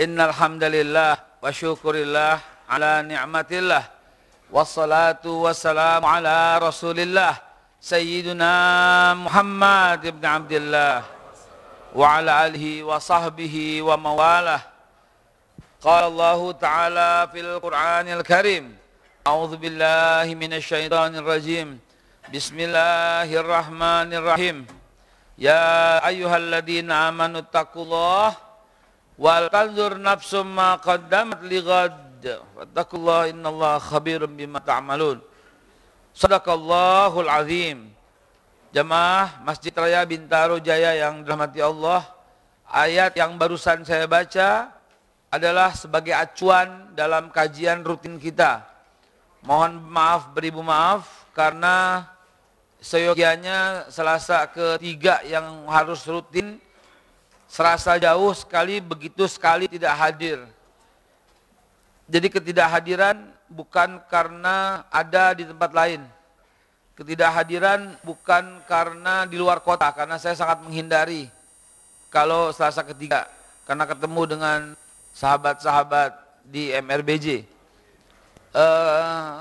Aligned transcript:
Innal 0.00 0.32
hamdalillah 0.32 1.44
wa 1.44 1.52
syukurillah 1.52 2.40
ala 2.64 3.04
ni'matillah. 3.04 3.84
Wassalatu 4.48 5.44
wassalamu 5.44 6.08
ala 6.08 6.56
rasulillah. 6.56 7.36
Sayyidina 7.76 9.12
Muhammad 9.20 10.00
ibn 10.08 10.24
Abdullah 10.24 11.04
wa 11.92 12.16
ala 12.16 12.48
alihi 12.48 12.80
wa 12.80 12.96
sahbihi 12.96 13.84
wa 13.84 14.00
mawalah. 14.00 14.64
Qala 15.82 16.06
Allah 16.08 16.40
ta'ala 16.56 17.28
fil 17.28 17.60
Qur'anil 17.60 18.24
Karim. 18.24 18.72
A'udzu 19.28 19.60
billahi 19.60 20.32
minasy 20.32 20.72
syaithanir 20.72 21.26
rajim. 21.26 21.76
Bismillahirrahmanirrahim. 22.32 24.64
Ya 25.36 26.00
ayyuhalladzina 26.00 27.12
amanu 27.12 27.44
taqullaha 27.44 28.40
wal 29.22 29.46
tanzur 29.46 30.02
nafsum 30.02 30.50
ma 30.50 30.82
qaddamat 30.82 31.46
lighad 31.46 31.94
wattaqullaha 32.58 33.30
innallaha 33.30 33.78
khabirum 33.78 34.34
bima 34.34 34.58
ta'malun. 34.58 35.22
Sadaqallahul 36.10 37.30
azim. 37.30 37.86
Jamaah 38.72 39.44
Masjid 39.44 39.70
Raya 39.70 40.02
Bintaro 40.02 40.58
Jaya 40.58 40.96
yang 40.96 41.22
dirahmati 41.22 41.62
Allah. 41.62 42.02
Ayat 42.66 43.12
yang 43.14 43.36
barusan 43.36 43.84
saya 43.84 44.08
baca 44.08 44.72
adalah 45.28 45.76
sebagai 45.76 46.16
acuan 46.16 46.92
dalam 46.96 47.28
kajian 47.28 47.84
rutin 47.84 48.16
kita. 48.16 48.64
Mohon 49.44 49.82
maaf 49.92 50.32
beribu 50.32 50.64
maaf 50.64 51.28
karena 51.36 52.06
seyogianya 52.80 53.90
selasa 53.92 54.46
ketiga 54.48 55.20
yang 55.26 55.68
harus 55.68 56.06
rutin 56.08 56.56
serasa 57.52 58.00
jauh 58.00 58.32
sekali, 58.32 58.80
begitu 58.80 59.28
sekali 59.28 59.68
tidak 59.68 59.92
hadir. 59.92 60.40
Jadi 62.08 62.32
ketidakhadiran 62.32 63.28
bukan 63.52 64.00
karena 64.08 64.88
ada 64.88 65.36
di 65.36 65.44
tempat 65.44 65.68
lain. 65.76 66.00
Ketidakhadiran 66.96 68.00
bukan 68.00 68.64
karena 68.64 69.28
di 69.28 69.36
luar 69.36 69.60
kota, 69.60 69.92
karena 69.92 70.16
saya 70.16 70.32
sangat 70.32 70.64
menghindari 70.64 71.28
kalau 72.08 72.48
selasa 72.56 72.80
ketiga, 72.88 73.28
karena 73.68 73.84
ketemu 73.84 74.22
dengan 74.24 74.60
sahabat-sahabat 75.12 76.16
di 76.48 76.72
MRBJ. 76.72 77.44
Uh, 78.52 78.60
eh, 78.60 79.36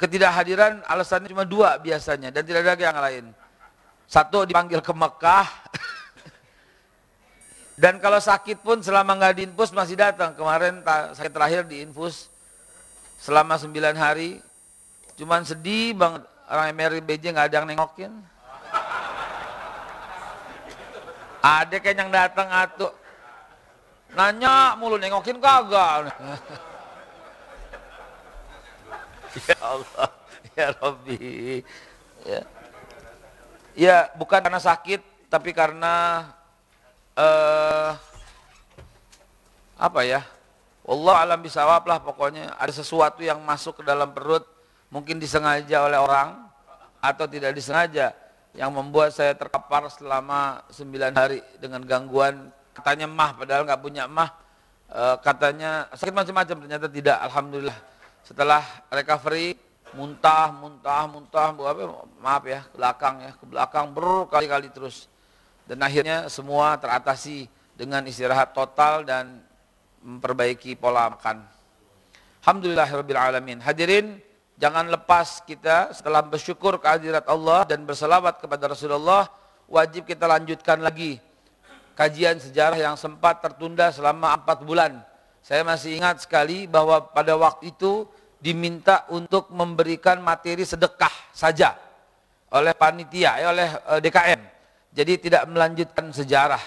ketidakhadiran 0.00 0.80
alasannya 0.88 1.28
cuma 1.28 1.44
dua 1.44 1.76
biasanya 1.76 2.28
dan 2.32 2.44
tidak 2.44 2.76
ada 2.76 2.84
yang 2.84 3.00
lain. 3.00 3.24
Satu 4.08 4.44
dipanggil 4.48 4.80
ke 4.80 4.92
Mekah, 4.92 5.61
Dan 7.72 7.96
kalau 7.98 8.20
sakit 8.20 8.60
pun 8.60 8.84
selama 8.84 9.16
nggak 9.16 9.34
diinfus 9.40 9.72
masih 9.72 9.96
datang. 9.96 10.36
Kemarin 10.36 10.84
sakit 11.16 11.32
terakhir 11.32 11.64
diinfus 11.64 12.28
selama 13.16 13.56
9 13.56 13.72
hari. 13.96 14.44
Cuman 15.16 15.44
sedih 15.44 15.96
banget 15.96 16.22
orang 16.48 16.66
MRI 16.76 17.00
BJ 17.00 17.32
nggak 17.32 17.48
ada 17.48 17.56
yang 17.62 17.68
nengokin. 17.68 18.12
Ada 21.42 21.76
kayak 21.82 21.96
yang 21.98 22.12
datang 22.12 22.48
atuh. 22.52 22.92
Nanya 24.12 24.76
mulu 24.76 25.00
nengokin 25.00 25.40
kagak. 25.40 26.12
ya 29.48 29.56
Allah, 29.64 30.08
ya 30.52 30.66
Rabbi. 30.76 31.64
Ya. 32.22 32.42
ya 33.74 33.96
bukan 34.14 34.38
karena 34.44 34.60
sakit, 34.60 35.00
tapi 35.32 35.50
karena 35.56 36.28
uh, 37.16 37.90
apa 39.76 40.00
ya? 40.06 40.22
Allah 40.82 41.14
alam 41.22 41.40
bisawab 41.42 41.86
lah 41.86 41.98
pokoknya. 42.02 42.54
Ada 42.58 42.82
sesuatu 42.82 43.22
yang 43.22 43.38
masuk 43.42 43.80
ke 43.80 43.82
dalam 43.86 44.10
perut 44.10 44.46
mungkin 44.92 45.18
disengaja 45.18 45.86
oleh 45.86 45.98
orang 45.98 46.46
atau 47.02 47.26
tidak 47.26 47.54
disengaja 47.54 48.14
yang 48.52 48.68
membuat 48.70 49.16
saya 49.16 49.32
terkapar 49.32 49.88
selama 49.88 50.62
9 50.70 50.92
hari 51.16 51.40
dengan 51.58 51.80
gangguan. 51.82 52.52
Katanya 52.76 53.08
mah 53.08 53.32
padahal 53.36 53.64
nggak 53.64 53.82
punya 53.82 54.04
mah. 54.10 54.30
E, 54.90 55.02
katanya 55.24 55.88
sakit 55.94 56.12
macam-macam 56.12 56.56
ternyata 56.66 56.86
tidak. 56.90 57.18
Alhamdulillah. 57.30 57.78
Setelah 58.22 58.62
recovery 58.92 59.56
muntah 59.92 60.48
muntah 60.56 61.04
muntah 61.04 61.52
apa 61.52 61.84
maaf 62.16 62.44
ya 62.48 62.64
ke 62.64 62.76
belakang 62.80 63.14
ya 63.20 63.30
ke 63.36 63.44
belakang 63.44 63.84
berkali-kali 63.92 64.72
terus 64.72 65.04
dan 65.72 65.80
akhirnya 65.80 66.28
semua 66.28 66.76
teratasi 66.76 67.48
dengan 67.72 68.04
istirahat 68.04 68.52
total 68.52 69.08
dan 69.08 69.40
memperbaiki 70.04 70.76
pola 70.76 71.08
makan. 71.08 71.40
Alhamdulillahirrabbilalamin. 72.44 73.64
Hadirin, 73.64 74.20
jangan 74.60 74.92
lepas 74.92 75.40
kita 75.48 75.96
setelah 75.96 76.20
bersyukur 76.20 76.76
kehadirat 76.76 77.24
Allah 77.24 77.64
dan 77.64 77.88
berselawat 77.88 78.44
kepada 78.44 78.68
Rasulullah, 78.68 79.32
wajib 79.64 80.04
kita 80.04 80.28
lanjutkan 80.28 80.84
lagi 80.84 81.16
kajian 81.96 82.36
sejarah 82.36 82.76
yang 82.76 83.00
sempat 83.00 83.40
tertunda 83.40 83.88
selama 83.88 84.36
empat 84.36 84.60
bulan. 84.68 85.00
Saya 85.40 85.64
masih 85.64 85.96
ingat 85.96 86.20
sekali 86.20 86.68
bahwa 86.68 87.00
pada 87.00 87.32
waktu 87.32 87.72
itu 87.72 88.04
diminta 88.44 89.08
untuk 89.08 89.48
memberikan 89.48 90.20
materi 90.20 90.68
sedekah 90.68 91.32
saja 91.32 91.80
oleh 92.52 92.76
panitia, 92.76 93.40
eh, 93.40 93.48
oleh 93.48 93.68
eh, 93.72 94.00
DKM. 94.04 94.51
Jadi 94.92 95.28
tidak 95.28 95.48
melanjutkan 95.48 96.12
sejarah. 96.12 96.60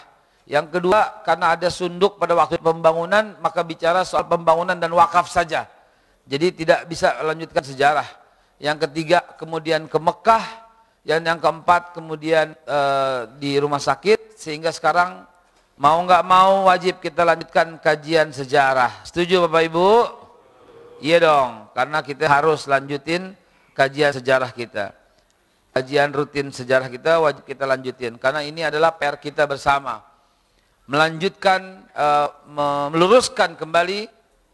Yang 0.50 0.78
kedua, 0.78 1.22
karena 1.22 1.54
ada 1.54 1.70
sunduk 1.70 2.18
pada 2.18 2.34
waktu 2.34 2.58
pembangunan, 2.58 3.38
maka 3.42 3.62
bicara 3.62 4.02
soal 4.02 4.26
pembangunan 4.26 4.78
dan 4.78 4.90
wakaf 4.94 5.30
saja. 5.30 5.70
Jadi 6.26 6.66
tidak 6.66 6.90
bisa 6.90 7.22
melanjutkan 7.22 7.62
sejarah. 7.62 8.06
Yang 8.58 8.90
ketiga, 8.90 9.22
kemudian 9.38 9.86
ke 9.86 9.98
Mekah. 10.02 10.46
Dan 11.06 11.22
yang 11.22 11.38
keempat, 11.38 11.94
kemudian 11.94 12.58
e, 12.66 12.80
di 13.38 13.62
rumah 13.62 13.78
sakit. 13.78 14.38
Sehingga 14.38 14.74
sekarang 14.74 15.22
mau 15.78 16.02
nggak 16.02 16.24
mau 16.26 16.66
wajib 16.66 16.98
kita 16.98 17.22
lanjutkan 17.22 17.78
kajian 17.78 18.34
sejarah. 18.34 19.06
Setuju 19.06 19.46
Bapak 19.46 19.70
Ibu? 19.70 19.90
Iya 21.06 21.30
dong, 21.30 21.70
karena 21.78 22.02
kita 22.02 22.26
harus 22.26 22.66
lanjutin 22.66 23.38
kajian 23.78 24.18
sejarah 24.18 24.50
kita 24.50 25.05
kajian 25.76 26.16
rutin 26.16 26.56
sejarah 26.56 26.88
kita 26.88 27.20
wajib 27.20 27.44
kita 27.44 27.68
lanjutin. 27.68 28.16
Karena 28.16 28.40
ini 28.40 28.64
adalah 28.64 28.96
PR 28.96 29.20
kita 29.20 29.44
bersama. 29.44 30.00
Melanjutkan 30.88 31.84
uh, 31.92 32.30
meluruskan 32.96 33.60
kembali 33.60 34.08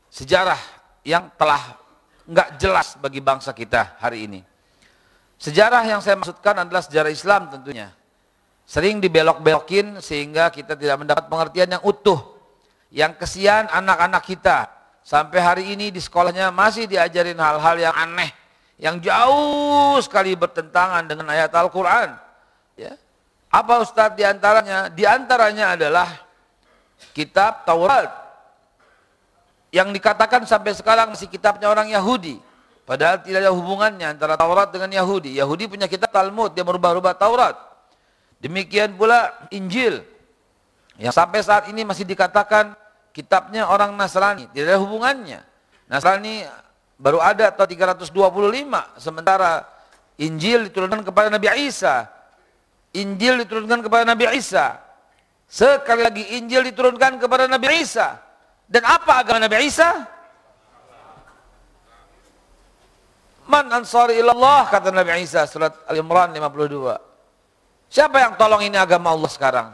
sejarah 0.09 0.58
yang 1.06 1.30
telah 1.38 1.78
nggak 2.26 2.58
jelas 2.58 2.98
bagi 2.98 3.22
bangsa 3.22 3.54
kita 3.54 4.02
hari 4.02 4.26
ini. 4.26 4.42
Sejarah 5.38 5.86
yang 5.86 6.02
saya 6.02 6.18
maksudkan 6.18 6.66
adalah 6.66 6.82
sejarah 6.82 7.14
Islam 7.14 7.53
tentunya. 7.53 7.94
Sering 8.66 8.98
dibelok-belokin 8.98 10.02
sehingga 10.02 10.50
kita 10.50 10.74
tidak 10.74 11.06
mendapat 11.06 11.30
pengertian 11.30 11.78
yang 11.78 11.84
utuh 11.86 12.18
yang 12.90 13.14
kesian 13.14 13.70
anak-anak 13.70 14.24
kita. 14.26 14.72
Sampai 15.02 15.42
hari 15.42 15.64
ini 15.74 15.90
di 15.90 16.02
sekolahnya 16.02 16.50
masih 16.53 16.86
diajarin 16.86 17.38
hal-hal 17.38 17.76
yang 17.78 17.94
aneh 17.94 18.41
yang 18.81 18.97
jauh 18.97 20.02
sekali 20.02 20.34
bertentangan 20.34 21.06
dengan 21.06 21.30
ayat 21.30 21.53
Al-Quran. 21.53 22.18
Ya. 22.74 22.97
Apa 23.53 23.86
Ustadz 23.86 24.18
di 24.18 24.25
antaranya? 24.25 24.90
Di 24.90 25.06
antaranya 25.06 25.78
adalah 25.78 26.09
kitab 27.14 27.62
Taurat 27.62 28.09
yang 29.70 29.94
dikatakan 29.94 30.50
sampai 30.50 30.74
sekarang 30.74 31.14
masih 31.14 31.30
kitabnya 31.30 31.70
orang 31.70 31.94
Yahudi. 31.94 32.41
Padahal 32.81 33.22
tidak 33.22 33.46
ada 33.46 33.53
hubungannya 33.53 34.18
antara 34.18 34.34
Taurat 34.34 34.74
dengan 34.74 34.90
Yahudi. 34.90 35.38
Yahudi 35.38 35.70
punya 35.70 35.86
kitab 35.86 36.09
Talmud, 36.09 36.58
dia 36.58 36.66
merubah-rubah 36.66 37.14
Taurat. 37.14 37.53
Demikian 38.41 38.97
pula 38.97 39.30
Injil 39.53 40.02
yang 40.97 41.14
sampai 41.14 41.46
saat 41.46 41.70
ini 41.70 41.85
masih 41.85 42.03
dikatakan 42.03 42.73
kitabnya 43.14 43.70
orang 43.70 43.94
Nasrani, 43.94 44.50
tidak 44.50 44.73
ada 44.73 44.82
hubungannya. 44.82 45.40
Nasrani 45.85 46.50
baru 47.02 47.18
ada 47.18 47.50
atau 47.50 47.66
325 47.66 48.14
sementara 49.02 49.66
Injil 50.22 50.70
diturunkan 50.70 51.02
kepada 51.02 51.34
Nabi 51.34 51.50
Isa. 51.66 52.06
Injil 52.94 53.42
diturunkan 53.42 53.82
kepada 53.82 54.06
Nabi 54.06 54.30
Isa. 54.38 54.78
Sekali 55.50 56.06
lagi 56.06 56.24
Injil 56.38 56.62
diturunkan 56.70 57.18
kepada 57.18 57.50
Nabi 57.50 57.82
Isa. 57.82 58.22
Dan 58.70 58.86
apa 58.86 59.26
agama 59.26 59.42
Nabi 59.42 59.66
Isa? 59.66 59.90
Man 63.50 63.68
ansari 63.74 64.22
ilallah 64.22 64.70
kata 64.70 64.94
Nabi 64.94 65.26
Isa 65.26 65.44
surat 65.44 65.76
Al-Imran 65.90 66.32
52 66.32 67.92
Siapa 67.92 68.16
yang 68.24 68.40
tolong 68.40 68.64
ini 68.64 68.80
agama 68.80 69.12
Allah 69.12 69.28
sekarang? 69.28 69.68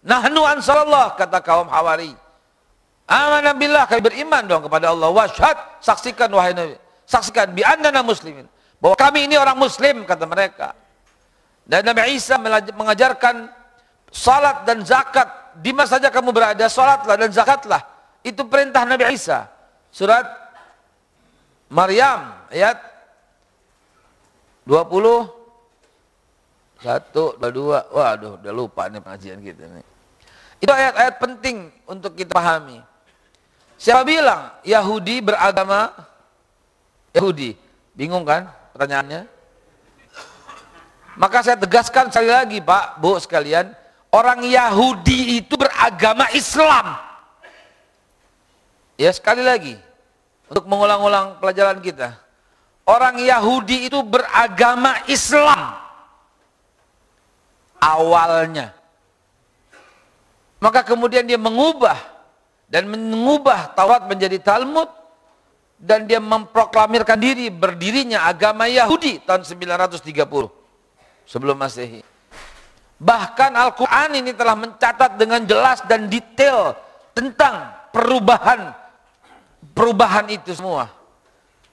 Nahnu 0.00 0.40
ansarallah 0.40 1.12
kata 1.20 1.44
kaum 1.44 1.68
Hawari 1.68 2.16
Amanah 3.10 3.58
billah 3.58 3.90
kami 3.90 4.06
beriman 4.06 4.46
dong 4.46 4.70
kepada 4.70 4.94
Allah. 4.94 5.10
Washad 5.10 5.82
saksikan 5.82 6.30
wahai 6.30 6.54
Nabi. 6.54 6.78
Saksikan 7.10 7.50
bi 7.50 7.66
annana 7.66 8.06
muslimin. 8.06 8.46
Bahwa 8.78 8.94
kami 8.94 9.26
ini 9.26 9.34
orang 9.34 9.58
muslim 9.58 10.06
kata 10.06 10.30
mereka. 10.30 10.78
Dan 11.66 11.90
Nabi 11.90 12.14
Isa 12.14 12.38
mengajarkan 12.70 13.50
salat 14.14 14.62
dan 14.62 14.86
zakat. 14.86 15.26
Di 15.58 15.74
mana 15.74 15.90
saja 15.90 16.06
kamu 16.14 16.30
berada, 16.30 16.70
salatlah 16.70 17.18
dan 17.18 17.34
zakatlah. 17.34 17.82
Itu 18.22 18.46
perintah 18.46 18.86
Nabi 18.86 19.10
Isa. 19.10 19.50
Surat 19.90 20.22
Maryam 21.66 22.46
ayat 22.46 22.78
20 24.70 25.40
satu, 26.78 27.34
dua, 27.36 27.50
dua. 27.50 27.78
Waduh, 27.90 28.38
udah 28.38 28.52
lupa 28.54 28.86
nih 28.86 29.02
pengajian 29.02 29.42
kita 29.42 29.66
nih. 29.66 29.86
Itu 30.62 30.70
ayat-ayat 30.70 31.14
penting 31.18 31.74
untuk 31.90 32.14
kita 32.14 32.32
pahami. 32.32 32.89
Siapa 33.80 34.04
bilang 34.04 34.60
Yahudi 34.60 35.24
beragama 35.24 35.88
Yahudi? 37.16 37.56
Bingung 37.96 38.28
kan 38.28 38.52
pertanyaannya? 38.76 39.24
Maka 41.16 41.40
saya 41.40 41.56
tegaskan 41.56 42.12
sekali 42.12 42.28
lagi 42.28 42.58
Pak, 42.60 43.00
Bu 43.00 43.16
sekalian, 43.16 43.72
orang 44.12 44.44
Yahudi 44.44 45.40
itu 45.40 45.56
beragama 45.56 46.28
Islam. 46.36 46.92
Ya 49.00 49.08
sekali 49.16 49.40
lagi, 49.40 49.80
untuk 50.44 50.68
mengulang-ulang 50.68 51.40
pelajaran 51.40 51.80
kita. 51.80 52.20
Orang 52.84 53.16
Yahudi 53.16 53.88
itu 53.88 54.04
beragama 54.04 55.08
Islam 55.08 55.72
awalnya. 57.80 58.76
Maka 60.60 60.84
kemudian 60.84 61.24
dia 61.24 61.40
mengubah 61.40 62.19
dan 62.70 62.86
mengubah 62.86 63.74
Taurat 63.74 64.06
menjadi 64.06 64.38
Talmud 64.38 64.86
dan 65.74 66.06
dia 66.06 66.22
memproklamirkan 66.22 67.18
diri 67.18 67.50
berdirinya 67.50 68.30
agama 68.30 68.70
Yahudi 68.70 69.26
tahun 69.26 69.42
930 69.42 70.06
sebelum 71.26 71.56
Masehi. 71.58 72.06
Bahkan 73.00 73.50
Al-Quran 73.58 74.22
ini 74.22 74.30
telah 74.36 74.54
mencatat 74.54 75.18
dengan 75.18 75.42
jelas 75.42 75.82
dan 75.88 76.06
detail 76.06 76.78
tentang 77.16 77.74
perubahan 77.90 78.70
perubahan 79.74 80.28
itu 80.30 80.52
semua. 80.52 80.92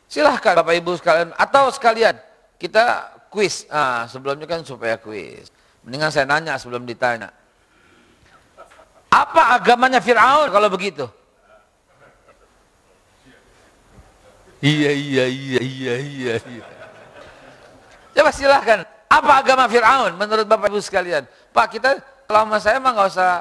Silahkan 0.07 0.55
Bapak 0.55 0.75
Ibu 0.79 0.95
sekalian 0.95 1.35
atau 1.35 1.67
sekalian 1.67 2.15
kita 2.55 3.11
kuis. 3.27 3.67
Ah, 3.67 4.07
sebelumnya 4.07 4.47
kan 4.47 4.63
supaya 4.63 4.95
kuis. 4.95 5.51
Mendingan 5.83 6.09
saya 6.09 6.23
nanya 6.23 6.55
sebelum 6.55 6.87
ditanya. 6.87 7.27
Apa 9.07 9.55
agamanya 9.55 10.03
Fir'aun 10.03 10.51
kalau 10.51 10.67
begitu? 10.67 11.07
Iya, 14.57 14.91
iya, 14.91 15.25
iya, 15.29 15.61
iya, 15.61 15.95
iya, 16.01 16.33
iya. 16.41 16.65
Coba 18.17 18.31
silahkan. 18.33 18.81
Apa 19.07 19.39
agama 19.39 19.69
Fir'aun 19.71 20.17
menurut 20.19 20.43
Bapak 20.49 20.67
Ibu 20.73 20.81
sekalian? 20.83 21.23
Pak, 21.55 21.77
kita 21.77 21.89
kalau 22.27 22.43
sama 22.43 22.57
saya 22.59 22.77
mah 22.81 22.91
nggak 22.91 23.09
usah 23.13 23.31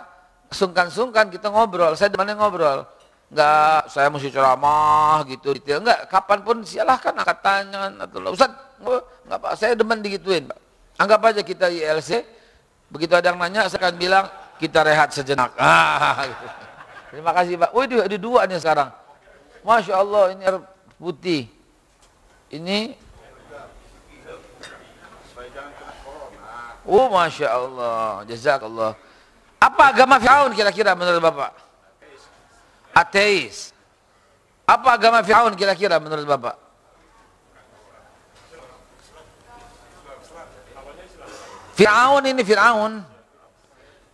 sungkan-sungkan, 0.54 1.26
kita 1.32 1.50
ngobrol. 1.50 1.98
Saya 1.98 2.12
demannya 2.12 2.38
ngobrol. 2.38 2.86
Enggak, 3.26 3.90
saya 3.90 4.06
mesti 4.06 4.30
ceramah 4.30 5.26
gitu, 5.26 5.50
gitu. 5.58 5.82
Enggak, 5.82 6.06
kapan 6.06 6.38
pun 6.46 6.56
silahkan 6.62 7.10
angkat 7.10 7.38
tangan 7.42 7.92
atau 7.98 8.22
Ustaz, 8.30 8.54
enggak 9.26 9.40
Pak, 9.42 9.52
saya 9.58 9.74
demen 9.74 9.98
digituin, 9.98 10.46
Pak. 10.46 10.58
Anggap 11.02 11.20
aja 11.34 11.42
kita 11.42 11.66
ILC, 11.66 12.22
begitu 12.86 13.18
ada 13.18 13.34
yang 13.34 13.42
nanya 13.42 13.66
saya 13.66 13.82
akan 13.82 13.98
bilang 13.98 14.30
kita 14.60 14.84
rehat 14.84 15.12
sejenak. 15.12 15.52
Ah. 15.60 16.26
Terima 17.10 17.32
kasih 17.32 17.56
Pak. 17.56 17.70
Waduh 17.72 18.04
ada 18.04 18.16
dua 18.20 18.44
nih 18.44 18.60
sekarang. 18.60 18.92
Masya 19.64 19.94
Allah 19.96 20.36
ini 20.36 20.42
air 20.44 20.60
putih. 21.00 21.48
Ini 22.52 22.92
Oh 26.86 27.10
Masya 27.10 27.50
Allah, 27.50 28.22
Jazakallah. 28.30 28.94
Apa 29.58 29.90
agama 29.90 30.22
Fir'aun 30.22 30.54
kira-kira 30.54 30.94
menurut 30.94 31.18
Bapak? 31.18 31.50
Ateis. 32.94 33.74
Apa 34.62 34.94
agama 34.94 35.18
Fir'aun 35.26 35.58
kira-kira 35.58 35.98
menurut 35.98 36.22
Bapak? 36.22 36.54
Fir'aun 41.74 42.22
ini 42.22 42.42
Fir'aun 42.46 43.15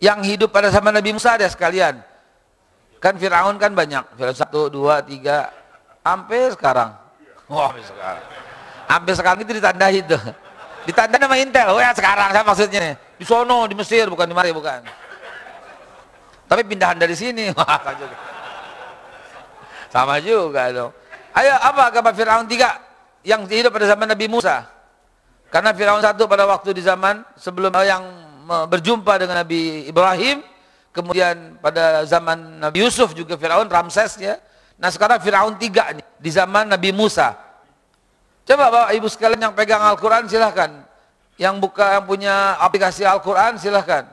yang 0.03 0.19
hidup 0.19 0.51
pada 0.51 0.67
zaman 0.67 0.91
Nabi 0.91 1.15
Musa 1.15 1.39
ada 1.39 1.47
sekalian. 1.47 2.03
Kan 2.99 3.15
Fir'aun 3.15 3.55
kan 3.55 3.71
banyak. 3.71 4.19
Fir'aun 4.19 4.35
satu, 4.35 4.67
dua, 4.67 4.99
tiga, 4.99 5.47
sampai 6.03 6.51
sekarang. 6.51 6.91
Wah, 7.47 7.71
sampai 7.71 7.83
sekarang. 7.87 8.23
Sampai 8.83 9.13
sekarang 9.15 9.39
itu 9.47 9.51
ditanda 9.55 9.87
itu. 9.87 10.17
Ditanda 10.83 11.15
nama 11.15 11.35
Intel. 11.39 11.71
Oh 11.71 11.79
ya 11.79 11.95
sekarang 11.95 12.35
saya 12.35 12.43
maksudnya. 12.43 12.99
Di 13.15 13.23
sono, 13.23 13.63
di 13.63 13.75
Mesir, 13.79 14.11
bukan 14.11 14.27
di 14.27 14.35
mari, 14.35 14.51
bukan. 14.51 14.83
Tapi 16.51 16.61
pindahan 16.67 16.99
dari 16.99 17.15
sini. 17.15 17.47
Wah, 17.55 17.79
juga. 17.95 18.17
Sama 19.87 20.19
juga 20.19 20.67
dong. 20.75 20.91
Ayo, 21.31 21.55
apa 21.55 21.87
agama 21.87 22.11
Fir'aun 22.11 22.43
tiga 22.51 22.75
yang 23.23 23.47
hidup 23.47 23.71
pada 23.71 23.87
zaman 23.87 24.11
Nabi 24.11 24.27
Musa? 24.27 24.67
Karena 25.47 25.71
Firaun 25.71 26.03
satu 26.03 26.27
pada 26.27 26.43
waktu 26.49 26.75
di 26.75 26.81
zaman 26.81 27.23
sebelum 27.37 27.71
yang 27.85 28.32
berjumpa 28.69 29.13
dengan 29.19 29.41
Nabi 29.41 29.87
Ibrahim, 29.87 30.43
kemudian 30.93 31.57
pada 31.59 32.03
zaman 32.03 32.59
Nabi 32.59 32.85
Yusuf 32.85 33.11
juga 33.15 33.39
Firaun 33.39 33.67
Ramses 33.67 34.19
ya. 34.19 34.39
Nah 34.77 34.89
sekarang 34.91 35.21
Firaun 35.23 35.55
tiga 35.57 35.91
nih 35.95 36.05
di 36.19 36.29
zaman 36.29 36.69
Nabi 36.69 36.91
Musa. 36.91 37.35
Coba 38.43 38.67
bapak 38.67 38.91
ibu 38.99 39.07
sekalian 39.07 39.51
yang 39.51 39.55
pegang 39.55 39.79
Al-Quran 39.79 40.27
silahkan. 40.27 40.83
Yang 41.39 41.55
buka 41.63 41.97
yang 41.97 42.05
punya 42.05 42.59
aplikasi 42.59 43.07
Al-Quran 43.07 43.55
silahkan. 43.57 44.05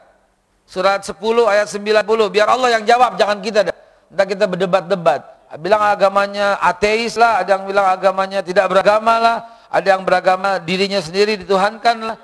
Surat 0.65 1.03
10 1.03 1.19
ayat 1.51 1.67
90. 1.67 2.31
Biar 2.31 2.47
Allah 2.47 2.79
yang 2.79 2.87
jawab, 2.87 3.19
jangan 3.19 3.43
kita. 3.43 3.75
Entah 4.07 4.27
kita 4.27 4.47
berdebat-debat. 4.47 5.21
Bilang 5.59 5.83
agamanya 5.83 6.63
ateis 6.63 7.19
lah, 7.19 7.43
ada 7.43 7.59
yang 7.59 7.67
bilang 7.67 7.91
agamanya 7.91 8.39
tidak 8.39 8.71
beragama 8.71 9.19
lah 9.19 9.37
ada 9.71 9.87
yang 9.95 10.03
beragama 10.03 10.59
dirinya 10.59 10.99
sendiri 10.99 11.39
dituhankan 11.39 11.97
lah. 12.13 12.17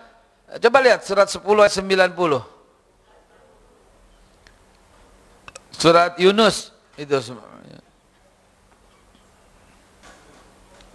Coba 0.46 0.78
lihat 0.78 1.02
surat 1.02 1.26
10 1.26 1.42
ayat 1.42 1.74
90. 1.74 2.14
Surat 5.74 6.14
Yunus 6.22 6.70
itu. 6.94 7.18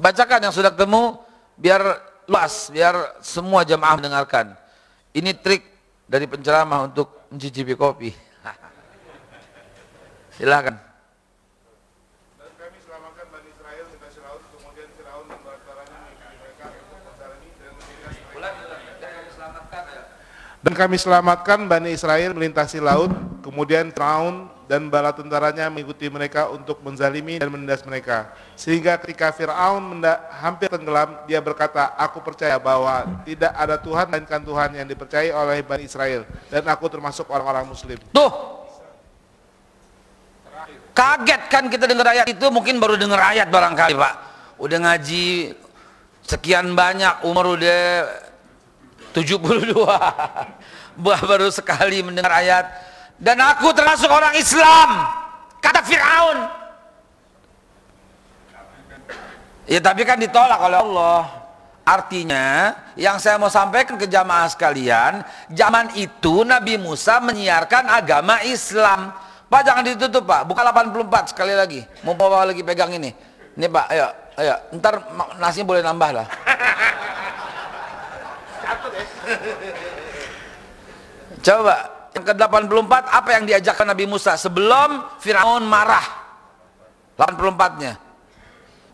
Bacakan 0.01 0.49
yang 0.49 0.55
sudah 0.55 0.73
ketemu 0.73 1.21
biar 1.59 1.83
luas, 2.25 2.73
biar 2.73 3.21
semua 3.21 3.61
jamaah 3.61 4.01
mendengarkan. 4.01 4.57
Ini 5.13 5.37
trik 5.37 5.61
dari 6.09 6.25
penceramah 6.25 6.89
untuk 6.89 7.29
mencicipi 7.29 7.77
kopi. 7.77 8.09
Silakan. 10.39 10.90
Dan 20.61 20.77
kami 20.77 20.93
selamatkan 21.01 21.65
Bani 21.65 21.89
Israel 21.89 22.37
melintasi 22.37 22.77
laut, 22.77 23.09
kemudian 23.41 23.89
Fir'aun 23.89 24.45
dan 24.69 24.93
bala 24.93 25.09
tentaranya 25.09 25.67
mengikuti 25.73 26.05
mereka 26.05 26.53
untuk 26.53 26.79
menzalimi 26.85 27.41
dan 27.41 27.49
menindas 27.49 27.81
mereka. 27.81 28.29
Sehingga 28.53 28.93
ketika 29.01 29.33
Fir'aun 29.33 29.99
hampir 30.37 30.69
tenggelam, 30.69 31.25
dia 31.25 31.41
berkata, 31.41 31.97
aku 31.97 32.21
percaya 32.21 32.61
bahwa 32.61 33.25
tidak 33.25 33.51
ada 33.57 33.75
Tuhan 33.81 34.05
melainkan 34.05 34.41
Tuhan 34.45 34.69
yang 34.77 34.85
dipercayai 34.85 35.33
oleh 35.33 35.65
Bani 35.65 35.89
Israel. 35.89 36.29
Dan 36.53 36.61
aku 36.69 36.85
termasuk 36.93 37.25
orang-orang 37.33 37.65
muslim. 37.65 37.97
Tuh, 38.13 38.31
kaget 40.93 41.41
kan 41.49 41.67
kita 41.73 41.89
dengar 41.89 42.05
ayat 42.13 42.29
itu, 42.29 42.45
mungkin 42.53 42.77
baru 42.77 43.01
dengar 43.01 43.33
ayat 43.33 43.49
barangkali 43.49 43.97
Pak. 43.97 44.13
Udah 44.61 44.77
ngaji 44.77 45.57
sekian 46.21 46.77
banyak, 46.77 47.25
umur 47.25 47.57
udah 47.57 48.05
72 49.11 49.75
baru 50.99 51.47
sekali 51.51 52.03
mendengar 52.03 52.31
ayat. 52.31 52.65
Dan 53.21 53.37
aku 53.37 53.69
termasuk 53.75 54.09
orang 54.09 54.33
Islam. 54.33 54.89
Kata 55.61 55.85
Fir'aun. 55.85 56.39
Ya 59.69 59.79
tapi 59.79 60.01
kan 60.03 60.17
ditolak 60.17 60.57
oleh 60.57 60.79
Allah. 60.81 61.21
Artinya 61.81 62.77
yang 62.93 63.17
saya 63.17 63.41
mau 63.41 63.49
sampaikan 63.49 63.97
ke 63.97 64.05
jamaah 64.05 64.45
sekalian 64.49 65.25
zaman 65.49 65.97
itu 65.97 66.45
Nabi 66.45 66.77
Musa 66.77 67.21
menyiarkan 67.21 67.89
agama 67.89 68.41
Islam. 68.45 69.13
Pak 69.51 69.61
jangan 69.67 69.83
ditutup 69.85 70.23
Pak. 70.25 70.47
Buka 70.47 70.65
84 70.65 71.35
sekali 71.35 71.53
lagi. 71.53 71.81
Mau 72.07 72.17
bawa 72.17 72.47
lagi 72.47 72.63
pegang 72.63 72.89
ini. 72.95 73.11
Ini 73.57 73.67
Pak 73.67 73.85
ayo 73.91 74.07
ayo. 74.39 74.55
Ntar 74.77 74.93
nasinya 75.37 75.67
boleh 75.67 75.83
nambah 75.83 76.09
lah 76.15 76.27
Coba 81.41 81.75
yang 82.11 82.25
ke-84 82.27 82.93
apa 83.07 83.29
yang 83.39 83.43
diajarkan 83.47 83.87
Nabi 83.87 84.05
Musa 84.05 84.35
sebelum 84.35 85.07
Firaun 85.17 85.63
marah? 85.65 86.03
84-nya. 87.15 87.93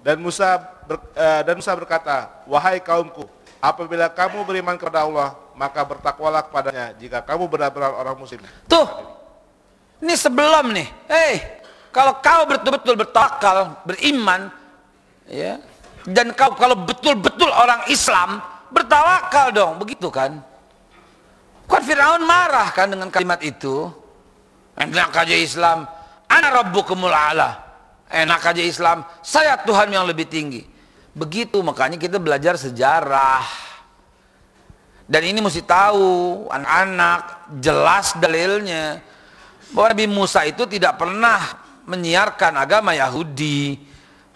Dan 0.03 0.23
Musa 0.23 0.59
ber, 0.87 0.99
uh, 1.15 1.41
dan 1.43 1.53
Musa 1.57 1.71
berkata, 1.75 2.43
"Wahai 2.47 2.79
kaumku, 2.79 3.27
apabila 3.59 4.07
kamu 4.07 4.47
beriman 4.47 4.75
kepada 4.79 5.03
Allah, 5.03 5.35
maka 5.57 5.83
bertakwalah 5.83 6.47
kepadanya 6.47 6.95
jika 6.95 7.19
kamu 7.23 7.47
benar-benar 7.51 7.91
orang 7.95 8.15
muslim." 8.15 8.43
Tuh. 8.69 8.87
Ini 9.97 10.13
sebelum 10.13 10.77
nih. 10.77 10.87
Hei, 11.09 11.41
kalau 11.89 12.21
kau 12.21 12.45
betul-betul 12.45 12.93
bertawakal, 12.93 13.81
beriman, 13.81 14.53
ya, 15.25 15.57
dan 16.05 16.29
kau 16.37 16.53
kalau 16.53 16.77
betul-betul 16.85 17.49
orang 17.49 17.81
Islam, 17.89 18.37
bertawakal 18.71 19.53
dong, 19.53 19.73
begitu 19.79 20.07
kan? 20.11 20.39
Kan 21.67 21.81
Fir'aun 21.83 22.23
marah 22.23 22.71
kan 22.71 22.87
dengan 22.87 23.11
kalimat 23.11 23.43
itu. 23.43 23.91
Enak 24.77 25.11
aja 25.11 25.35
Islam, 25.35 25.89
ana 26.29 26.47
rabbukumul 26.63 27.11
ala. 27.11 27.65
Enak 28.07 28.39
aja 28.55 28.63
Islam, 28.63 29.03
saya 29.19 29.59
Tuhan 29.67 29.91
yang 29.91 30.07
lebih 30.07 30.29
tinggi. 30.31 30.63
Begitu 31.11 31.59
makanya 31.59 31.99
kita 31.99 32.21
belajar 32.21 32.55
sejarah. 32.55 33.43
Dan 35.07 35.23
ini 35.27 35.39
mesti 35.43 35.63
tahu 35.63 36.45
anak-anak 36.51 37.51
jelas 37.63 38.15
dalilnya 38.19 38.99
bahwa 39.71 39.87
Nabi 39.91 40.07
Musa 40.07 40.43
itu 40.47 40.63
tidak 40.67 40.99
pernah 40.99 41.63
menyiarkan 41.87 42.53
agama 42.59 42.91
Yahudi, 42.91 43.79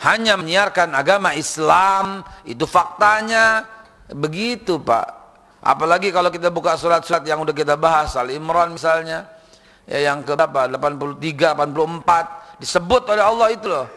hanya 0.04 0.40
menyiarkan 0.40 0.96
agama 0.96 1.36
Islam. 1.36 2.24
Itu 2.48 2.66
faktanya 2.66 3.68
begitu, 4.14 4.80
Pak. 4.82 5.22
Apalagi 5.62 6.10
kalau 6.10 6.34
kita 6.34 6.50
buka 6.50 6.74
surat-surat 6.74 7.22
yang 7.22 7.46
udah 7.46 7.54
kita 7.54 7.78
bahas, 7.78 8.18
Al 8.18 8.34
Imran 8.34 8.74
misalnya, 8.74 9.30
ya 9.86 10.12
yang 10.12 10.26
ke 10.26 10.34
berapa? 10.34 10.66
83, 10.68 11.54
84 11.54 12.62
disebut 12.62 13.04
oleh 13.14 13.24
Allah 13.24 13.48
itu 13.54 13.68
loh. 13.70 13.88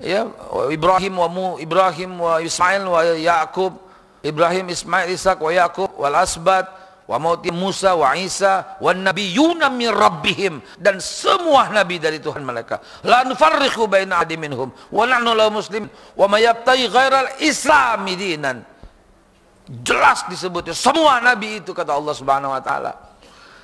Ya, 0.00 0.24
Ibrahim 0.72 1.20
wa 1.20 1.28
Mu, 1.28 1.46
Ibrahim 1.60 2.10
wa 2.24 2.40
Ismail 2.40 2.82
wa 2.88 3.02
Yakub, 3.04 3.76
Ibrahim, 4.24 4.72
Ismail, 4.72 5.12
Ishak 5.12 5.36
wa 5.42 5.52
Yakub 5.52 5.92
wal 5.98 6.16
asbat 6.16 6.80
wa 7.10 7.18
mauti 7.18 7.50
Musa 7.50 7.98
wa 7.98 8.14
Isa 8.14 8.78
wa 8.78 8.94
nabiyuna 8.94 9.66
min 9.66 9.90
rabbihim 9.90 10.62
dan 10.78 11.02
semua 11.02 11.66
nabi 11.66 11.98
dari 11.98 12.22
Tuhan 12.22 12.46
mereka 12.46 12.78
la 13.02 13.26
nufarriqu 13.26 13.90
baina 13.90 14.22
ahadin 14.22 14.38
minhum 14.38 14.70
wa 14.70 15.02
nahnu 15.10 15.34
lahu 15.34 15.58
muslim 15.58 15.90
wa 16.14 16.30
may 16.30 16.46
yabtaghi 16.46 16.86
ghairal 16.86 17.26
islami 17.42 18.14
dinan 18.14 18.62
jelas 19.86 20.26
disebutnya 20.26 20.74
semua 20.74 21.22
nabi 21.22 21.62
itu 21.62 21.70
kata 21.70 21.94
Allah 21.94 22.14
Subhanahu 22.14 22.50
wa 22.50 22.62
taala 22.62 22.92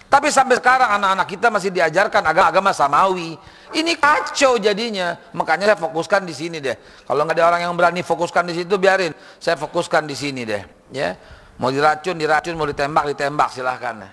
tapi 0.07 0.31
sampai 0.31 0.63
sekarang 0.63 0.87
anak-anak 1.03 1.27
kita 1.27 1.51
masih 1.51 1.75
diajarkan 1.75 2.23
agama-agama 2.23 2.71
samawi 2.71 3.35
ini 3.75 3.93
kacau 3.99 4.55
jadinya 4.63 5.19
makanya 5.35 5.75
saya 5.75 5.79
fokuskan 5.83 6.23
di 6.23 6.35
sini 6.35 6.63
deh 6.63 6.79
kalau 7.03 7.27
nggak 7.27 7.35
ada 7.35 7.45
orang 7.51 7.61
yang 7.67 7.75
berani 7.75 8.07
fokuskan 8.07 8.47
di 8.47 8.63
situ 8.63 8.79
biarin 8.79 9.11
saya 9.43 9.59
fokuskan 9.59 10.07
di 10.07 10.15
sini 10.15 10.47
deh 10.47 10.63
ya 10.95 11.11
Mau 11.57 11.73
diracun, 11.73 12.21
diracun, 12.21 12.53
mau 12.53 12.69
ditembak, 12.69 13.17
ditembak 13.17 13.49
silahkan. 13.49 14.05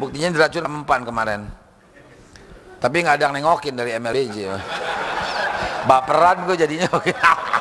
Buktinya 0.00 0.32
diracun 0.32 0.64
empan 0.64 1.04
kemarin. 1.04 1.40
Tapi 2.80 2.96
nggak 3.04 3.16
ada 3.20 3.24
yang 3.28 3.34
nengokin 3.36 3.76
dari 3.76 3.92
MLBJ. 3.96 4.36
Baperan 5.84 6.48
gue 6.48 6.56
jadinya. 6.56 6.88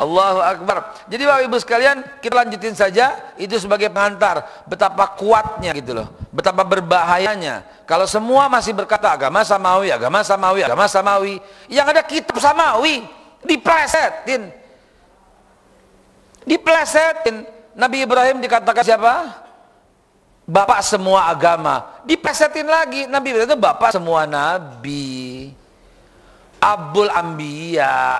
Allahu 0.00 0.40
Akbar. 0.40 0.96
Jadi 1.12 1.22
Bapak 1.28 1.42
Ibu 1.44 1.56
sekalian, 1.60 1.96
kita 2.24 2.32
lanjutin 2.40 2.72
saja 2.72 3.36
itu 3.36 3.52
sebagai 3.60 3.92
pengantar 3.92 4.64
betapa 4.64 5.12
kuatnya 5.12 5.76
gitu 5.76 5.92
loh. 5.92 6.08
Betapa 6.32 6.64
berbahayanya. 6.64 7.84
Kalau 7.84 8.08
semua 8.08 8.48
masih 8.48 8.72
berkata 8.72 9.12
agama 9.12 9.44
samawi, 9.44 9.92
agama 9.92 10.24
samawi, 10.24 10.64
agama 10.64 10.88
samawi, 10.88 11.36
yang 11.68 11.84
ada 11.84 12.00
kitab 12.00 12.40
samawi 12.40 13.04
diplesetin 13.44 14.56
Diplesetin. 16.50 17.44
Nabi 17.76 18.02
Ibrahim 18.04 18.40
dikatakan 18.42 18.84
siapa? 18.84 19.14
Bapak 20.48 20.82
semua 20.82 21.30
agama. 21.30 22.02
Diplesetin 22.08 22.66
lagi. 22.66 23.06
Nabi 23.06 23.30
Ibrahim 23.30 23.48
itu 23.54 23.58
bapak 23.60 23.94
semua 23.94 24.26
nabi. 24.26 25.52
Abul 26.58 27.06
Ambiya. 27.06 28.18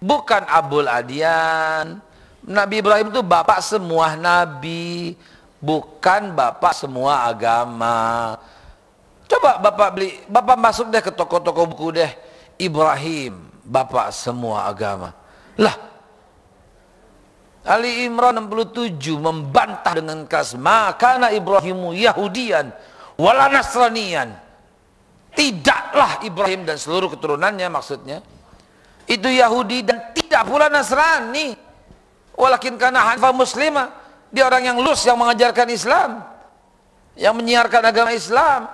Bukan 0.00 0.42
Abul 0.48 0.88
Adian. 0.88 2.00
Nabi 2.40 2.80
Ibrahim 2.80 3.12
itu 3.12 3.20
bapak 3.20 3.60
semua 3.60 4.16
nabi. 4.16 5.14
Bukan 5.60 6.32
bapak 6.32 6.72
semua 6.72 7.28
agama. 7.28 8.34
Coba 9.28 9.60
bapak 9.60 9.88
beli, 9.94 10.16
bapak 10.26 10.56
masuk 10.56 10.88
deh 10.88 11.04
ke 11.04 11.12
toko-toko 11.12 11.68
buku 11.68 12.00
deh. 12.00 12.10
Ibrahim, 12.56 13.44
bapak 13.62 14.10
semua 14.10 14.66
agama. 14.66 15.12
Lah, 15.60 15.76
Ali 17.60 18.08
Imran 18.08 18.40
67 18.40 18.96
membantah 19.20 19.92
dengan 20.00 20.24
keras 20.24 20.56
makana 20.56 21.28
Ibrahimu 21.28 21.92
Yahudian 21.92 22.72
wala 23.20 23.52
Nasranian 23.52 24.32
tidaklah 25.36 26.24
Ibrahim 26.24 26.64
dan 26.64 26.80
seluruh 26.80 27.12
keturunannya 27.12 27.68
maksudnya 27.68 28.24
itu 29.10 29.26
Yahudi 29.26 29.82
dan 29.82 30.14
tidak 30.14 30.46
pula 30.46 30.70
Nasrani 30.70 31.58
walakin 32.38 32.78
karena 32.78 33.10
hanfa 33.10 33.34
muslimah 33.34 33.90
dia 34.30 34.46
orang 34.46 34.70
yang 34.70 34.78
lus 34.78 35.02
yang 35.02 35.18
mengajarkan 35.18 35.66
Islam 35.74 36.22
yang 37.18 37.34
menyiarkan 37.34 37.82
agama 37.82 38.14
Islam 38.14 38.70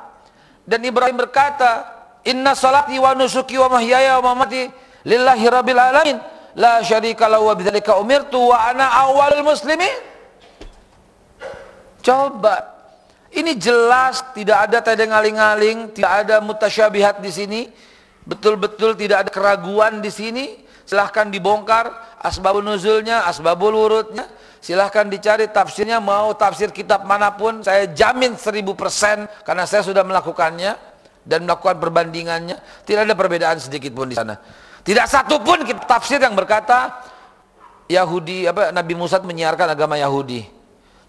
dan 0.68 0.80
Ibrahim 0.84 1.16
berkata 1.16 1.88
inna 2.28 2.52
salati 2.52 3.00
wa 3.00 3.16
nusuki 3.16 3.56
wa 3.56 3.80
mahyaya 3.80 4.20
wa 4.20 4.36
mamati 4.36 4.68
lillahi 5.08 5.44
rabbil 5.48 5.80
alamin 5.80 6.18
la 6.56 6.80
syarika 6.82 7.28
lahu 7.28 7.46
wa 7.46 7.54
bidzalika 7.54 8.00
umirtu 8.00 8.50
wa 8.50 8.66
ana 8.72 8.88
awalul 9.06 9.44
muslimin. 9.46 9.92
Coba 12.00 12.74
ini 13.36 13.54
jelas 13.60 14.24
tidak 14.32 14.70
ada 14.70 14.78
tedeng 14.80 15.12
aling-aling, 15.12 15.92
tidak 15.92 16.26
ada 16.26 16.36
mutasyabihat 16.40 17.20
di 17.20 17.30
sini. 17.30 17.60
Betul-betul 18.26 18.98
tidak 18.98 19.26
ada 19.26 19.30
keraguan 19.30 20.02
di 20.02 20.10
sini. 20.10 20.66
Silahkan 20.86 21.30
dibongkar 21.30 22.18
asbabun 22.22 22.66
nuzulnya, 22.66 23.26
asbabul 23.26 23.74
wurudnya. 23.74 24.26
Silahkan 24.58 25.06
dicari 25.06 25.46
tafsirnya, 25.46 26.02
mau 26.02 26.34
tafsir 26.34 26.74
kitab 26.74 27.06
mana 27.06 27.30
pun, 27.38 27.62
saya 27.62 27.86
jamin 27.86 28.34
seribu 28.34 28.74
persen 28.74 29.30
karena 29.46 29.62
saya 29.62 29.86
sudah 29.86 30.02
melakukannya 30.02 30.74
dan 31.22 31.46
melakukan 31.46 31.78
perbandingannya. 31.78 32.58
Tidak 32.82 33.06
ada 33.06 33.14
perbedaan 33.14 33.62
sedikit 33.62 33.94
pun 33.94 34.10
di 34.10 34.18
sana. 34.18 34.34
Tidak 34.82 35.06
satu 35.06 35.42
pun 35.42 35.62
tafsir 35.86 36.18
yang 36.18 36.34
berkata 36.34 36.98
Yahudi 37.86 38.46
apa 38.46 38.74
Nabi 38.74 38.94
Musa 38.98 39.22
menyiarkan 39.22 39.74
agama 39.74 39.98
Yahudi. 39.98 40.46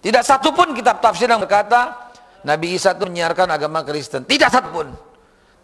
Tidak 0.02 0.22
satu 0.22 0.54
pun 0.54 0.78
kitab 0.78 1.02
tafsir 1.02 1.30
yang 1.30 1.42
berkata 1.42 2.10
Nabi 2.46 2.78
Isa 2.78 2.94
itu 2.94 3.06
menyiarkan 3.10 3.50
agama 3.50 3.82
Kristen. 3.82 4.26
Tidak 4.26 4.50
satu 4.50 4.70
pun. 4.70 5.07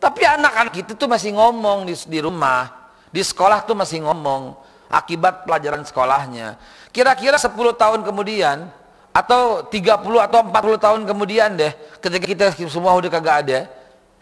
Tapi 0.03 0.19
anak-anak 0.27 0.75
itu 0.83 0.91
tuh 0.99 1.07
masih 1.07 1.31
ngomong 1.31 1.87
di, 1.87 1.95
di 1.95 2.19
rumah, 2.19 2.91
di 3.07 3.23
sekolah 3.23 3.63
tuh 3.63 3.71
masih 3.71 4.03
ngomong 4.03 4.51
akibat 4.91 5.47
pelajaran 5.47 5.87
sekolahnya. 5.87 6.59
Kira-kira 6.91 7.39
10 7.39 7.55
tahun 7.55 8.03
kemudian 8.03 8.67
atau 9.15 9.63
30 9.63 10.27
atau 10.27 10.39
40 10.43 10.83
tahun 10.83 11.01
kemudian 11.07 11.55
deh 11.55 11.71
ketika 12.01 12.25
kita 12.25 12.45
semua 12.65 12.97
udah 12.97 13.13
kagak 13.13 13.45
ada 13.45 13.59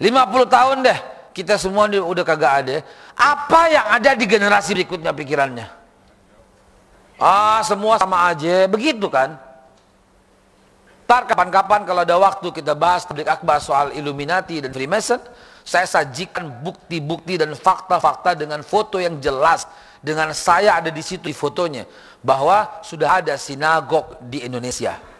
50 0.03 0.11
tahun 0.51 0.77
deh 0.83 0.99
kita 1.31 1.55
semua 1.55 1.87
udah 1.87 2.25
kagak 2.27 2.53
ada 2.59 2.75
apa 3.15 3.61
yang 3.71 3.85
ada 3.87 4.11
di 4.19 4.27
generasi 4.27 4.75
berikutnya 4.75 5.15
pikirannya 5.15 5.63
ah 7.23 7.63
semua 7.63 7.95
sama 8.03 8.27
aja 8.27 8.67
begitu 8.67 9.07
kan 9.07 9.39
Ntar 11.07 11.27
kapan-kapan 11.27 11.83
kalau 11.83 12.07
ada 12.07 12.15
waktu 12.15 12.55
kita 12.55 12.71
bahas 12.71 13.03
tablik 13.03 13.27
akbar 13.27 13.59
soal 13.59 13.91
Illuminati 13.91 14.63
dan 14.63 14.71
Freemason 14.71 15.19
saya 15.61 15.85
sajikan 15.85 16.61
bukti-bukti 16.65 17.37
dan 17.37 17.53
fakta-fakta 17.53 18.33
dengan 18.37 18.65
foto 18.65 18.97
yang 18.97 19.21
jelas 19.21 19.65
dengan 20.01 20.33
saya 20.33 20.81
ada 20.81 20.89
di 20.89 21.01
situ 21.05 21.29
di 21.29 21.35
fotonya 21.37 21.85
bahwa 22.25 22.81
sudah 22.81 23.21
ada 23.21 23.37
sinagog 23.37 24.17
di 24.25 24.45
Indonesia 24.45 25.11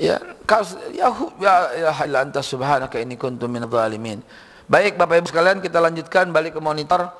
Ya, 0.00 0.16
ya 0.96 1.12
ya 1.36 1.54
ya 2.08 2.18
anta 2.24 2.40
subhanaka 2.40 2.96
ini 2.96 3.20
kuntum 3.20 3.52
min 3.52 3.68
zalimin. 3.68 4.24
Baik 4.64 4.96
Bapak 4.96 5.20
Ibu 5.20 5.28
sekalian 5.28 5.60
kita 5.60 5.76
lanjutkan 5.76 6.32
balik 6.32 6.56
ke 6.56 6.60
monitor. 6.64 7.12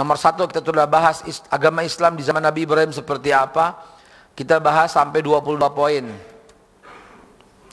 Nomor 0.00 0.16
satu 0.16 0.48
kita 0.48 0.64
sudah 0.64 0.88
bahas 0.88 1.20
agama 1.52 1.84
Islam 1.84 2.16
di 2.16 2.24
zaman 2.24 2.40
Nabi 2.40 2.64
Ibrahim 2.64 2.88
seperti 2.88 3.36
apa. 3.36 3.76
Kita 4.32 4.56
bahas 4.62 4.96
sampai 4.96 5.20
22 5.20 5.60
poin. 5.76 6.04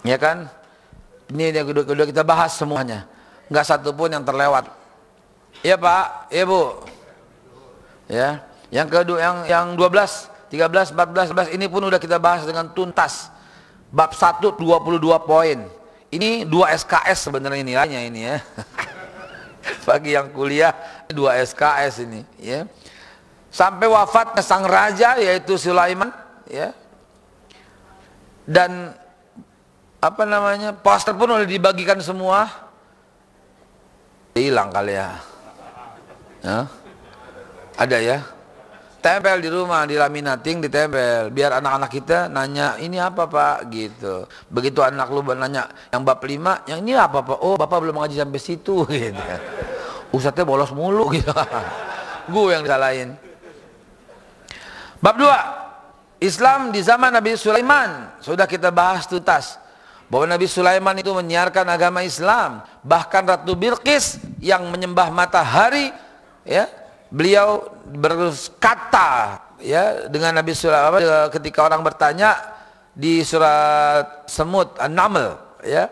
Ya 0.03 0.19
kan? 0.19 0.51
Ini 1.27 1.51
yang 1.51 1.67
kedua, 1.67 1.83
kedua 1.83 2.05
kita 2.07 2.23
bahas 2.23 2.55
semuanya. 2.55 3.03
Enggak 3.51 3.65
satu 3.67 3.91
pun 3.91 4.07
yang 4.07 4.23
terlewat. 4.23 4.67
Ya 5.63 5.75
Pak, 5.75 6.31
ya 6.31 6.43
Bu. 6.47 6.63
Ya. 8.07 8.29
Yang 8.71 8.87
kedua 8.91 9.17
yang 9.19 9.37
yang 9.47 9.65
12, 9.75 10.51
13, 10.51 10.95
14, 10.95 11.31
14 11.51 11.55
ini 11.55 11.65
pun 11.67 11.83
udah 11.83 11.99
kita 11.99 12.19
bahas 12.19 12.43
dengan 12.43 12.71
tuntas 12.71 13.31
Bab 13.87 14.11
1 14.11 14.43
22 14.43 14.59
poin. 15.23 15.59
Ini 16.11 16.47
2 16.47 16.79
SKS 16.83 17.31
sebenarnya 17.31 17.63
nilainya 17.63 17.99
ini 18.03 18.19
ya. 18.27 18.37
Bagi 19.87 20.15
yang 20.15 20.31
kuliah 20.31 20.71
2 21.11 21.15
SKS 21.43 22.03
ini 22.03 22.21
ya. 22.39 22.67
Sampai 23.51 23.87
wafatnya 23.87 24.43
sang 24.43 24.67
raja 24.67 25.15
yaitu 25.19 25.55
Sulaiman 25.55 26.11
ya. 26.51 26.75
Dan 28.47 28.95
apa 29.97 30.23
namanya 30.23 30.73
poster 30.73 31.13
pun 31.17 31.31
udah 31.33 31.47
dibagikan 31.47 31.99
semua. 32.01 32.47
Hilang 34.37 34.69
kali 34.69 34.93
ya, 34.93 35.17
ya? 36.45 36.59
ada 37.73 37.97
ya. 37.97 38.21
Tempel 39.01 39.41
di 39.41 39.49
rumah 39.49 39.85
di 39.89 39.97
laminating 39.97 40.61
ditempel 40.61 41.33
biar 41.33 41.57
anak-anak 41.57 41.89
kita 41.89 42.29
nanya 42.29 42.77
ini 42.77 43.01
apa 43.01 43.25
pak? 43.25 43.65
Gitu. 43.69 44.29
Begitu 44.49 44.85
anak 44.85 45.09
lu 45.09 45.25
nanya 45.33 45.69
yang 45.89 46.05
bab 46.05 46.21
lima 46.21 46.61
yang 46.69 46.85
ini 46.85 46.93
apa 46.93 47.25
pak? 47.25 47.37
Oh 47.41 47.57
bapak 47.57 47.77
belum 47.81 47.97
ngaji 47.97 48.17
sampai 48.21 48.41
situ. 48.41 48.85
Gitu 48.89 49.21
ustadznya 50.11 50.47
bolos 50.47 50.71
mulu 50.71 51.11
gitu. 51.11 51.31
Gue 52.33 52.55
yang 52.55 52.63
disalahin. 52.63 53.15
Bab 54.99 55.15
dua 55.15 55.37
Islam 56.19 56.73
di 56.73 56.81
zaman 56.81 57.13
Nabi 57.13 57.37
Sulaiman. 57.37 58.19
Sudah 58.19 58.49
kita 58.49 58.73
bahas 58.73 59.05
tuntas 59.07 59.61
bahwa 60.07 60.25
Nabi 60.35 60.47
Sulaiman 60.47 60.95
itu 60.95 61.11
menyiarkan 61.11 61.67
agama 61.67 62.03
Islam. 62.03 62.63
Bahkan 62.83 63.23
Ratu 63.27 63.53
Bilqis 63.53 64.19
yang 64.39 64.67
menyembah 64.71 65.11
matahari 65.11 65.91
ya 66.47 66.67
beliau 67.11 67.67
berkata 67.91 69.39
ya 69.59 70.07
dengan 70.07 70.39
Nabi 70.39 70.55
Sulaiman 70.55 71.31
ketika 71.31 71.67
orang 71.67 71.83
bertanya 71.83 72.35
di 72.95 73.21
surat 73.21 74.25
Semut 74.25 74.75
An-Naml 74.79 75.37
ya 75.61 75.91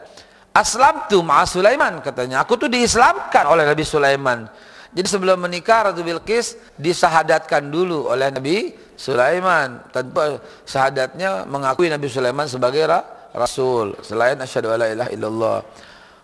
Aslam 0.56 1.12
tu 1.12 1.20
ma 1.20 1.44
Sulaiman? 1.44 2.00
katanya. 2.00 2.40
Aku 2.48 2.56
tuh 2.56 2.72
diislamkan 2.72 3.44
oleh 3.44 3.68
Nabi 3.68 3.84
Sulaiman. 3.84 4.48
Jadi 4.96 5.08
sebelum 5.12 5.44
menikah 5.44 5.92
Ratu 5.92 6.00
Bilqis 6.00 6.56
disahadatkan 6.80 7.68
dulu 7.68 8.08
oleh 8.08 8.32
Nabi 8.32 8.72
Sulaiman. 8.96 9.84
Tentu 9.92 10.40
sahadatnya 10.64 11.44
mengakui 11.44 11.92
Nabi 11.92 12.08
Sulaiman 12.08 12.48
sebagai 12.48 12.88
rasul 13.36 14.00
selain 14.00 14.40
asyhadu 14.40 14.72
alla 14.72 14.88
ilaha 14.88 15.12
illallah 15.12 15.58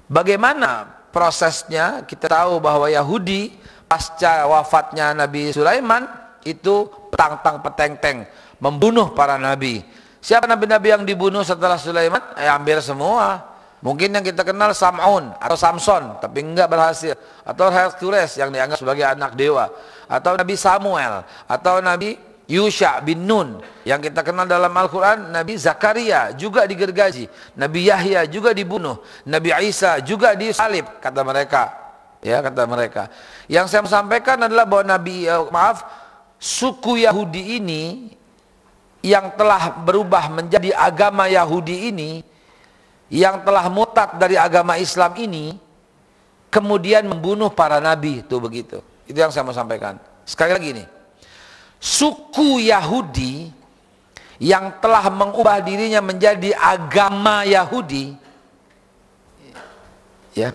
bagaimana 0.08 0.88
prosesnya 1.12 2.08
kita 2.08 2.32
tahu 2.32 2.64
bahwa 2.64 2.88
Yahudi 2.88 3.52
pasca 3.86 4.48
wafatnya 4.48 5.12
Nabi 5.12 5.52
Sulaiman 5.52 6.08
itu 6.48 6.88
petang-tang 7.12 7.62
peteng-teng 7.62 8.26
membunuh 8.62 9.12
para 9.12 9.36
nabi. 9.36 9.82
Siapa 10.22 10.46
nabi-nabi 10.46 10.94
yang 10.94 11.04
dibunuh 11.04 11.42
setelah 11.42 11.82
Sulaiman? 11.82 12.22
Eh, 12.38 12.46
hampir 12.46 12.78
semua. 12.86 13.50
Mungkin 13.82 14.14
yang 14.14 14.22
kita 14.22 14.46
kenal 14.46 14.78
Sam'un 14.78 15.34
atau 15.42 15.58
Samson, 15.58 16.22
tapi 16.22 16.46
enggak 16.46 16.70
berhasil. 16.70 17.18
Atau 17.42 17.74
Hercules 17.74 18.30
yang 18.38 18.54
dianggap 18.54 18.78
sebagai 18.78 19.02
anak 19.02 19.34
dewa. 19.34 19.74
Atau 20.06 20.38
Nabi 20.38 20.54
Samuel, 20.54 21.26
atau 21.50 21.82
Nabi 21.82 22.14
Yusha 22.52 23.00
bin 23.00 23.24
Nun 23.24 23.64
yang 23.88 24.04
kita 24.04 24.20
kenal 24.28 24.44
dalam 24.44 24.76
Al-Quran 24.76 25.32
Nabi 25.32 25.56
Zakaria 25.56 26.36
juga 26.36 26.68
digergaji 26.68 27.32
Nabi 27.56 27.88
Yahya 27.88 28.28
juga 28.28 28.52
dibunuh 28.52 29.00
Nabi 29.24 29.56
Isa 29.64 30.04
juga 30.04 30.36
disalib 30.36 30.84
kata 31.00 31.24
mereka. 31.24 31.80
Ya 32.22 32.38
kata 32.38 32.70
mereka. 32.70 33.10
Yang 33.50 33.74
saya 33.74 33.82
sampaikan 33.90 34.38
adalah 34.46 34.68
bahwa 34.68 34.86
Nabi 34.86 35.26
uh, 35.26 35.50
maaf 35.50 35.82
suku 36.38 37.02
Yahudi 37.02 37.58
ini 37.58 38.14
yang 39.02 39.34
telah 39.34 39.74
berubah 39.82 40.30
menjadi 40.30 40.70
agama 40.78 41.26
Yahudi 41.26 41.90
ini 41.90 42.22
yang 43.10 43.42
telah 43.42 43.66
mutat 43.74 44.22
dari 44.22 44.38
agama 44.38 44.78
Islam 44.78 45.18
ini 45.18 45.58
kemudian 46.54 47.10
membunuh 47.10 47.50
para 47.50 47.82
nabi 47.82 48.22
itu 48.22 48.38
begitu. 48.38 48.86
Itu 49.10 49.18
yang 49.18 49.34
saya 49.34 49.42
mau 49.42 49.58
sampaikan. 49.58 49.98
Sekali 50.22 50.54
lagi 50.54 50.70
nih 50.78 51.01
suku 51.82 52.70
Yahudi 52.70 53.50
yang 54.38 54.78
telah 54.78 55.10
mengubah 55.10 55.58
dirinya 55.66 56.00
menjadi 56.00 56.54
agama 56.54 57.42
Yahudi 57.42 58.14
ya 60.38 60.54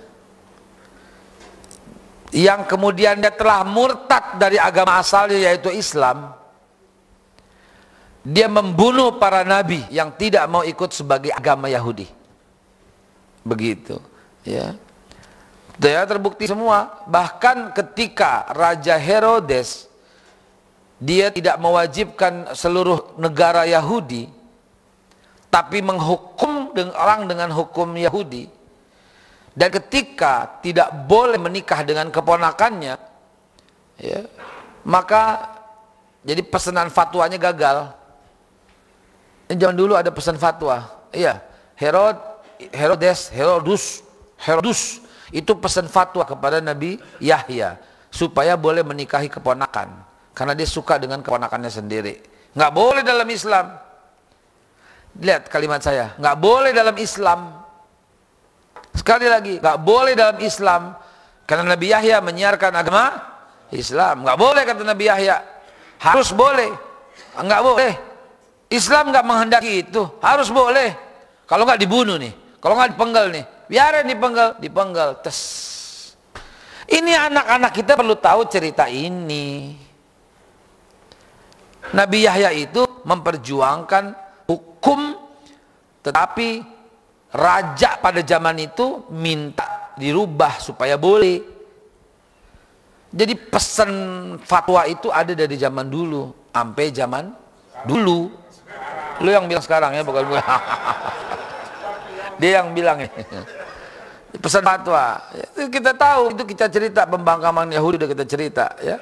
yang 2.30 2.62
kemudian 2.64 3.18
dia 3.18 3.34
telah 3.34 3.66
murtad 3.66 4.38
dari 4.38 4.58
agama 4.58 5.02
asalnya 5.02 5.50
yaitu 5.50 5.74
Islam 5.74 6.36
dia 8.26 8.50
membunuh 8.50 9.14
para 9.22 9.46
nabi 9.46 9.86
yang 9.86 10.10
tidak 10.18 10.50
mau 10.50 10.66
ikut 10.66 10.90
sebagai 10.90 11.30
agama 11.30 11.70
Yahudi. 11.70 12.10
Begitu 13.46 14.02
ya. 14.42 14.74
Dia 15.78 16.02
terbukti 16.02 16.50
semua. 16.50 17.06
Bahkan 17.06 17.70
ketika 17.70 18.50
Raja 18.50 18.98
Herodes 18.98 19.86
dia 20.96 21.28
tidak 21.28 21.60
mewajibkan 21.60 22.56
seluruh 22.56 23.16
negara 23.20 23.68
Yahudi 23.68 24.32
tapi 25.52 25.84
menghukum 25.84 26.72
orang 26.96 27.28
dengan 27.28 27.48
hukum 27.52 27.96
Yahudi. 27.96 28.48
Dan 29.56 29.72
ketika 29.72 30.60
tidak 30.60 30.92
boleh 31.08 31.40
menikah 31.40 31.80
dengan 31.80 32.12
keponakannya 32.12 33.00
ya, 33.96 34.20
maka 34.84 35.48
jadi 36.20 36.44
pesanan 36.44 36.92
fatwanya 36.92 37.40
gagal. 37.40 37.96
Ini 39.48 39.56
zaman 39.56 39.76
dulu 39.76 39.96
ada 39.96 40.12
pesan 40.12 40.36
fatwa. 40.36 40.84
Iya 41.08 41.40
Herod 41.72 42.20
Herodes 42.72 43.32
Herodus 43.32 43.84
Herodus. 44.36 45.00
Itu 45.32 45.58
pesan 45.58 45.90
fatwa 45.90 46.22
kepada 46.22 46.62
Nabi 46.62 47.02
Yahya 47.18 47.80
supaya 48.14 48.54
boleh 48.54 48.86
menikahi 48.86 49.26
keponakan 49.26 50.05
karena 50.36 50.52
dia 50.52 50.68
suka 50.68 51.00
dengan 51.00 51.24
keponakannya 51.24 51.72
sendiri 51.72 52.20
nggak 52.52 52.72
boleh 52.76 53.00
dalam 53.00 53.24
Islam 53.32 53.72
lihat 55.16 55.48
kalimat 55.48 55.80
saya 55.80 56.12
nggak 56.20 56.36
boleh 56.36 56.76
dalam 56.76 56.96
Islam 57.00 57.66
Sekali 58.96 59.28
lagi, 59.28 59.60
nggak 59.60 59.78
boleh 59.84 60.16
dalam 60.16 60.40
Islam 60.40 60.96
karena 61.44 61.76
Nabi 61.76 61.92
Yahya 61.92 62.24
menyiarkan 62.24 62.72
agama 62.72 63.12
Islam. 63.68 64.24
Nggak 64.24 64.38
boleh 64.40 64.62
kata 64.64 64.82
Nabi 64.82 65.04
Yahya. 65.04 65.36
Harus 66.00 66.32
boleh. 66.32 66.72
Nggak 67.36 67.62
boleh. 67.62 67.92
Islam 68.72 69.12
nggak 69.12 69.24
menghendaki 69.28 69.84
itu. 69.84 70.02
Harus 70.24 70.48
boleh. 70.48 70.96
Kalau 71.44 71.68
nggak 71.68 71.78
dibunuh 71.78 72.16
nih. 72.16 72.32
Kalau 72.56 72.74
nggak 72.80 72.96
dipenggal 72.96 73.26
nih. 73.28 73.44
Biarin 73.68 74.08
dipenggal. 74.08 74.48
Dipenggal. 74.58 75.20
Tes. 75.20 75.38
Ini 76.88 77.12
anak-anak 77.30 77.70
kita 77.76 78.00
perlu 78.00 78.16
tahu 78.16 78.48
cerita 78.48 78.88
ini. 78.88 79.76
Nabi 81.94 82.26
Yahya 82.26 82.50
itu 82.50 82.82
memperjuangkan 83.06 84.04
hukum 84.50 85.14
tetapi 86.02 86.62
raja 87.34 87.98
pada 87.98 88.22
zaman 88.22 88.62
itu 88.62 89.06
minta 89.10 89.94
dirubah 89.98 90.58
supaya 90.62 90.94
boleh. 90.94 91.42
Jadi 93.10 93.34
pesan 93.38 93.90
fatwa 94.42 94.86
itu 94.86 95.10
ada 95.10 95.34
dari 95.34 95.54
zaman 95.58 95.86
dulu 95.86 96.50
sampai 96.50 96.94
zaman 96.94 97.24
dulu. 97.86 98.30
Lu 99.22 99.28
yang 99.32 99.48
bilang 99.48 99.64
sekarang 99.64 99.96
ya 99.96 100.04
bukan 100.04 100.22
gue 100.28 100.42
dia 102.42 102.60
yang 102.60 102.70
bilang 102.76 103.00
ya. 103.02 103.10
Pesan 104.36 104.62
fatwa. 104.62 105.16
Kita 105.56 105.96
tahu 105.96 106.36
itu 106.36 106.42
kita 106.44 106.66
cerita 106.68 107.08
pembangkaman 107.08 107.72
Yahudi 107.72 108.04
udah 108.04 108.10
kita 108.10 108.24
cerita 108.28 108.66
ya 108.84 109.00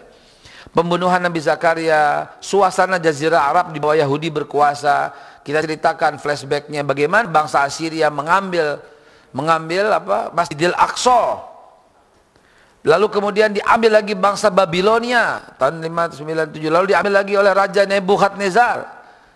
pembunuhan 0.73 1.21
Nabi 1.21 1.43
Zakaria 1.43 2.33
suasana 2.41 2.97
jazirah 2.97 3.51
Arab 3.51 3.75
di 3.75 3.83
bawah 3.83 3.99
Yahudi 3.99 4.33
berkuasa. 4.33 5.13
Kita 5.45 5.61
ceritakan 5.61 6.17
flashbacknya 6.17 6.81
bagaimana 6.87 7.29
bangsa 7.29 7.69
Assyria 7.69 8.09
mengambil 8.09 8.81
mengambil 9.35 9.93
apa? 9.93 10.33
Masjidil 10.33 10.73
Aqsa. 10.73 11.53
Lalu 12.85 13.07
kemudian 13.09 13.53
diambil 13.53 14.01
lagi 14.01 14.13
bangsa 14.13 14.53
Babilonia 14.53 15.41
tahun 15.57 15.81
597 15.81 16.69
lalu 16.69 16.87
diambil 16.93 17.13
lagi 17.17 17.35
oleh 17.37 17.53
Raja 17.53 17.83
Nebukadnezar 17.89 18.79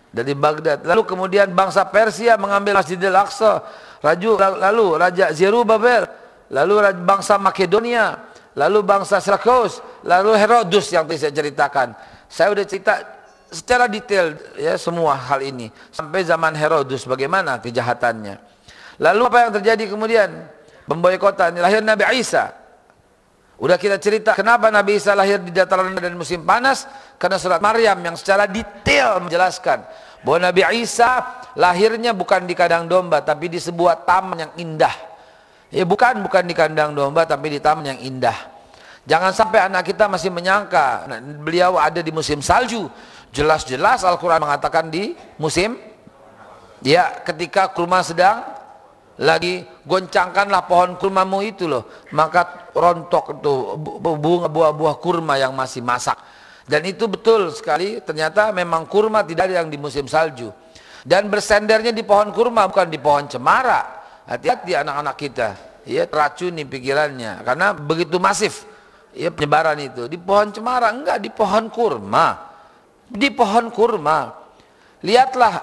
dari 0.09 0.33
Baghdad. 0.33 0.85
Lalu 0.85 1.01
kemudian 1.05 1.49
bangsa 1.53 1.85
Persia 1.89 2.37
mengambil 2.37 2.77
Masjidil 2.81 3.13
Aqsa. 3.13 3.61
Raju, 3.99 4.39
lalu 4.39 4.85
Raja 4.95 5.29
Zerubabel 5.35 6.07
lalu 6.49 6.81
bangsa 7.05 7.37
Makedonia 7.37 8.28
lalu 8.59 8.83
bangsa 8.83 9.23
Syracuse 9.23 9.79
lalu 10.03 10.35
Herodus 10.35 10.91
yang 10.91 11.07
tadi 11.07 11.15
saya 11.15 11.31
ceritakan 11.31 11.95
saya 12.27 12.51
udah 12.51 12.65
cerita 12.67 12.93
secara 13.49 13.89
detail 13.89 14.37
ya 14.55 14.77
semua 14.77 15.17
hal 15.17 15.41
ini 15.41 15.73
sampai 15.89 16.21
zaman 16.21 16.53
Herodus 16.53 17.09
bagaimana 17.09 17.57
kejahatannya. 17.57 18.37
Lalu 19.01 19.21
apa 19.25 19.37
yang 19.49 19.51
terjadi 19.59 19.83
kemudian? 19.89 20.29
Pemboikotan 20.85 21.57
lahir 21.57 21.81
Nabi 21.85 22.01
Isa. 22.17 22.49
Udah 23.59 23.75
kita 23.75 23.99
cerita 23.99 24.33
kenapa 24.33 24.71
Nabi 24.71 24.97
Isa 24.97 25.13
lahir 25.13 25.41
di 25.41 25.51
dataran 25.51 25.91
dan 25.97 26.15
musim 26.15 26.41
panas 26.45 26.87
karena 27.19 27.37
surat 27.37 27.59
Maryam 27.59 27.99
yang 27.99 28.15
secara 28.15 28.47
detail 28.47 29.19
menjelaskan 29.19 29.83
bahwa 30.23 30.49
Nabi 30.49 30.61
Isa 30.79 31.43
lahirnya 31.53 32.15
bukan 32.15 32.47
di 32.47 32.55
kandang 32.55 32.87
domba 32.89 33.21
tapi 33.21 33.51
di 33.51 33.59
sebuah 33.61 34.05
taman 34.05 34.37
yang 34.47 34.53
indah. 34.57 35.08
Ya 35.69 35.85
bukan 35.85 36.25
bukan 36.25 36.49
di 36.49 36.57
kandang 36.57 36.97
domba 36.97 37.29
tapi 37.29 37.53
di 37.53 37.61
taman 37.61 37.93
yang 37.93 37.99
indah. 38.01 38.33
Jangan 39.05 39.33
sampai 39.33 39.69
anak 39.69 39.85
kita 39.85 40.09
masih 40.09 40.33
menyangka 40.33 41.05
nah, 41.05 41.21
beliau 41.21 41.77
ada 41.77 42.01
di 42.01 42.09
musim 42.09 42.41
salju. 42.41 42.89
Jelas-jelas 43.29 44.01
Al-Quran 44.01 44.41
mengatakan 44.41 44.89
di 44.89 45.13
musim 45.37 45.77
ya 46.81 47.21
ketika 47.21 47.69
kurma 47.69 48.01
sedang 48.01 48.41
lagi 49.21 49.61
goncangkanlah 49.85 50.65
pohon 50.65 50.97
kurmamu 50.97 51.45
itu 51.45 51.69
loh. 51.69 51.85
Maka 52.17 52.73
rontok 52.73 53.37
itu 53.37 53.53
bunga 54.01 54.49
buah-buah 54.49 54.95
kurma 54.97 55.37
yang 55.37 55.53
masih 55.53 55.85
masak. 55.85 56.17
Dan 56.65 56.81
itu 56.85 57.05
betul 57.05 57.53
sekali 57.53 58.01
ternyata 58.01 58.49
memang 58.49 58.89
kurma 58.89 59.21
tidak 59.21 59.53
ada 59.53 59.61
yang 59.61 59.69
di 59.69 59.77
musim 59.77 60.09
salju. 60.09 60.49
Dan 61.05 61.29
bersendernya 61.29 61.93
di 61.93 62.01
pohon 62.01 62.33
kurma 62.33 62.65
bukan 62.65 62.89
di 62.89 62.97
pohon 62.97 63.29
cemara 63.29 63.98
hati-hati 64.29 64.77
anak-anak 64.77 65.15
kita 65.17 65.49
ya 65.89 66.05
teracuni 66.05 66.61
pikirannya 66.69 67.41
karena 67.41 67.73
begitu 67.73 68.21
masif 68.21 68.69
ya 69.17 69.33
penyebaran 69.33 69.81
itu 69.81 70.05
di 70.05 70.21
pohon 70.21 70.53
cemara 70.53 70.93
enggak 70.93 71.17
di 71.17 71.33
pohon 71.33 71.65
kurma 71.73 72.37
di 73.09 73.33
pohon 73.33 73.73
kurma 73.73 74.29
lihatlah 75.01 75.53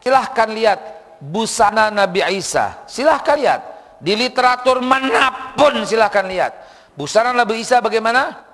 silahkan 0.00 0.48
lihat 0.48 0.80
busana 1.24 1.88
Nabi 1.88 2.20
Isa. 2.36 2.84
Silahkan 2.84 3.40
lihat. 3.40 3.60
Di 4.04 4.12
literatur 4.12 4.84
mana 4.84 5.56
pun 5.56 5.80
silahkan 5.88 6.28
lihat. 6.28 6.52
Busana 6.92 7.32
Nabi 7.32 7.64
Isa 7.64 7.80
bagaimana? 7.80 8.44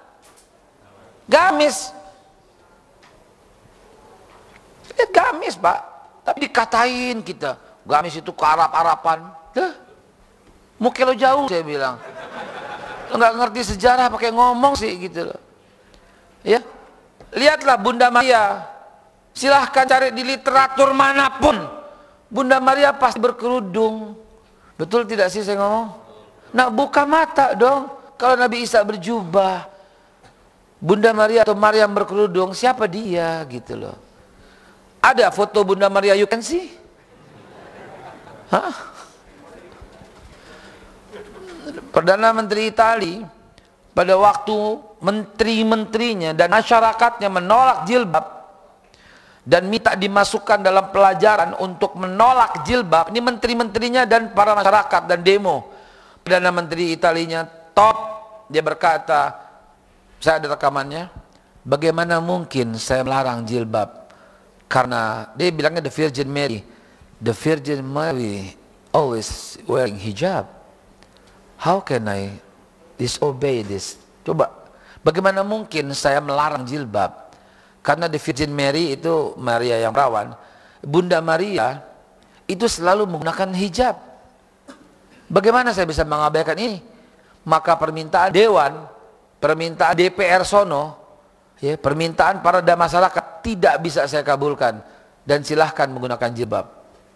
Gamis. 1.27 1.91
Ya, 4.95 5.07
gamis 5.11 5.59
pak. 5.59 5.79
Tapi 6.23 6.39
dikatain 6.47 7.19
kita. 7.27 7.59
Gamis 7.83 8.21
itu 8.21 8.31
ke 8.31 8.45
Arab-Arapan. 9.55 9.89
Mau 10.81 10.89
kilo 10.97 11.13
jauh 11.13 11.45
saya 11.45 11.61
bilang. 11.61 12.01
Enggak 13.13 13.33
ngerti 13.37 13.61
sejarah 13.77 14.09
pakai 14.09 14.33
ngomong 14.33 14.73
sih 14.79 14.97
gitu 14.97 15.29
loh. 15.29 15.41
Ya. 16.41 16.65
Lihatlah 17.37 17.77
Bunda 17.77 18.09
Maria. 18.09 18.65
Silahkan 19.37 19.87
cari 19.87 20.11
di 20.11 20.25
literatur 20.27 20.91
mana 20.91 21.31
pun 21.39 21.55
Bunda 22.33 22.59
Maria 22.59 22.97
pasti 22.97 23.21
berkerudung. 23.21 24.17
Betul 24.81 25.05
tidak 25.05 25.29
sih 25.29 25.45
saya 25.45 25.61
ngomong? 25.61 25.89
Nah 26.57 26.73
buka 26.73 27.05
mata 27.05 27.53
dong. 27.53 27.93
Kalau 28.17 28.41
Nabi 28.41 28.65
Isa 28.65 28.81
berjubah. 28.81 29.69
Bunda 30.81 31.13
Maria 31.13 31.45
atau 31.45 31.53
Maryam 31.53 31.93
berkerudung, 31.93 32.57
siapa 32.57 32.89
dia 32.89 33.45
gitu 33.53 33.77
loh. 33.77 34.01
Ada 35.05 35.29
foto 35.29 35.61
Bunda 35.61 35.93
Maria 35.93 36.17
you 36.17 36.25
can 36.25 36.41
see? 36.41 36.73
Hah? 38.49 38.89
Perdana 41.91 42.35
Menteri 42.35 42.71
Itali 42.71 43.21
pada 43.91 44.15
waktu 44.15 44.57
menteri-menterinya 45.03 46.31
dan 46.37 46.49
masyarakatnya 46.53 47.29
menolak 47.33 47.89
jilbab 47.91 48.25
dan 49.43 49.67
minta 49.67 49.97
dimasukkan 49.97 50.61
dalam 50.61 50.93
pelajaran 50.93 51.57
untuk 51.59 51.97
menolak 51.97 52.63
jilbab 52.69 53.11
ini 53.11 53.19
menteri-menterinya 53.25 54.05
dan 54.05 54.31
para 54.37 54.55
masyarakat 54.55 55.03
dan 55.09 55.21
demo. 55.25 55.73
Perdana 56.21 56.53
Menteri 56.53 56.93
Italinya 56.93 57.49
top. 57.73 58.21
Dia 58.53 58.61
berkata 58.61 59.35
saya 60.21 60.39
ada 60.39 60.55
rekamannya. 60.55 61.09
Bagaimana 61.65 62.21
mungkin 62.21 62.77
saya 62.77 63.05
melarang 63.05 63.45
jilbab? 63.49 64.13
Karena 64.69 65.33
dia 65.35 65.49
bilangnya 65.51 65.83
the 65.83 65.93
Virgin 65.93 66.29
Mary. 66.29 66.61
The 67.21 67.33
Virgin 67.33 67.81
Mary 67.85 68.55
always 68.93 69.61
wearing 69.65 69.97
hijab 69.97 70.60
how 71.61 71.85
can 71.85 72.09
I 72.09 72.33
disobey 72.96 73.61
this 73.61 74.01
coba 74.25 74.49
bagaimana 75.05 75.44
mungkin 75.44 75.92
saya 75.92 76.25
melarang 76.25 76.64
jilbab 76.64 77.31
karena 77.81 78.07
the 78.12 78.20
Virgin 78.20 78.53
Mary 78.53 78.92
itu 78.96 79.33
Maria 79.40 79.81
yang 79.81 79.92
perawan. 79.96 80.37
Bunda 80.85 81.20
Maria 81.25 81.81
itu 82.44 82.68
selalu 82.68 83.09
menggunakan 83.09 83.53
hijab. 83.57 83.96
Bagaimana 85.33 85.73
saya 85.73 85.88
bisa 85.88 86.05
mengabaikan 86.05 86.57
ini? 86.61 86.85
Maka 87.44 87.77
permintaan 87.81 88.33
dewan, 88.37 88.85
permintaan 89.40 89.96
DPR 89.96 90.44
sono, 90.44 90.99
ya, 91.57 91.81
permintaan 91.81 92.44
para 92.44 92.61
masyarakat 92.61 93.40
tidak 93.40 93.81
bisa 93.81 94.05
saya 94.05 94.20
kabulkan 94.20 94.85
dan 95.25 95.40
silahkan 95.40 95.88
menggunakan 95.88 96.29
jilbab. 96.37 96.66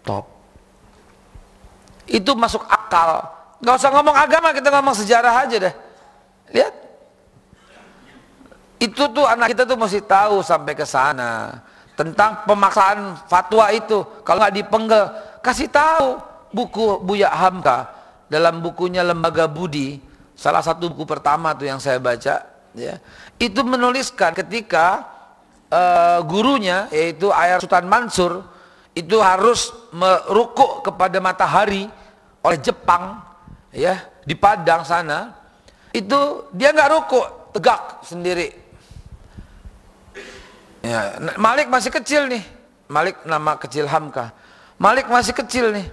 Top. 0.01 0.25
Itu 2.09 2.33
masuk 2.33 2.65
akal. 2.65 3.34
Gak 3.65 3.81
usah 3.81 3.89
ngomong 3.89 4.13
agama, 4.13 4.53
kita 4.53 4.69
ngomong 4.69 4.93
sejarah 4.93 5.33
aja 5.41 5.57
deh. 5.57 5.73
Lihat, 6.53 6.73
itu 8.77 9.03
tuh 9.09 9.25
anak 9.25 9.57
kita 9.57 9.65
tuh 9.65 9.73
mesti 9.73 10.05
tahu 10.05 10.45
sampai 10.45 10.77
ke 10.77 10.85
sana 10.85 11.65
tentang 11.97 12.45
pemaksaan 12.45 13.17
fatwa 13.25 13.73
itu. 13.73 14.05
Kalau 14.21 14.45
nggak 14.45 14.55
dipenggal, 14.61 15.03
kasih 15.41 15.65
tahu 15.73 16.21
buku 16.53 17.01
Buya 17.01 17.33
Hamka 17.33 17.89
dalam 18.29 18.61
bukunya 18.61 19.01
Lembaga 19.01 19.49
Budi, 19.49 19.97
salah 20.37 20.61
satu 20.61 20.93
buku 20.93 21.09
pertama 21.09 21.57
tuh 21.57 21.65
yang 21.65 21.81
saya 21.81 21.97
baca, 21.97 22.45
ya, 22.77 23.01
itu 23.41 23.65
menuliskan 23.65 24.37
ketika 24.37 25.09
uh, 25.73 26.21
gurunya 26.21 26.85
yaitu 26.93 27.33
Ayar 27.33 27.65
Sultan 27.65 27.89
Mansur 27.89 28.45
itu 28.93 29.17
harus 29.17 29.73
merukuk 29.89 30.85
kepada 30.85 31.17
matahari 31.17 31.89
oleh 32.45 32.59
Jepang, 32.61 33.24
ya 33.75 33.99
di 34.23 34.33
Padang 34.33 34.87
sana, 34.87 35.35
itu 35.91 36.47
dia 36.55 36.71
nggak 36.71 36.89
rukuk 36.95 37.27
tegak 37.51 38.01
sendiri 38.07 38.65
Ya, 40.85 41.17
Malik 41.41 41.65
masih 41.65 41.89
kecil 41.89 42.29
nih. 42.29 42.45
Malik 42.85 43.25
nama 43.25 43.57
kecil 43.57 43.89
Hamka. 43.89 44.29
Malik 44.77 45.09
masih 45.09 45.33
kecil 45.33 45.73
nih. 45.73 45.87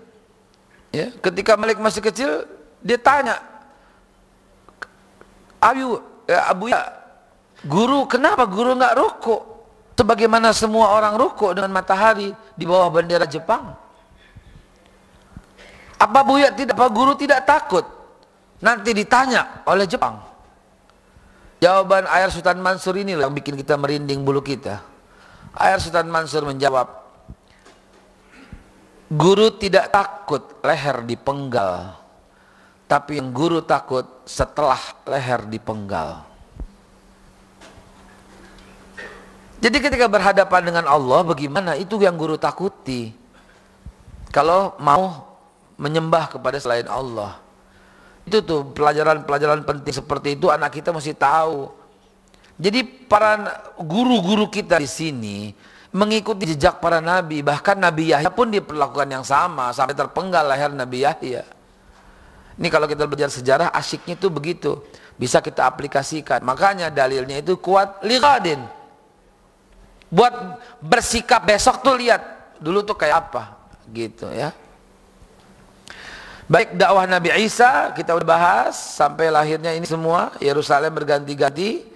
Ya, 0.93 1.09
ketika 1.25 1.57
Malik 1.57 1.81
masih 1.81 2.05
kecil, 2.05 2.45
dia 2.85 3.01
tanya, 3.01 3.41
Ayu, 5.65 6.05
ya, 6.29 6.53
Abu 6.53 6.69
ya, 6.69 6.85
guru 7.65 8.05
kenapa 8.05 8.45
guru 8.45 8.77
nggak 8.77 8.97
ruku? 9.01 9.37
Sebagaimana 9.97 10.53
semua 10.53 10.93
orang 10.93 11.17
ruku 11.17 11.55
dengan 11.57 11.73
matahari 11.73 12.35
di 12.59 12.65
bawah 12.69 12.93
bendera 12.93 13.25
Jepang. 13.25 13.73
Apa 16.03 16.27
Buya 16.27 16.51
tidak, 16.51 16.75
apa 16.75 16.91
guru 16.91 17.15
tidak 17.15 17.47
takut? 17.47 17.87
Nanti 18.59 18.91
ditanya 18.91 19.63
oleh 19.71 19.87
Jepang. 19.87 20.19
Jawaban 21.63 22.11
Ayar 22.11 22.35
Sultan 22.35 22.59
Mansur 22.59 22.99
ini 22.99 23.15
yang 23.15 23.31
bikin 23.31 23.55
kita 23.55 23.79
merinding 23.79 24.27
bulu 24.27 24.43
kita. 24.43 24.83
Ayar 25.55 25.79
Sultan 25.79 26.11
Mansur 26.11 26.43
menjawab, 26.43 27.03
Guru 29.13 29.53
tidak 29.61 29.93
takut 29.93 30.41
leher 30.65 31.05
dipenggal, 31.05 32.01
tapi 32.89 33.21
yang 33.21 33.29
guru 33.29 33.61
takut 33.61 34.09
setelah 34.25 34.81
leher 35.05 35.45
dipenggal. 35.53 36.25
Jadi 39.61 39.77
ketika 39.85 40.09
berhadapan 40.09 40.65
dengan 40.65 40.85
Allah 40.89 41.21
bagaimana 41.29 41.77
itu 41.77 42.01
yang 42.01 42.17
guru 42.17 42.41
takuti. 42.41 43.13
Kalau 44.33 44.81
mau 44.81 45.32
menyembah 45.77 46.37
kepada 46.37 46.57
selain 46.61 46.89
Allah. 46.89 47.39
Itu 48.23 48.43
tuh 48.43 48.71
pelajaran-pelajaran 48.71 49.67
penting 49.67 49.95
seperti 49.95 50.39
itu 50.39 50.47
anak 50.49 50.71
kita 50.79 50.95
mesti 50.95 51.13
tahu. 51.17 51.71
Jadi 52.61 52.85
para 52.85 53.43
guru-guru 53.81 54.47
kita 54.47 54.79
di 54.79 54.87
sini 54.87 55.39
mengikuti 55.93 56.49
jejak 56.49 56.81
para 56.81 57.03
nabi, 57.03 57.45
bahkan 57.45 57.77
Nabi 57.77 58.15
Yahya 58.15 58.33
pun 58.33 58.49
diperlakukan 58.49 59.09
yang 59.13 59.25
sama 59.27 59.75
sampai 59.77 59.93
terpenggal 59.93 60.49
leher 60.49 60.73
Nabi 60.73 61.05
Yahya. 61.05 61.45
Ini 62.57 62.69
kalau 62.69 62.87
kita 62.87 63.05
belajar 63.09 63.33
sejarah 63.33 63.69
asyiknya 63.73 64.15
itu 64.17 64.29
begitu, 64.29 64.81
bisa 65.17 65.41
kita 65.43 65.69
aplikasikan. 65.69 66.45
Makanya 66.45 66.89
dalilnya 66.93 67.41
itu 67.41 67.57
kuat 67.61 68.01
liqadin. 68.05 68.61
Buat 70.13 70.61
bersikap 70.81 71.45
besok 71.49 71.81
tuh 71.81 71.97
lihat 71.97 72.21
dulu 72.61 72.85
tuh 72.85 72.97
kayak 72.97 73.29
apa 73.29 73.57
gitu 73.89 74.29
ya. 74.31 74.53
Baik 76.51 76.75
dakwah 76.75 77.07
Nabi 77.07 77.31
Isa 77.39 77.95
kita 77.95 78.19
udah 78.19 78.27
bahas 78.27 78.75
sampai 78.75 79.31
lahirnya 79.31 79.79
ini 79.79 79.87
semua 79.87 80.35
Yerusalem 80.43 80.91
berganti-ganti 80.91 81.87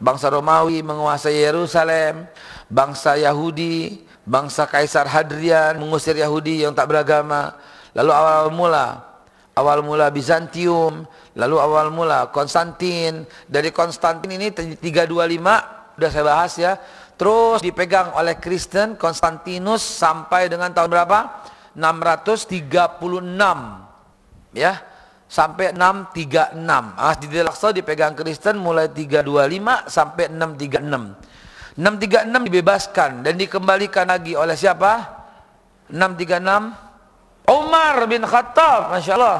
bangsa 0.00 0.32
Romawi 0.32 0.80
menguasai 0.80 1.36
Yerusalem 1.36 2.24
bangsa 2.72 3.20
Yahudi 3.20 4.00
bangsa 4.24 4.64
Kaisar 4.64 5.04
Hadrian 5.04 5.76
mengusir 5.76 6.16
Yahudi 6.16 6.64
yang 6.64 6.72
tak 6.72 6.88
beragama 6.88 7.52
lalu 7.92 8.12
awal 8.16 8.48
mula 8.48 9.04
awal 9.52 9.84
mula 9.84 10.08
Bizantium 10.08 11.04
lalu 11.36 11.60
awal 11.60 11.92
mula 11.92 12.32
Konstantin 12.32 13.28
dari 13.52 13.68
Konstantin 13.68 14.32
ini 14.32 14.48
325 14.48 16.00
udah 16.00 16.08
saya 16.08 16.24
bahas 16.24 16.56
ya 16.56 16.80
terus 17.20 17.60
dipegang 17.60 18.16
oleh 18.16 18.40
Kristen 18.40 18.96
Konstantinus 18.96 19.84
sampai 19.84 20.48
dengan 20.48 20.72
tahun 20.72 20.88
berapa? 20.88 21.44
636 21.76 23.89
ya. 24.54 24.78
Sampai 25.30 25.70
636 25.70 26.58
Masjidil 26.98 27.46
Aqsa 27.46 27.70
dipegang 27.70 28.18
Kristen 28.18 28.58
mulai 28.58 28.90
325 28.90 29.86
sampai 29.86 30.26
636 30.26 31.78
636 31.78 32.50
dibebaskan 32.50 33.10
dan 33.22 33.38
dikembalikan 33.38 34.10
lagi 34.10 34.34
oleh 34.34 34.58
siapa? 34.58 35.06
636 35.86 36.90
Umar 37.50 37.94
bin 38.06 38.22
Khattab, 38.26 38.94
Masya 38.94 39.12
Allah. 39.14 39.38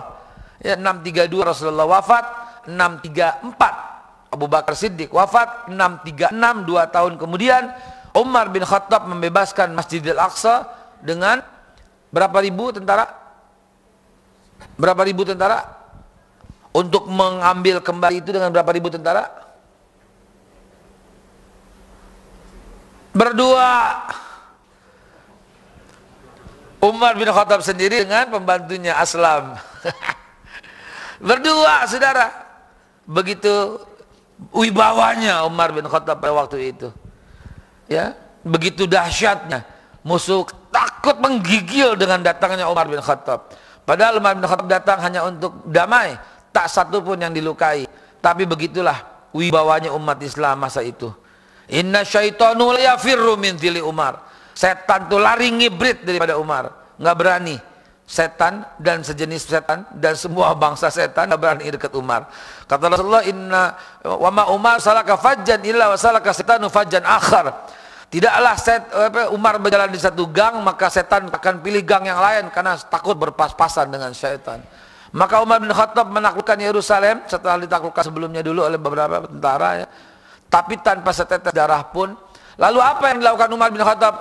Ya, 0.63 0.75
632 0.79 1.43
Rasulullah 1.43 1.87
wafat, 1.89 2.25
634 2.71 4.31
Abu 4.31 4.47
Bakar 4.47 4.75
Siddiq 4.79 5.11
wafat, 5.11 5.69
636 5.69 6.69
dua 6.69 6.87
tahun 6.87 7.19
kemudian 7.19 7.71
Umar 8.15 8.49
bin 8.51 8.63
Khattab 8.63 9.05
membebaskan 9.11 9.75
Masjidil 9.75 10.19
Aqsa 10.19 10.65
dengan 11.05 11.43
berapa 12.09 12.41
ribu 12.43 12.73
tentara? 12.73 13.20
Berapa 14.81 15.03
ribu 15.05 15.23
tentara? 15.27 15.65
Untuk 16.71 17.11
mengambil 17.11 17.83
kembali 17.83 18.23
itu 18.23 18.31
dengan 18.31 18.55
berapa 18.55 18.71
ribu 18.71 18.89
tentara? 18.89 19.27
Berdua 23.11 23.69
Umar 26.81 27.19
bin 27.19 27.29
Khattab 27.29 27.61
sendiri 27.61 28.07
dengan 28.07 28.31
pembantunya 28.31 28.97
Aslam. 28.97 29.59
Berdua 31.29 31.85
saudara. 31.91 32.31
Begitu 33.05 33.83
wibawanya 34.55 35.45
Umar 35.45 35.75
bin 35.75 35.85
Khattab 35.85 36.23
pada 36.23 36.33
waktu 36.33 36.73
itu. 36.73 36.89
Ya, 37.91 38.15
begitu 38.47 38.87
dahsyatnya 38.87 39.67
musuh 40.01 40.49
takut 40.73 41.21
menggigil 41.21 41.97
dengan 41.97 42.25
datangnya 42.25 42.69
Umar 42.69 42.89
bin 42.89 43.01
Khattab. 43.01 43.53
Padahal 43.91 44.23
Umar 44.23 44.39
bin 44.39 44.47
Khattab 44.47 44.71
datang 44.71 45.03
hanya 45.03 45.27
untuk 45.27 45.67
damai, 45.67 46.15
tak 46.55 46.71
satu 46.71 47.03
pun 47.03 47.19
yang 47.19 47.35
dilukai. 47.35 47.91
Tapi 48.23 48.47
begitulah 48.47 49.27
wibawanya 49.35 49.91
umat 49.99 50.23
Islam 50.23 50.63
masa 50.63 50.79
itu. 50.79 51.11
Inna 51.75 52.07
syaitanu 52.07 52.71
yafirru 52.79 53.35
min 53.35 53.59
Umar. 53.83 54.23
Setan 54.55 55.11
tuh 55.11 55.19
lari 55.19 55.51
ngibrit 55.51 56.07
daripada 56.07 56.39
Umar. 56.39 56.95
Nggak 57.03 57.17
berani. 57.19 57.57
Setan 58.07 58.63
dan 58.79 59.03
sejenis 59.03 59.51
setan 59.51 59.83
dan 59.99 60.15
semua 60.15 60.55
bangsa 60.55 60.87
setan 60.87 61.27
nggak 61.27 61.41
berani 61.43 61.67
dekat 61.75 61.91
Umar. 61.99 62.31
Kata 62.71 62.95
Rasulullah 62.95 63.27
inna 63.27 63.75
wama 64.07 64.55
Umar 64.55 64.79
salaka 64.79 65.19
fajjan 65.19 65.67
illa 65.67 65.91
wa 65.91 65.99
salaka 65.99 66.31
setanu 66.31 66.71
fajjan 66.71 67.03
akhar. 67.03 67.67
Tidaklah 68.11 68.55
set, 68.59 68.91
Umar 69.31 69.63
berjalan 69.63 69.95
di 69.95 70.01
satu 70.03 70.27
gang 70.27 70.59
maka 70.67 70.91
setan 70.91 71.31
akan 71.31 71.63
pilih 71.63 71.87
gang 71.87 72.11
yang 72.11 72.19
lain 72.19 72.51
karena 72.51 72.75
takut 72.75 73.15
berpas-pasan 73.15 73.87
dengan 73.87 74.11
setan. 74.11 74.67
Maka 75.15 75.39
Umar 75.43 75.63
bin 75.63 75.71
Khattab 75.71 76.11
menaklukkan 76.11 76.59
Yerusalem 76.59 77.23
setelah 77.31 77.63
ditaklukkan 77.63 78.11
sebelumnya 78.11 78.43
dulu 78.43 78.67
oleh 78.67 78.79
beberapa 78.79 79.27
tentara 79.27 79.71
ya 79.83 79.87
tapi 80.51 80.83
tanpa 80.83 81.15
setetes 81.15 81.55
darah 81.55 81.87
pun. 81.87 82.13
Lalu 82.59 82.79
apa 82.83 83.15
yang 83.15 83.23
dilakukan 83.23 83.49
Umar 83.55 83.71
bin 83.71 83.81
Khattab? 83.81 84.15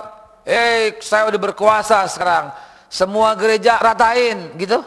Eh, 0.46 0.96
saya 1.02 1.28
udah 1.28 1.40
berkuasa 1.42 2.06
sekarang. 2.06 2.54
Semua 2.86 3.34
gereja 3.34 3.76
ratain, 3.82 4.54
gitu. 4.56 4.80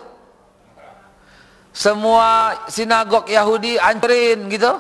Semua 1.76 2.58
sinagog 2.72 3.28
Yahudi 3.28 3.78
ancurin, 3.78 4.48
gitu. 4.50 4.74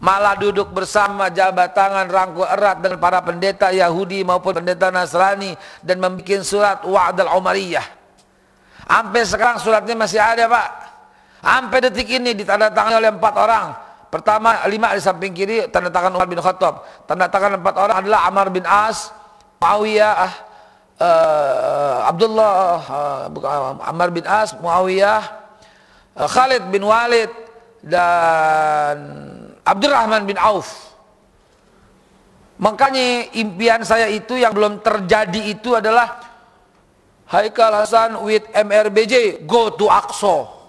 Malah 0.00 0.32
duduk 0.40 0.72
bersama 0.72 1.28
jabat 1.28 1.76
tangan 1.76 2.08
rangkul 2.08 2.48
erat 2.48 2.80
dengan 2.80 2.96
para 2.96 3.20
pendeta 3.20 3.68
Yahudi 3.68 4.24
maupun 4.24 4.56
pendeta 4.56 4.88
Nasrani 4.88 5.52
dan 5.84 6.00
membuat 6.00 6.40
surat 6.40 6.80
Wa'dal 6.88 7.28
Umariyah. 7.36 7.84
Sampai 8.88 9.22
sekarang 9.28 9.60
suratnya 9.60 9.94
masih 9.94 10.16
ada, 10.16 10.48
Pak. 10.48 10.68
Sampai 11.44 11.78
detik 11.84 12.08
ini 12.08 12.32
ditandatangani 12.32 12.96
oleh 12.96 13.12
empat 13.12 13.34
orang 13.36 13.66
Pertama 14.10 14.66
lima 14.66 14.90
di 14.90 14.98
samping 14.98 15.30
kiri 15.30 15.70
tanda 15.70 15.86
tangan 15.86 16.10
Umar 16.18 16.26
bin 16.26 16.42
Khattab. 16.42 16.82
Tanda 17.06 17.30
tangan 17.30 17.62
empat 17.62 17.74
orang 17.78 17.96
adalah 18.02 18.26
Amr 18.26 18.50
bin 18.50 18.66
As, 18.66 19.14
Muawiyah, 19.62 20.30
uh, 20.98 22.10
Abdullah, 22.10 22.82
uh, 23.30 23.86
Amr 23.86 24.10
bin 24.10 24.26
As, 24.26 24.50
Muawiyah, 24.58 25.22
uh, 26.18 26.26
Khalid 26.26 26.74
bin 26.74 26.82
Walid 26.82 27.30
dan 27.86 28.98
Abdurrahman 29.64 30.24
bin 30.24 30.40
Auf. 30.40 30.90
Makanya 32.60 33.32
impian 33.32 33.80
saya 33.88 34.04
itu 34.12 34.36
yang 34.36 34.52
belum 34.52 34.84
terjadi 34.84 35.40
itu 35.48 35.80
adalah 35.80 36.20
Haikal 37.30 37.72
Hasan 37.72 38.20
with 38.20 38.44
MRBJ 38.52 39.46
go 39.48 39.72
to 39.72 39.88
Aqsa. 39.88 40.60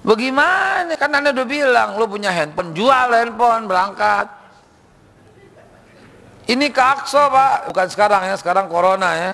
Bagaimana? 0.00 0.96
Kan 0.96 1.12
anda 1.12 1.34
udah 1.34 1.48
bilang, 1.48 2.00
lo 2.00 2.08
punya 2.08 2.32
handphone, 2.32 2.72
jual 2.72 3.08
handphone, 3.12 3.68
berangkat. 3.68 4.30
Ini 6.48 6.66
ke 6.72 6.82
Akso 6.82 7.20
pak, 7.30 7.68
bukan 7.70 7.86
sekarang 7.90 8.22
ya, 8.26 8.34
sekarang 8.34 8.66
corona 8.66 9.10
ya. 9.14 9.32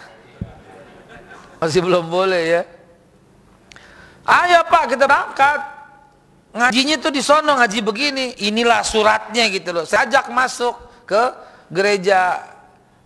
Masih 1.62 1.80
belum 1.80 2.10
boleh 2.10 2.42
ya. 2.44 2.62
Ayo 4.26 4.60
pak 4.66 4.90
kita 4.90 5.06
berangkat. 5.06 5.75
Ngajinya 6.56 6.96
tuh 6.96 7.12
di 7.12 7.20
sono 7.20 7.52
ngaji 7.52 7.78
begini. 7.84 8.48
Inilah 8.48 8.80
suratnya 8.80 9.44
gitu 9.52 9.76
loh. 9.76 9.84
Saya 9.84 10.08
ajak 10.08 10.32
masuk 10.32 11.04
ke 11.04 11.22
gereja 11.68 12.40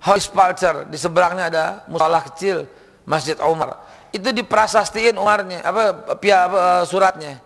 Hospalter. 0.00 0.86
Di 0.86 0.96
seberangnya 0.96 1.44
ada 1.50 1.64
musola 1.90 2.22
kecil 2.22 2.64
Masjid 3.04 3.34
Umar. 3.42 3.90
Itu 4.10 4.30
diprasastiin 4.34 5.14
Umarnya, 5.18 5.62
apa 5.62 6.14
pia 6.18 6.46
suratnya. 6.86 7.38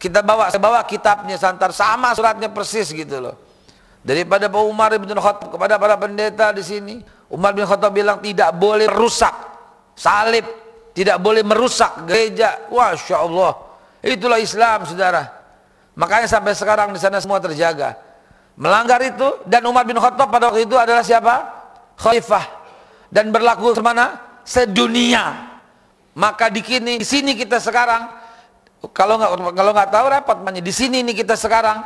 Kita 0.00 0.24
bawa, 0.24 0.48
saya 0.48 0.62
bawa 0.62 0.80
kitabnya 0.86 1.36
santar 1.36 1.74
sama 1.76 2.14
suratnya 2.16 2.48
persis 2.48 2.88
gitu 2.88 3.20
loh. 3.20 3.36
Daripada 4.00 4.48
Pak 4.48 4.62
Umar 4.64 4.96
bin 4.96 5.12
Khattab 5.12 5.52
kepada 5.52 5.76
para 5.76 6.00
pendeta 6.00 6.56
di 6.56 6.64
sini, 6.64 7.04
Umar 7.28 7.52
bin 7.52 7.68
Khattab 7.68 7.92
bilang 7.92 8.16
tidak 8.24 8.56
boleh 8.56 8.88
merusak 8.88 9.34
salib, 9.92 10.48
tidak 10.96 11.20
boleh 11.20 11.44
merusak 11.44 12.08
gereja. 12.08 12.70
Masya 12.72 13.16
Allah, 13.20 13.52
itulah 14.02 14.40
Islam, 14.40 14.88
saudara. 14.88 15.28
Makanya 15.96 16.26
sampai 16.30 16.56
sekarang 16.56 16.96
di 16.96 17.00
sana 17.00 17.20
semua 17.20 17.36
terjaga. 17.42 17.98
Melanggar 18.56 19.00
itu 19.04 19.40
dan 19.48 19.64
Umar 19.64 19.84
bin 19.84 19.96
Khattab 19.96 20.28
pada 20.28 20.52
waktu 20.52 20.68
itu 20.68 20.76
adalah 20.76 21.04
siapa? 21.04 21.48
Khalifah 21.96 22.44
dan 23.12 23.32
berlaku 23.32 23.76
ke 23.76 23.82
mana? 23.84 24.16
Sedunia. 24.44 25.48
Maka 26.16 26.48
di 26.48 26.64
sini, 26.64 27.00
di 27.00 27.06
sini 27.06 27.32
kita 27.36 27.60
sekarang 27.60 28.08
kalau 28.92 29.20
nggak 29.20 29.30
kalau 29.56 29.72
nggak 29.76 29.90
tahu 29.92 30.06
repot 30.08 30.38
banyak. 30.40 30.64
Di 30.64 30.72
sini 30.72 31.04
nih 31.04 31.24
kita 31.24 31.36
sekarang 31.36 31.80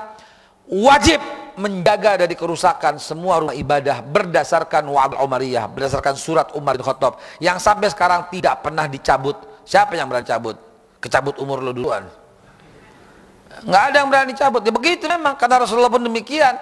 wajib 0.71 1.19
menjaga 1.55 2.27
dari 2.27 2.35
kerusakan 2.35 2.99
semua 2.99 3.39
rumah 3.39 3.55
ibadah 3.55 4.03
berdasarkan 4.03 4.83
wa'ad 4.91 5.13
Umariyah, 5.23 5.71
berdasarkan 5.71 6.15
surat 6.19 6.51
Umar 6.59 6.75
bin 6.75 6.83
Khattab 6.87 7.23
yang 7.39 7.63
sampai 7.63 7.91
sekarang 7.91 8.27
tidak 8.35 8.63
pernah 8.63 8.91
dicabut. 8.91 9.39
Siapa 9.63 9.95
yang 9.95 10.11
berani 10.11 10.27
cabut? 10.27 10.74
Kecabut 11.05 11.37
umur 11.37 11.61
lo 11.61 11.77
duluan. 11.77 12.09
Nggak 13.69 13.83
ada 13.93 13.97
yang 14.01 14.09
berani 14.09 14.33
cabut. 14.33 14.65
Ya 14.65 14.73
begitu 14.73 15.05
memang 15.05 15.37
karena 15.37 15.61
Rasulullah 15.61 15.93
pun 15.93 16.01
demikian. 16.01 16.57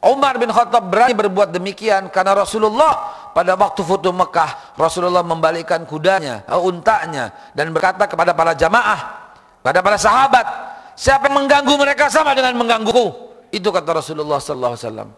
Umar 0.00 0.40
bin 0.40 0.48
Khattab 0.48 0.88
berani 0.88 1.12
berbuat 1.12 1.52
demikian 1.52 2.08
karena 2.08 2.32
Rasulullah 2.36 3.12
pada 3.36 3.52
waktu 3.52 3.80
foto 3.84 4.12
Mekah 4.12 4.76
Rasulullah 4.80 5.24
membalikkan 5.24 5.84
kudanya, 5.84 6.44
untanya 6.56 7.32
dan 7.52 7.72
berkata 7.72 8.08
kepada 8.08 8.32
para 8.32 8.56
jamaah 8.56 9.28
pada 9.60 9.82
para 9.82 9.98
sahabat 9.98 10.46
siapa 10.94 11.26
yang 11.26 11.44
mengganggu 11.44 11.74
mereka 11.74 12.06
sama 12.06 12.32
dengan 12.38 12.54
menggangguku 12.54 13.06
itu 13.50 13.66
kata 13.66 13.98
Rasulullah 13.98 14.38
sallallahu 14.38 14.72
alaihi 14.78 14.84
wasallam 14.86 15.08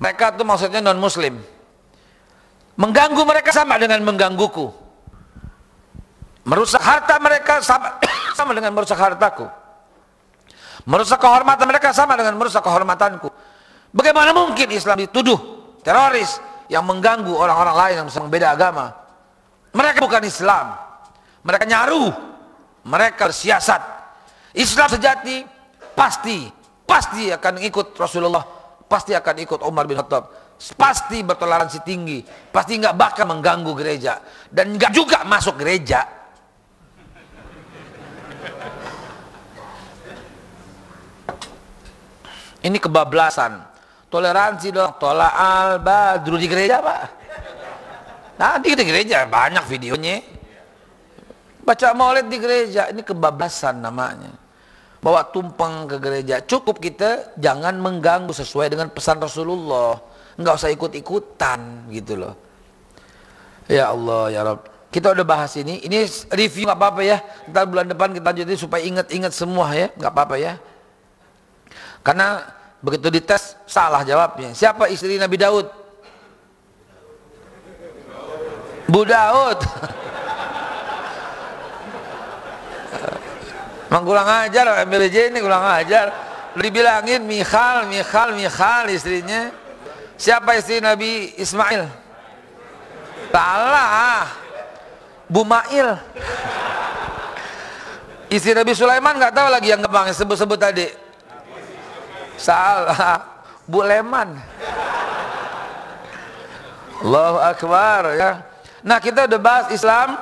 mereka 0.00 0.24
itu 0.34 0.42
maksudnya 0.42 0.80
non 0.82 0.98
muslim 0.98 1.38
mengganggu 2.74 3.22
mereka 3.22 3.54
sama 3.54 3.78
dengan 3.78 4.02
menggangguku 4.02 4.83
merusak 6.44 6.80
harta 6.80 7.16
mereka 7.20 7.60
sama, 7.64 8.00
sama 8.38 8.52
dengan 8.52 8.72
merusak 8.76 8.96
hartaku. 8.96 9.48
Merusak 10.84 11.16
kehormatan 11.16 11.64
mereka 11.64 11.96
sama 11.96 12.12
dengan 12.14 12.36
merusak 12.36 12.60
kehormatanku. 12.60 13.32
Bagaimana 13.94 14.36
mungkin 14.36 14.68
Islam 14.68 15.00
dituduh 15.00 15.38
teroris 15.80 16.40
yang 16.68 16.84
mengganggu 16.84 17.32
orang-orang 17.32 17.76
lain 17.76 17.94
yang 18.04 18.28
beda 18.28 18.52
agama? 18.52 18.92
Mereka 19.72 19.98
bukan 20.04 20.22
Islam. 20.28 20.76
Mereka 21.40 21.64
nyaru. 21.64 22.12
Mereka 22.84 23.32
bersiasat. 23.32 23.80
Islam 24.54 24.92
sejati 24.92 25.40
pasti 25.96 26.46
pasti 26.84 27.32
akan 27.32 27.58
ikut 27.64 27.96
Rasulullah, 27.96 28.44
pasti 28.86 29.16
akan 29.16 29.34
ikut 29.40 29.60
Umar 29.64 29.88
bin 29.88 29.96
Khattab, 29.98 30.54
pasti 30.76 31.24
bertoleransi 31.24 31.80
tinggi, 31.82 32.22
pasti 32.52 32.78
nggak 32.78 32.94
bakal 32.94 33.24
mengganggu 33.26 33.72
gereja. 33.74 34.20
Dan 34.46 34.76
nggak 34.76 34.92
juga 34.92 35.24
masuk 35.24 35.58
gereja. 35.58 36.23
Ini 42.64 42.80
kebablasan. 42.80 43.60
Toleransi 44.08 44.72
dong, 44.72 44.96
tola 44.96 45.36
al 45.36 45.84
badru 45.84 46.40
di 46.40 46.48
gereja 46.48 46.80
pak. 46.80 47.00
Nanti 48.40 48.72
di 48.72 48.84
gereja 48.86 49.28
banyak 49.28 49.64
videonya. 49.68 50.16
Baca 51.64 51.88
maulid 51.96 52.28
di 52.28 52.38
gereja, 52.40 52.88
ini 52.88 53.04
kebablasan 53.04 53.84
namanya. 53.84 54.32
Bawa 55.04 55.28
tumpeng 55.28 55.84
ke 55.84 55.96
gereja. 56.00 56.40
Cukup 56.40 56.80
kita 56.80 57.36
jangan 57.36 57.76
mengganggu 57.76 58.32
sesuai 58.32 58.72
dengan 58.72 58.88
pesan 58.88 59.20
Rasulullah. 59.20 60.00
Enggak 60.40 60.56
usah 60.56 60.72
ikut-ikutan 60.72 61.92
gitu 61.92 62.16
loh. 62.16 62.34
Ya 63.68 63.92
Allah 63.92 64.32
ya 64.32 64.40
Rabb. 64.40 64.72
Kita 64.88 65.12
udah 65.12 65.26
bahas 65.26 65.52
ini. 65.60 65.84
Ini 65.84 66.08
review 66.32 66.64
nggak 66.70 66.78
apa-apa 66.80 67.02
ya. 67.04 67.18
Ntar 67.50 67.68
bulan 67.68 67.86
depan 67.90 68.14
kita 68.16 68.24
lanjutin 68.32 68.56
supaya 68.56 68.82
ingat-ingat 68.86 69.32
semua 69.36 69.74
ya. 69.76 69.92
Nggak 69.92 70.12
apa-apa 70.14 70.36
ya. 70.40 70.56
Karena 72.04 72.44
begitu 72.84 73.08
dites 73.08 73.56
salah 73.64 74.04
jawabnya. 74.04 74.52
Siapa 74.52 74.92
istri 74.92 75.16
Nabi 75.16 75.40
Daud? 75.40 75.64
Bu 78.84 79.08
Daud. 79.08 79.64
Emang 83.88 84.04
kurang 84.04 84.28
ajar, 84.28 84.84
MBJ 84.84 85.32
ini 85.32 85.40
kurang 85.40 85.64
ajar. 85.64 86.12
Dibilangin 86.54 87.24
Michal, 87.24 87.88
Michal, 87.88 88.36
Michal 88.36 88.92
istrinya. 88.92 89.48
Siapa 90.20 90.60
istri 90.60 90.84
Nabi 90.84 91.32
Ismail? 91.40 91.88
Salah. 93.32 94.28
Bu 95.26 95.42
Mail. 95.42 95.98
Istri 98.34 98.54
Nabi 98.54 98.74
Sulaiman 98.74 99.14
nggak 99.18 99.34
tahu 99.34 99.48
lagi 99.50 99.70
yang 99.70 99.82
kebang 99.82 100.10
sebut-sebut 100.10 100.58
tadi. 100.58 101.03
Salah. 102.38 103.34
Bu 103.64 103.80
Leman. 103.80 104.36
Allahu 107.04 107.38
Akbar 107.40 108.02
ya. 108.16 108.30
Nah 108.84 108.98
kita 109.00 109.28
udah 109.28 109.40
bahas 109.40 109.66
Islam 109.72 110.16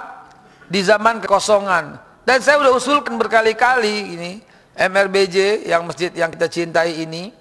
di 0.66 0.82
zaman 0.82 1.22
kekosongan. 1.22 1.98
Dan 2.22 2.38
saya 2.38 2.62
udah 2.62 2.72
usulkan 2.74 3.18
berkali-kali 3.18 4.14
ini 4.14 4.32
MRBJ 4.78 5.66
yang 5.66 5.86
masjid 5.86 6.10
yang 6.14 6.30
kita 6.30 6.46
cintai 6.46 7.02
ini 7.02 7.34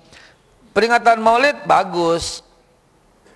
peringatan 0.74 1.22
Maulid 1.22 1.64
bagus 1.70 2.42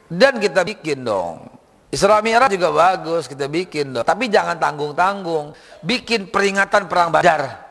dan 0.10 0.42
kita 0.42 0.66
bikin 0.66 1.06
dong. 1.06 1.48
Isra 1.94 2.20
Mi'raj 2.20 2.52
juga 2.52 2.76
bagus 2.76 3.30
kita 3.30 3.48
bikin 3.48 3.94
dong. 3.94 4.06
Tapi 4.06 4.28
jangan 4.28 4.60
tanggung-tanggung. 4.60 5.56
Bikin 5.80 6.28
peringatan 6.28 6.92
perang 6.92 7.14
Badar. 7.14 7.65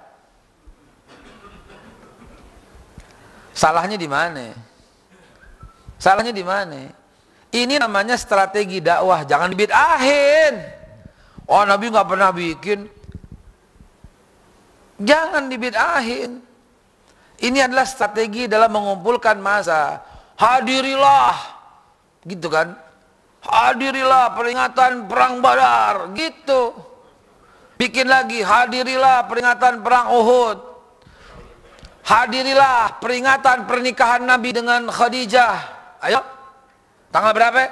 Salahnya 3.55 3.95
di 3.95 4.11
mana? 4.11 4.51
Salahnya 5.97 6.35
di 6.35 6.43
mana? 6.43 6.91
Ini 7.55 7.79
namanya 7.79 8.19
strategi 8.19 8.83
dakwah, 8.83 9.23
jangan 9.23 9.49
dibid'ahin. 9.55 10.55
Oh 11.47 11.63
Nabi 11.63 11.87
nggak 11.87 12.09
pernah 12.11 12.35
bikin, 12.35 12.91
Jangan 15.01 15.51
dibid'ahin. 15.51 16.39
Ini 17.43 17.59
adalah 17.67 17.83
strategi 17.83 18.47
dalam 18.47 18.71
mengumpulkan 18.71 19.43
masa. 19.43 19.99
Hadirilah. 20.39 21.35
Gitu 22.23 22.47
kan. 22.47 22.79
Hadirilah 23.43 24.33
peringatan 24.39 25.11
perang 25.11 25.43
badar. 25.43 26.15
Gitu. 26.15 26.71
Bikin 27.75 28.07
lagi. 28.07 28.39
Hadirilah 28.39 29.27
peringatan 29.27 29.83
perang 29.83 30.15
Uhud. 30.15 30.59
Hadirilah 32.05 33.01
peringatan 33.01 33.65
pernikahan 33.65 34.23
Nabi 34.29 34.53
dengan 34.53 34.87
Khadijah. 34.93 35.57
Ayo. 36.05 36.21
Tanggal 37.09 37.33
berapa? 37.33 37.65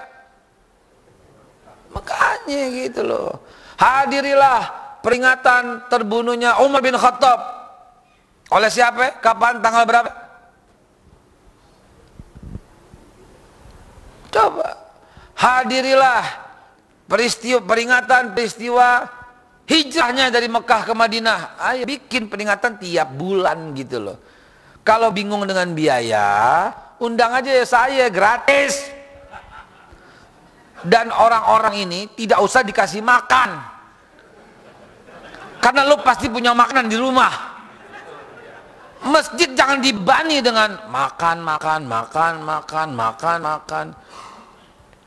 Makanya 1.92 2.60
gitu 2.72 3.04
loh. 3.04 3.44
Hadirilah 3.76 4.60
peringatan 5.04 5.84
terbunuhnya 5.92 6.64
Umar 6.64 6.80
bin 6.80 6.96
Khattab 6.96 7.62
oleh 8.52 8.68
siapa? 8.72 9.20
Kapan? 9.20 9.60
Tanggal 9.60 9.84
berapa? 9.84 10.10
Coba 14.32 14.68
hadirilah 15.36 16.24
peristiwa 17.04 17.60
peringatan 17.60 18.32
peristiwa 18.32 19.04
hijrahnya 19.66 20.32
dari 20.32 20.48
Mekah 20.50 20.82
ke 20.86 20.92
Madinah. 20.94 21.58
Ayo 21.58 21.86
bikin 21.86 22.26
peringatan 22.26 22.78
tiap 22.78 23.14
bulan 23.14 23.74
gitu 23.76 23.98
loh. 24.02 24.18
Kalau 24.82 25.14
bingung 25.14 25.46
dengan 25.46 25.70
biaya, 25.70 26.70
undang 26.98 27.30
aja 27.38 27.50
ya 27.54 27.66
saya 27.66 28.10
gratis. 28.10 28.90
Dan 30.82 31.14
orang-orang 31.14 31.86
ini 31.86 32.00
tidak 32.18 32.42
usah 32.42 32.66
dikasih 32.66 33.06
makan. 33.06 33.54
Karena 35.62 35.86
lu 35.86 36.02
pasti 36.02 36.26
punya 36.26 36.50
makanan 36.50 36.90
di 36.90 36.98
rumah. 36.98 37.54
Masjid 39.06 39.50
jangan 39.54 39.78
dibani 39.78 40.42
dengan 40.42 40.74
makan, 40.90 41.42
makan, 41.42 41.80
makan, 41.86 42.34
makan, 42.42 42.88
makan, 42.94 43.38
makan. 43.38 43.86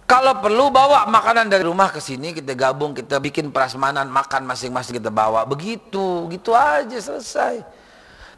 Kalau 0.05 0.37
perlu 0.37 0.69
bawa 0.69 1.09
makanan 1.09 1.49
dari 1.49 1.65
rumah 1.65 1.89
ke 1.89 1.97
sini, 1.97 2.29
kita 2.29 2.53
gabung, 2.53 2.93
kita 2.93 3.17
bikin 3.17 3.49
prasmanan, 3.49 4.05
makan 4.05 4.45
masing-masing 4.45 5.01
kita 5.01 5.09
bawa. 5.09 5.49
Begitu, 5.49 6.29
gitu 6.29 6.53
aja 6.53 6.93
selesai. 6.93 7.65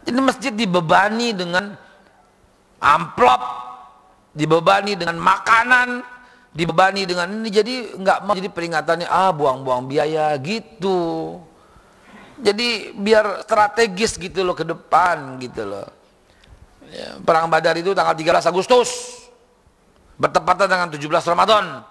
Jadi 0.08 0.20
masjid 0.24 0.56
dibebani 0.56 1.36
dengan 1.36 1.76
amplop, 2.80 3.44
dibebani 4.32 4.96
dengan 4.96 5.20
makanan, 5.20 6.08
dibebani 6.56 7.04
dengan 7.04 7.28
ini. 7.36 7.52
Jadi 7.52 8.00
nggak 8.00 8.24
mau 8.24 8.32
jadi 8.32 8.48
peringatannya, 8.48 9.08
ah 9.12 9.36
buang-buang 9.36 9.92
biaya 9.92 10.32
gitu. 10.40 11.36
Jadi 12.40 12.96
biar 12.96 13.44
strategis 13.44 14.16
gitu 14.16 14.40
loh 14.48 14.56
ke 14.56 14.64
depan 14.64 15.36
gitu 15.44 15.68
loh. 15.68 15.88
Ya, 16.88 17.20
perang 17.20 17.52
Badar 17.52 17.76
itu 17.76 17.92
tanggal 17.92 18.16
13 18.16 18.48
Agustus. 18.48 19.20
Bertepatan 20.18 20.68
dengan 20.68 20.88
17 20.90 21.06
Ramadan. 21.30 21.86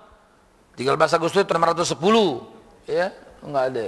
13 0.76 1.16
Agustus 1.16 1.42
610. 1.46 2.90
Ya, 2.90 3.14
enggak 3.40 3.64
ada. 3.72 3.84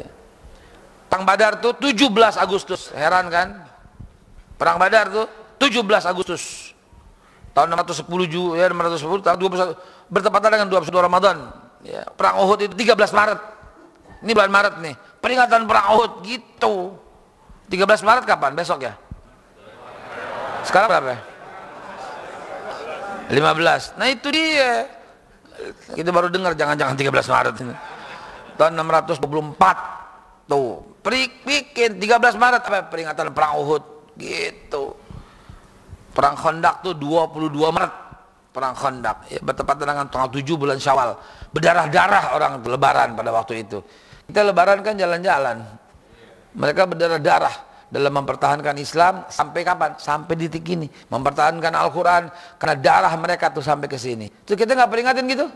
Perang 1.09 1.25
Badar 1.25 1.53
tuh 1.61 1.75
17 1.77 2.39
Agustus. 2.39 2.91
Heran 2.95 3.29
kan? 3.29 3.67
Perang 4.57 4.79
Badar 4.81 5.11
tuh 5.11 5.27
17 5.61 5.85
Agustus. 6.07 6.73
Tahun 7.53 7.69
610 7.75 8.55
ya 8.55 8.71
610 8.71 9.27
tahun 9.27 9.39
21 9.43 9.75
bertepatan 10.09 10.49
dengan 10.55 10.69
21 10.71 11.07
Ramadan. 11.07 11.37
Ya, 11.83 12.07
perang 12.15 12.43
Uhud 12.43 12.63
itu 12.63 12.75
13 12.75 12.95
Maret. 13.11 13.39
Ini 14.23 14.31
bulan 14.35 14.51
Maret 14.51 14.75
nih 14.83 14.95
peringatan 15.19 15.67
perang 15.67 15.99
Uhud 15.99 16.13
gitu 16.25 16.95
13 17.69 18.07
Maret 18.07 18.25
kapan? 18.25 18.57
besok 18.57 18.81
ya? 18.87 18.95
sekarang 20.65 20.89
berapa? 20.91 21.17
15 23.29 24.01
nah 24.01 24.09
itu 24.09 24.29
dia. 24.33 24.89
Kita 25.93 26.09
baru 26.15 26.31
dengar 26.31 26.55
jangan-jangan 26.55 26.95
13 26.97 27.13
Maret 27.13 27.55
ini. 27.67 27.75
Tahun 28.57 28.73
624 28.73 30.49
tuh 30.49 30.97
bikin 31.45 31.99
13 31.99 32.39
Maret. 32.39 32.63
Apa 32.65 32.89
peringatan 32.89 33.35
perang 33.37 33.61
Uhud? 33.61 34.15
Gitu. 34.17 34.95
Perang 36.15 36.35
Khandaq 36.39 36.83
tuh 36.87 36.95
22 36.97 37.53
Maret. 37.75 37.95
Perang 38.49 38.75
Khandaq 38.75 39.29
ya, 39.29 39.39
bertepatan 39.45 39.85
dengan 39.87 40.07
tanggal 40.09 40.31
7 40.33 40.43
bulan 40.57 40.79
Syawal. 40.81 41.21
Berdarah-darah 41.53 42.25
orang 42.33 42.53
lebaran 42.65 43.13
pada 43.13 43.31
waktu 43.35 43.67
itu. 43.67 43.79
Kita 44.25 44.41
lebaran 44.47 44.81
kan 44.81 44.97
jalan-jalan. 44.97 45.63
Mereka 46.57 46.89
berdarah-darah 46.89 47.68
dalam 47.89 48.13
mempertahankan 48.13 48.77
Islam 48.77 49.25
sampai 49.33 49.65
kapan? 49.65 49.97
Sampai 49.97 50.37
detik 50.37 50.65
ini. 50.69 50.89
Mempertahankan 51.09 51.73
Al-Quran 51.73 52.29
karena 52.61 52.77
darah 52.77 53.13
mereka 53.17 53.49
tuh 53.49 53.65
sampai 53.65 53.89
ke 53.89 53.97
sini. 53.97 54.29
Terus 54.45 54.61
kita 54.61 54.77
nggak 54.77 54.91
peringatin 54.93 55.25
gitu? 55.25 55.47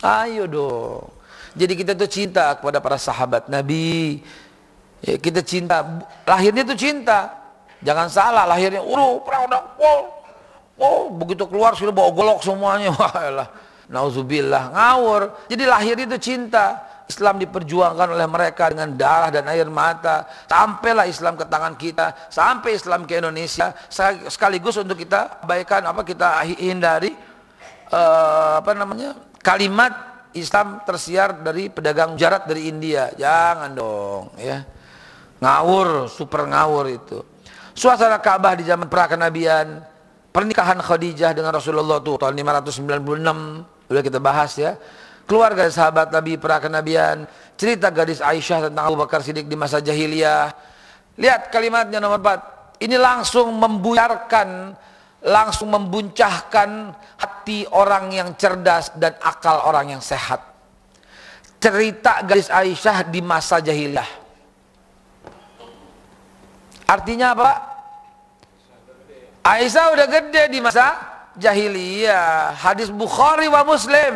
Ayo 0.00 0.44
dong. 0.48 1.08
Jadi 1.56 1.72
kita 1.72 1.92
tuh 1.96 2.08
cinta 2.08 2.52
kepada 2.56 2.80
para 2.80 3.00
sahabat 3.00 3.48
Nabi. 3.48 4.20
Ya, 5.00 5.16
kita 5.16 5.40
cinta. 5.40 5.84
Lahirnya 6.28 6.64
tuh 6.64 6.76
cinta. 6.76 7.32
Jangan 7.80 8.08
salah 8.08 8.44
lahirnya. 8.48 8.80
Uh, 8.84 9.20
perang 9.24 9.48
udah. 9.48 9.62
Wow. 9.76 10.00
Oh, 10.76 11.08
begitu 11.08 11.48
keluar 11.48 11.72
sudah 11.72 11.92
bawa 11.92 12.12
golok 12.12 12.40
semuanya. 12.44 12.92
Wah, 13.00 13.48
Nauzubillah 13.88 14.74
ngawur. 14.74 15.46
Jadi 15.48 15.64
lahir 15.64 15.96
itu 15.96 16.16
cinta. 16.20 16.95
Islam 17.06 17.38
diperjuangkan 17.38 18.18
oleh 18.18 18.26
mereka 18.26 18.66
dengan 18.66 18.90
darah 18.98 19.30
dan 19.30 19.46
air 19.46 19.70
mata. 19.70 20.26
Sampailah 20.50 21.06
Islam 21.06 21.38
ke 21.38 21.46
tangan 21.46 21.78
kita, 21.78 22.26
sampai 22.26 22.74
Islam 22.74 23.06
ke 23.06 23.22
Indonesia. 23.22 23.70
Sekaligus 24.26 24.74
untuk 24.82 24.98
kita 24.98 25.46
abaikan 25.46 25.86
apa 25.86 26.02
kita 26.02 26.42
hindari 26.58 27.14
uh, 27.94 28.58
apa 28.58 28.74
namanya 28.74 29.14
kalimat 29.38 29.94
Islam 30.34 30.82
tersiar 30.82 31.46
dari 31.46 31.70
pedagang 31.70 32.18
jarat 32.18 32.50
dari 32.50 32.66
India. 32.66 33.14
Jangan 33.14 33.70
dong, 33.72 34.34
ya. 34.42 34.66
Ngawur, 35.38 36.10
super 36.10 36.42
ngawur 36.50 36.90
itu. 36.90 37.22
Suasana 37.76 38.18
Ka'bah 38.18 38.58
di 38.58 38.64
zaman 38.66 38.88
prakenabian, 38.90 39.78
pernikahan 40.34 40.80
Khadijah 40.80 41.36
dengan 41.36 41.54
Rasulullah 41.54 42.00
tuh 42.02 42.18
tahun 42.18 42.34
596, 42.34 43.92
udah 43.92 44.02
kita 44.02 44.18
bahas 44.18 44.56
ya 44.58 44.74
keluarga 45.26 45.66
sahabat 45.68 46.14
Nabi 46.14 46.38
pra 46.38 46.62
kenabian, 46.62 47.26
cerita 47.58 47.90
gadis 47.90 48.22
Aisyah 48.22 48.70
tentang 48.70 48.84
Abu 48.86 48.96
Bakar 48.96 49.20
Siddiq 49.20 49.50
di 49.50 49.58
masa 49.58 49.82
jahiliyah. 49.82 50.54
Lihat 51.18 51.50
kalimatnya 51.50 51.98
nomor 51.98 52.22
4. 52.22 52.80
Ini 52.80 52.96
langsung 52.96 53.50
membuyarkan, 53.58 54.72
langsung 55.26 55.68
membuncahkan 55.74 56.94
hati 57.18 57.66
orang 57.74 58.12
yang 58.14 58.28
cerdas 58.38 58.94
dan 58.94 59.16
akal 59.20 59.66
orang 59.66 59.96
yang 59.96 60.02
sehat. 60.04 60.56
cerita 61.56 62.22
gadis 62.22 62.52
Aisyah 62.52 63.08
di 63.08 63.20
masa 63.24 63.58
jahiliyah. 63.58 64.06
Artinya 66.86 67.34
apa? 67.34 67.50
Aisyah 69.42 69.84
udah 69.94 70.06
gede 70.06 70.42
di 70.54 70.58
masa 70.62 70.94
jahiliyah. 71.34 72.54
Hadis 72.54 72.92
Bukhari 72.94 73.50
wa 73.50 73.66
Muslim. 73.66 74.14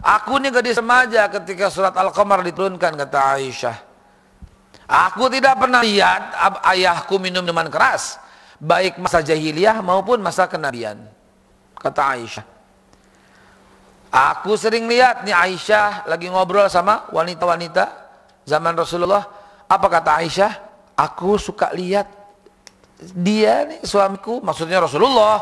Aku 0.00 0.40
ini 0.40 0.48
gadis 0.48 0.80
remaja 0.80 1.28
ketika 1.28 1.68
surat 1.68 1.92
Al-Qamar 1.92 2.40
diturunkan 2.40 2.96
kata 2.96 3.36
Aisyah. 3.36 3.76
Aku 4.88 5.28
tidak 5.28 5.60
pernah 5.60 5.84
lihat 5.84 6.34
ayahku 6.64 7.20
minum 7.20 7.44
minuman 7.44 7.68
keras. 7.68 8.16
Baik 8.56 8.96
masa 8.96 9.20
jahiliyah 9.20 9.84
maupun 9.84 10.24
masa 10.24 10.48
kenabian. 10.48 11.04
Kata 11.76 12.16
Aisyah. 12.16 12.44
Aku 14.10 14.56
sering 14.56 14.88
lihat 14.88 15.22
nih 15.22 15.36
Aisyah 15.36 16.08
lagi 16.08 16.32
ngobrol 16.32 16.66
sama 16.72 17.06
wanita-wanita 17.12 17.92
zaman 18.48 18.74
Rasulullah. 18.74 19.22
Apa 19.68 19.86
kata 19.86 20.10
Aisyah? 20.24 20.52
Aku 20.96 21.36
suka 21.36 21.70
lihat 21.76 22.08
dia 23.00 23.64
nih 23.68 23.80
suamiku, 23.84 24.44
maksudnya 24.44 24.80
Rasulullah, 24.82 25.40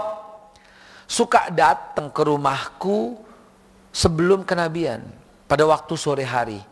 suka 1.09 1.50
datang 1.50 2.12
ke 2.14 2.22
rumahku 2.22 3.28
sebelum 3.99 4.46
kenabian 4.46 5.03
pada 5.51 5.66
waktu 5.66 5.99
sore 5.99 6.22
hari. 6.22 6.62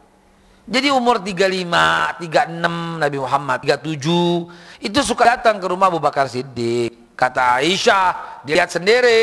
Jadi 0.66 0.94
umur 0.94 1.18
35, 1.22 2.22
36 2.22 3.02
Nabi 3.02 3.18
Muhammad, 3.18 3.58
37 3.62 4.86
itu 4.86 4.98
suka 5.02 5.34
datang 5.34 5.58
ke 5.58 5.66
rumah 5.66 5.90
Abu 5.90 5.98
Bakar 5.98 6.30
Siddiq. 6.30 7.18
Kata 7.18 7.58
Aisyah, 7.58 8.42
dilihat 8.46 8.70
sendiri. 8.70 9.20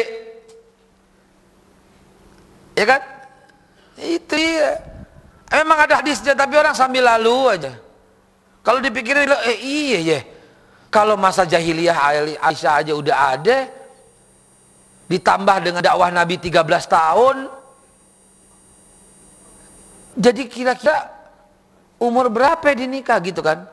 Ya 2.76 2.86
kan? 2.89 3.01
Itu 3.99 4.36
ya. 4.36 4.82
Memang 5.54 5.86
ada 5.86 6.01
hadisnya 6.01 6.34
tapi 6.34 6.58
orang 6.58 6.74
sambil 6.74 7.06
lalu 7.06 7.60
aja. 7.60 7.72
Kalau 8.66 8.80
dipikirin 8.82 9.30
eh 9.30 9.60
iya 9.62 9.99
ya. 9.99 10.20
Kalau 10.89 11.20
masa 11.20 11.45
jahiliyah 11.45 11.95
Aisyah 12.41 12.74
aja 12.82 12.93
udah 12.97 13.18
ada 13.38 13.70
ditambah 15.12 15.58
dengan 15.62 15.82
dakwah 15.86 16.10
Nabi 16.10 16.39
13 16.41 16.66
tahun 16.89 17.62
jadi 20.14 20.45
kira-kira 20.45 21.09
umur 21.97 22.30
berapa 22.30 22.70
dinikah 22.76 23.18
gitu 23.24 23.41
kan? 23.41 23.66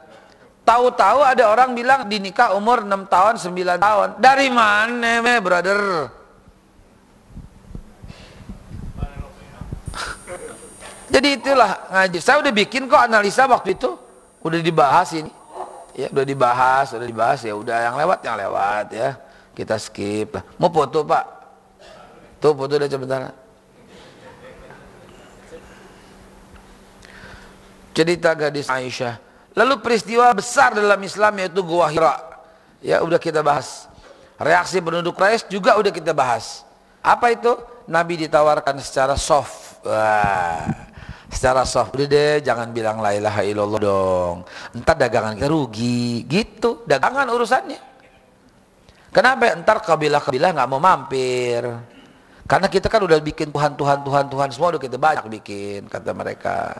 Tahu-tahu 0.64 1.24
ada 1.24 1.50
orang 1.50 1.74
bilang 1.74 2.06
dinikah 2.06 2.54
umur 2.54 2.86
6 2.86 3.10
tahun, 3.10 3.34
9 3.42 3.80
tahun. 3.80 4.08
Dari 4.22 4.48
mana, 4.52 5.18
me, 5.18 5.34
brother? 5.42 5.80
Jadi 11.12 11.28
itulah 11.42 11.90
ngaji. 11.90 12.18
Saya 12.22 12.38
udah 12.38 12.52
bikin 12.54 12.86
kok 12.86 13.02
analisa 13.02 13.50
waktu 13.50 13.74
itu. 13.74 13.98
Udah 14.46 14.62
dibahas 14.62 15.10
ini. 15.16 15.32
Ya, 15.98 16.06
udah 16.08 16.22
dibahas, 16.22 16.94
udah 16.94 17.08
dibahas 17.08 17.42
ya. 17.42 17.52
Udah 17.58 17.90
yang 17.90 17.98
lewat, 17.98 18.22
yang 18.22 18.36
lewat 18.38 18.86
ya. 18.94 19.18
Kita 19.52 19.74
skip. 19.74 20.38
Mau 20.56 20.70
foto, 20.70 21.02
Pak? 21.02 21.24
Tuh 22.38 22.54
foto 22.54 22.78
udah 22.78 22.86
sebentar. 22.88 23.34
Cerita 27.94 28.34
gadis 28.34 28.70
Aisyah. 28.70 29.18
Lalu 29.54 29.82
peristiwa 29.82 30.30
besar 30.30 30.74
dalam 30.74 31.00
Islam 31.02 31.32
yaitu 31.42 31.60
Gua 31.66 31.90
Hira. 31.90 32.16
Ya 32.80 33.02
udah 33.02 33.18
kita 33.18 33.42
bahas. 33.42 33.90
Reaksi 34.40 34.80
penduduk 34.80 35.20
Quraisy 35.20 35.52
juga 35.52 35.76
udah 35.76 35.92
kita 35.92 36.16
bahas. 36.16 36.64
Apa 37.04 37.34
itu? 37.34 37.52
Nabi 37.90 38.24
ditawarkan 38.24 38.80
secara 38.80 39.18
soft. 39.18 39.84
Wah, 39.84 40.64
secara 41.28 41.66
soft. 41.68 41.92
Udah 41.92 42.08
deh, 42.08 42.40
jangan 42.40 42.72
bilang 42.72 43.04
la 43.04 43.12
ilaha 43.12 43.42
illallah 43.44 43.80
dong. 43.82 44.36
Entar 44.72 44.96
dagangan 44.96 45.36
kita 45.36 45.50
rugi. 45.50 46.24
Gitu, 46.24 46.86
dagangan 46.88 47.28
urusannya. 47.28 47.80
Kenapa? 49.10 49.52
Entar 49.52 49.82
kabilah-kabilah 49.82 50.54
nggak 50.54 50.68
mau 50.70 50.80
mampir. 50.80 51.66
Karena 52.46 52.66
kita 52.70 52.86
kan 52.86 53.02
udah 53.02 53.18
bikin 53.18 53.50
Tuhan, 53.50 53.74
Tuhan, 53.74 53.98
Tuhan, 54.06 54.24
Tuhan 54.30 54.48
semua 54.54 54.74
udah 54.74 54.82
kita 54.82 54.96
banyak 54.96 55.26
bikin, 55.38 55.86
kata 55.90 56.10
mereka. 56.14 56.78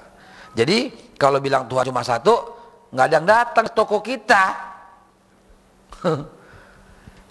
Jadi 0.55 0.91
kalau 1.15 1.39
bilang 1.39 1.71
Tuhan 1.71 1.87
cuma 1.91 2.03
satu, 2.03 2.35
nggak 2.91 3.07
ada 3.07 3.15
yang 3.15 3.27
datang 3.29 3.65
ke 3.71 3.73
toko 3.75 4.03
kita, 4.03 4.45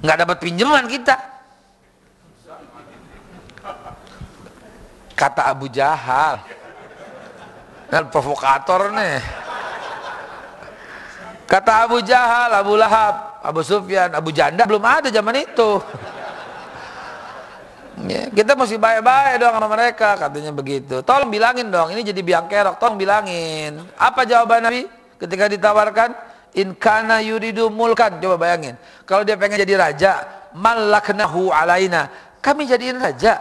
nggak 0.04 0.18
dapat 0.24 0.38
pinjaman 0.40 0.86
kita. 0.88 1.16
Kata 5.20 5.52
Abu 5.52 5.68
Jahal, 5.68 6.40
dan 7.90 8.08
provokator 8.08 8.94
nih. 8.94 9.20
Kata 11.50 11.90
Abu 11.90 11.98
Jahal, 12.06 12.54
Abu 12.62 12.78
Lahab, 12.78 13.42
Abu 13.42 13.66
Sufyan, 13.66 14.14
Abu 14.14 14.30
Janda 14.30 14.70
belum 14.70 14.86
ada 14.86 15.10
zaman 15.10 15.34
itu. 15.34 15.82
Ya, 18.08 18.32
kita 18.32 18.56
mesti 18.56 18.80
baik-baik 18.80 19.44
dong 19.44 19.54
sama 19.60 19.68
mereka, 19.68 20.16
katanya 20.16 20.56
begitu. 20.56 21.04
Tolong 21.04 21.28
bilangin 21.28 21.68
dong, 21.68 21.92
ini 21.92 22.00
jadi 22.00 22.22
biang 22.24 22.48
kerok, 22.48 22.80
tolong 22.80 22.96
bilangin. 22.96 23.84
Apa 24.00 24.24
jawaban 24.24 24.72
Nabi 24.72 24.88
ketika 25.20 25.52
ditawarkan? 25.52 26.16
In 26.56 26.74
kana 26.74 27.20
yuridu 27.20 27.68
mulkan. 27.68 28.18
Coba 28.18 28.40
bayangin. 28.40 28.80
Kalau 29.04 29.28
dia 29.28 29.36
pengen 29.36 29.62
jadi 29.62 29.76
raja, 29.78 30.12
malaknahu 30.56 31.52
alaina. 31.52 32.08
Kami 32.40 32.66
jadiin 32.66 32.98
raja. 32.98 33.38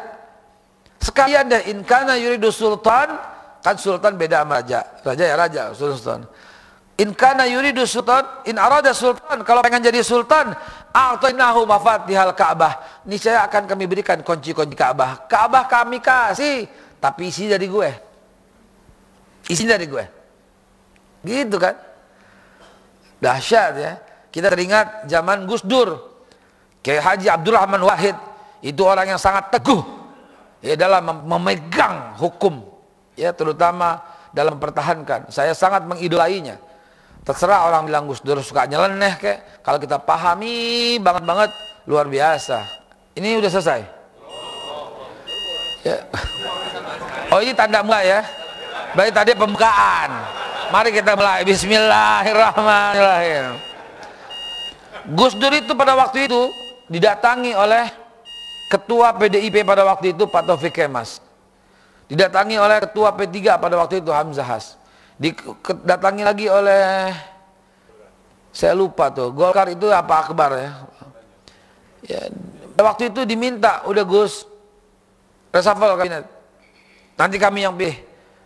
Sekalian 0.99 1.47
deh, 1.47 1.71
in 1.71 1.87
kana 1.87 2.19
yuridu 2.19 2.51
sultan, 2.51 3.15
kan 3.63 3.77
sultan 3.79 4.19
beda 4.19 4.43
sama 4.43 4.61
raja. 4.61 4.81
Raja 5.07 5.25
ya 5.25 5.35
raja, 5.39 5.63
sultan. 5.73 6.27
In 6.99 7.15
kana 7.15 7.47
yuridu 7.47 7.87
sultan, 7.87 8.27
in 8.43 8.59
arada 8.59 8.91
sultan. 8.91 9.47
Kalau 9.47 9.63
pengen 9.63 9.87
jadi 9.87 10.03
sultan, 10.03 10.51
a'tainahu 10.93 11.65
mafatihal 11.65 12.33
Ka'bah. 12.33 13.05
Ini 13.05 13.17
saya 13.19 13.45
akan 13.49 13.65
kami 13.65 13.85
berikan 13.89 14.21
kunci-kunci 14.21 14.77
Ka'bah. 14.77 15.29
Ka'bah 15.29 15.65
kami 15.69 15.99
kasih, 16.03 16.69
tapi 16.99 17.33
isi 17.33 17.49
dari 17.49 17.67
gue. 17.67 17.91
Isi 19.49 19.65
dari 19.65 19.89
gue. 19.89 20.05
Gitu 21.25 21.57
kan? 21.57 21.75
Dahsyat 23.19 23.73
ya. 23.79 23.93
Kita 24.29 24.53
teringat 24.53 25.09
zaman 25.09 25.49
Gus 25.49 25.65
Dur. 25.65 26.21
Kayak 26.85 27.03
Haji 27.17 27.27
Abdurrahman 27.33 27.83
Wahid. 27.83 28.15
Itu 28.61 28.85
orang 28.87 29.17
yang 29.17 29.21
sangat 29.21 29.51
teguh. 29.51 29.83
Ya 30.61 30.77
dalam 30.77 31.25
memegang 31.27 32.19
hukum. 32.21 32.63
Ya 33.19 33.35
terutama 33.35 33.99
dalam 34.31 34.61
mempertahankan. 34.61 35.33
Saya 35.33 35.57
sangat 35.57 35.89
mengidolainya 35.89 36.68
Terserah 37.29 37.69
orang 37.69 37.85
bilang 37.85 38.09
Gus 38.09 38.25
Dur 38.25 38.41
suka 38.41 38.65
nyeleneh 38.65 39.21
kek. 39.21 39.61
Kalau 39.61 39.77
kita 39.77 40.01
pahami 40.01 40.97
banget 40.97 41.29
banget 41.29 41.53
luar 41.85 42.09
biasa. 42.09 42.65
Ini 43.21 43.37
udah 43.37 43.53
selesai. 43.53 43.85
Ya. 45.85 46.09
Oh 47.29 47.45
ini 47.45 47.53
tanda 47.53 47.85
mulai 47.85 48.09
ya. 48.09 48.25
Baik 48.97 49.13
tadi 49.13 49.37
pembukaan. 49.37 50.09
Mari 50.73 50.89
kita 50.89 51.13
mulai. 51.21 51.45
Bismillahirrahmanirrahim. 51.45 53.61
Gus 55.13 55.37
Dur 55.37 55.53
itu 55.53 55.77
pada 55.77 56.01
waktu 56.01 56.33
itu 56.33 56.49
didatangi 56.89 57.53
oleh 57.53 57.93
ketua 58.73 59.13
PDIP 59.13 59.69
pada 59.69 59.85
waktu 59.85 60.17
itu 60.17 60.25
Pak 60.25 60.49
Taufik 60.49 60.73
Kemas. 60.73 61.21
Didatangi 62.09 62.57
oleh 62.57 62.89
ketua 62.89 63.13
P3 63.13 63.61
pada 63.61 63.77
waktu 63.77 64.01
itu 64.01 64.09
Hamzah 64.09 64.49
Has 64.49 64.78
didatangi 65.19 66.23
lagi 66.23 66.47
oleh 66.47 67.13
saya 68.55 68.73
lupa 68.73 69.11
tuh. 69.11 69.35
Golkar 69.35 69.69
itu 69.71 69.91
apa 69.91 70.25
akbar 70.25 70.51
ya? 70.55 70.71
Ya 72.07 72.21
waktu 72.79 73.11
itu 73.11 73.27
diminta 73.27 73.83
udah 73.85 74.07
Gus 74.07 74.47
reshuffle 75.51 75.99
kabinet. 75.99 76.25
Nanti 77.19 77.37
kami 77.37 77.67
yang 77.67 77.75
pilih. 77.75 77.99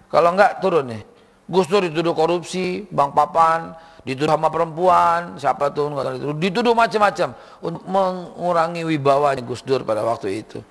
Kalau 0.08 0.32
enggak 0.32 0.64
turun 0.64 0.88
nih. 0.88 1.02
Gus 1.44 1.68
Dur 1.68 1.84
dituduh 1.84 2.16
korupsi 2.16 2.88
Bang 2.88 3.12
Papan 3.12 3.76
dituduh 4.02 4.34
sama 4.34 4.48
perempuan 4.48 5.36
siapa 5.36 5.68
tuh 5.68 5.92
enggak 5.92 6.16
dituduh, 6.16 6.36
dituduh 6.40 6.74
macam-macam 6.74 7.28
untuk 7.60 7.84
mengurangi 7.84 8.82
wibawanya 8.88 9.44
Gus 9.44 9.60
Dur 9.60 9.84
pada 9.84 10.00
waktu 10.00 10.40
itu. 10.40 10.64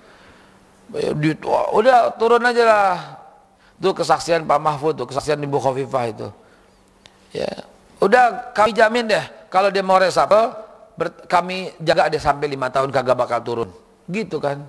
Udah 1.72 2.12
turun 2.18 2.42
aja 2.42 2.62
lah 2.66 3.21
itu 3.82 3.90
kesaksian 3.90 4.46
Pak 4.46 4.62
Mahfud, 4.62 4.94
tuh, 4.94 5.10
kesaksian 5.10 5.42
Ibu 5.42 5.58
Khofifah 5.58 6.04
itu. 6.06 6.30
Ya. 7.34 7.50
Udah 7.98 8.54
kami 8.54 8.70
jamin 8.70 9.10
deh, 9.10 9.24
kalau 9.50 9.74
dia 9.74 9.82
mau 9.82 9.98
resapel, 9.98 10.54
kami 11.26 11.74
jaga 11.82 12.06
dia 12.06 12.22
sampai 12.22 12.46
lima 12.46 12.70
tahun 12.70 12.94
kagak 12.94 13.18
bakal 13.18 13.42
turun. 13.42 13.70
Gitu 14.06 14.38
kan. 14.38 14.62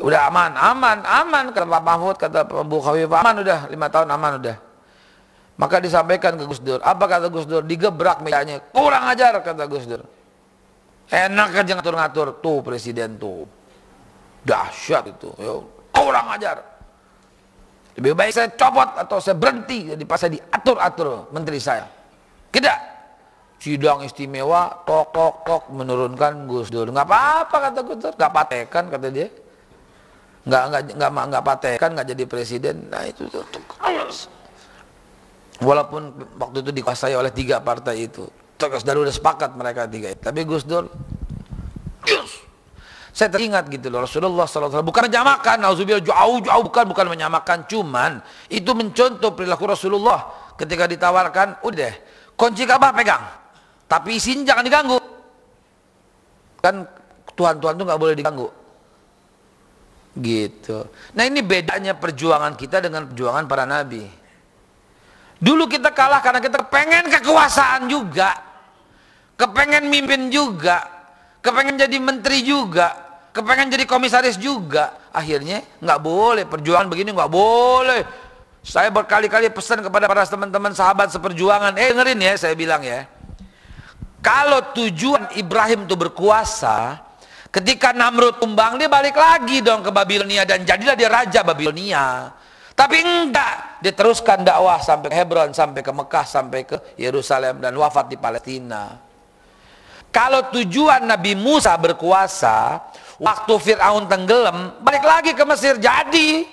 Udah 0.00 0.32
aman, 0.32 0.56
aman, 0.56 1.04
aman 1.04 1.44
kata 1.52 1.68
Pak 1.68 1.82
Mahfud, 1.84 2.16
kata 2.16 2.40
Ibu 2.48 2.76
Khofifah, 2.80 3.18
aman 3.20 3.36
udah, 3.44 3.58
lima 3.68 3.92
tahun 3.92 4.08
aman 4.08 4.32
udah. 4.40 4.56
Maka 5.60 5.76
disampaikan 5.76 6.40
ke 6.40 6.48
Gus 6.48 6.64
Dur. 6.64 6.80
Apa 6.80 7.04
kata 7.04 7.28
Gus 7.28 7.44
Dur? 7.44 7.60
Digebrak 7.60 8.24
mejanya. 8.24 8.64
Kurang 8.72 9.04
ajar 9.12 9.36
kata 9.44 9.68
Gus 9.68 9.84
Dur. 9.84 10.00
Enak 11.12 11.60
aja 11.60 11.76
ngatur-ngatur. 11.76 12.40
Tuh 12.40 12.64
presiden 12.64 13.20
tuh. 13.20 13.44
Dahsyat 14.40 15.12
itu. 15.12 15.28
Yo, 15.36 15.68
kurang 15.92 16.32
ajar 16.32 16.69
Lebih 18.00 18.16
baik 18.16 18.32
saya 18.32 18.48
copot 18.56 18.96
atau 18.96 19.20
saya 19.20 19.36
berhenti 19.36 19.92
jadi 19.92 20.02
pas 20.08 20.16
saya 20.16 20.32
diatur-atur 20.32 21.28
menteri 21.36 21.60
saya. 21.60 21.84
Tidak. 22.48 22.78
Sidang 23.60 24.00
istimewa, 24.00 24.72
tok 24.88 25.12
tok 25.12 25.34
tok 25.44 25.62
menurunkan 25.68 26.48
Gus 26.48 26.72
Dur. 26.72 26.88
Nggak 26.88 27.04
apa-apa 27.04 27.56
kata 27.68 27.80
Gus 27.84 27.98
Dur, 28.00 28.12
nggak 28.16 28.32
patekan 28.32 28.88
kata 28.88 29.06
dia. 29.12 29.28
Nggak 30.48 30.62
nggak 30.72 30.82
nggak 30.96 31.10
nggak 31.28 31.44
patekan, 31.44 31.90
nggak 31.92 32.08
jadi 32.16 32.24
presiden. 32.24 32.88
Nah 32.88 33.04
itu 33.04 33.28
tuh. 33.28 33.44
Walaupun 35.60 36.02
waktu 36.40 36.64
itu 36.64 36.72
dikuasai 36.72 37.12
oleh 37.12 37.28
tiga 37.36 37.60
partai 37.60 38.08
itu. 38.08 38.24
Terus 38.56 38.80
dari 38.80 38.96
udah 38.96 39.12
sepakat 39.12 39.52
mereka 39.52 39.84
tiga 39.84 40.08
itu. 40.08 40.24
Tapi 40.24 40.40
Gus 40.48 40.64
Dur, 40.64 40.88
yes. 42.08 42.48
Saya 43.10 43.28
teringat 43.34 43.66
gitu 43.66 43.90
loh 43.90 44.06
Rasulullah 44.06 44.46
SAW 44.46 44.86
bukan 44.86 45.10
menyamakan, 45.10 45.58
nauzubillah 45.58 46.02
jauh-jauh 46.02 46.62
bukan 46.70 46.84
bukan 46.86 47.06
menyamakan, 47.10 47.66
cuman 47.66 48.22
itu 48.46 48.70
mencontoh 48.70 49.34
perilaku 49.34 49.66
Rasulullah 49.66 50.30
ketika 50.54 50.86
ditawarkan, 50.86 51.58
udah 51.66 51.92
kunci 52.38 52.62
Ka'bah 52.64 52.94
pegang, 52.94 53.24
tapi 53.90 54.22
isinya 54.22 54.54
jangan 54.54 54.62
diganggu. 54.62 54.98
Kan 56.62 56.86
Tuhan-Tuhan 57.34 57.74
itu 57.74 57.84
nggak 57.88 58.00
boleh 58.00 58.14
diganggu. 58.14 58.48
Gitu. 60.14 60.78
Nah 61.16 61.24
ini 61.26 61.40
bedanya 61.42 61.98
perjuangan 61.98 62.54
kita 62.54 62.78
dengan 62.82 63.10
perjuangan 63.10 63.46
para 63.50 63.66
nabi. 63.66 64.04
Dulu 65.40 65.64
kita 65.66 65.96
kalah 65.96 66.20
karena 66.20 66.38
kita 66.44 66.68
pengen 66.68 67.08
kekuasaan 67.08 67.88
juga, 67.88 68.36
kepengen 69.40 69.88
mimpin 69.88 70.28
juga, 70.28 70.99
kepengen 71.40 71.76
jadi 71.76 71.96
menteri 72.00 72.44
juga, 72.44 72.92
kepengen 73.32 73.72
jadi 73.72 73.84
komisaris 73.84 74.36
juga. 74.36 75.10
Akhirnya 75.10 75.64
nggak 75.82 76.00
boleh 76.00 76.44
perjuangan 76.46 76.86
begini 76.86 77.10
nggak 77.12 77.32
boleh. 77.32 78.02
Saya 78.60 78.92
berkali-kali 78.92 79.48
pesan 79.48 79.80
kepada 79.80 80.04
para 80.04 80.22
teman-teman 80.28 80.76
sahabat 80.76 81.08
seperjuangan, 81.10 81.80
eh 81.80 81.96
dengerin 81.96 82.20
ya 82.20 82.32
saya 82.36 82.52
bilang 82.52 82.84
ya. 82.84 83.08
Kalau 84.20 84.76
tujuan 84.76 85.32
Ibrahim 85.32 85.88
itu 85.88 85.96
berkuasa, 85.96 87.00
ketika 87.48 87.96
Namrud 87.96 88.36
tumbang 88.36 88.76
dia 88.76 88.84
balik 88.84 89.16
lagi 89.16 89.64
dong 89.64 89.80
ke 89.80 89.88
Babilonia 89.88 90.44
dan 90.44 90.60
jadilah 90.60 90.92
dia 90.92 91.08
raja 91.08 91.40
Babilonia. 91.40 92.36
Tapi 92.76 92.96
enggak, 93.00 93.80
dia 93.84 93.92
teruskan 93.92 94.40
dakwah 94.40 94.80
sampai 94.80 95.12
ke 95.12 95.16
Hebron, 95.16 95.52
sampai 95.52 95.80
ke 95.84 95.92
Mekah, 95.92 96.24
sampai 96.24 96.60
ke 96.64 96.76
Yerusalem 96.96 97.60
dan 97.60 97.76
wafat 97.76 98.08
di 98.08 98.16
Palestina. 98.16 99.09
Kalau 100.10 100.50
tujuan 100.50 101.06
Nabi 101.06 101.38
Musa 101.38 101.74
berkuasa, 101.78 102.82
waktu 103.22 103.52
Fir'aun 103.62 104.10
tenggelam, 104.10 104.82
balik 104.82 105.06
lagi 105.06 105.30
ke 105.34 105.44
Mesir, 105.46 105.78
jadi. 105.78 106.46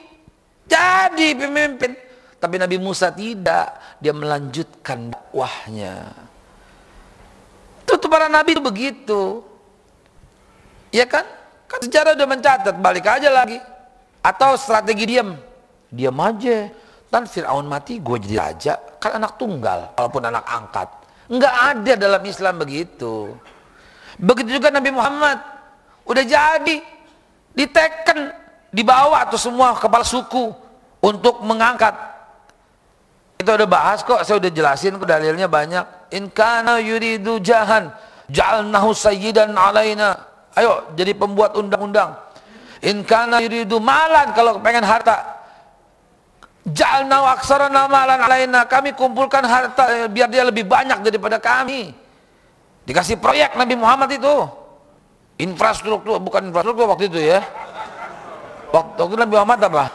Jadi 0.70 1.28
pemimpin. 1.34 1.98
Tapi 2.38 2.56
Nabi 2.62 2.78
Musa 2.78 3.10
tidak, 3.10 3.98
dia 3.98 4.14
melanjutkan 4.14 5.10
dakwahnya. 5.10 6.14
Itu 7.88 8.06
para 8.12 8.30
nabi 8.30 8.54
itu 8.54 8.62
begitu. 8.62 9.22
Ya 10.94 11.10
kan? 11.10 11.26
Kan 11.66 11.82
sejarah 11.82 12.14
udah 12.14 12.28
mencatat, 12.30 12.76
balik 12.78 13.10
aja 13.10 13.34
lagi. 13.34 13.58
Atau 14.22 14.54
strategi 14.60 15.18
diam 15.18 15.34
diam 15.92 16.16
aja 16.20 16.68
dan 17.08 17.24
Fir'aun 17.24 17.64
mati 17.68 18.04
gue 18.04 18.18
jadi 18.20 18.36
raja 18.36 18.74
kan 19.00 19.16
anak 19.16 19.40
tunggal 19.40 19.96
walaupun 19.96 20.24
anak 20.28 20.44
angkat 20.44 20.90
nggak 21.28 21.56
ada 21.76 21.94
dalam 21.96 22.24
Islam 22.24 22.60
begitu. 22.60 23.36
Begitu 24.18 24.58
juga 24.58 24.74
Nabi 24.74 24.90
Muhammad. 24.90 25.38
Udah 26.08 26.24
jadi. 26.26 26.82
Diteken 27.54 28.34
dibawa 28.74 29.26
atau 29.26 29.38
semua 29.38 29.78
kepala 29.78 30.06
suku 30.06 30.54
untuk 31.02 31.42
mengangkat. 31.46 31.94
Itu 33.38 33.54
udah 33.54 33.70
bahas 33.70 34.02
kok 34.02 34.26
saya 34.26 34.42
udah 34.42 34.50
jelasin 34.50 34.98
kok 34.98 35.06
dalilnya 35.06 35.46
banyak. 35.46 36.14
In 36.18 36.34
kana 36.34 36.82
yuridu 36.82 37.38
jahan 37.42 37.94
ja'alnahu 38.34 38.98
sayyidan 38.98 39.54
alaina. 39.54 40.18
Ayo 40.58 40.90
jadi 40.98 41.14
pembuat 41.14 41.54
undang-undang. 41.54 42.18
In 42.82 43.06
kana 43.06 43.42
yuridu 43.42 43.78
malan 43.78 44.34
kalau 44.34 44.58
pengen 44.62 44.86
harta 44.86 45.37
Jalna 46.68 47.24
aksara 47.32 47.72
namalan 47.72 48.20
alaina. 48.20 48.68
Kami 48.68 48.92
kumpulkan 48.92 49.40
harta 49.48 49.88
eh, 49.88 50.08
biar 50.12 50.28
dia 50.28 50.44
lebih 50.44 50.68
banyak 50.68 51.00
daripada 51.00 51.40
kami. 51.40 51.96
Dikasih 52.84 53.16
proyek 53.20 53.56
Nabi 53.56 53.76
Muhammad 53.80 54.12
itu. 54.12 54.36
Infrastruktur, 55.38 56.18
bukan 56.20 56.52
infrastruktur 56.52 56.90
waktu 56.92 57.08
itu 57.08 57.20
ya. 57.24 57.40
Waktu 58.74 59.00
itu 59.00 59.16
Nabi 59.16 59.34
Muhammad 59.38 59.60
apa? 59.64 59.86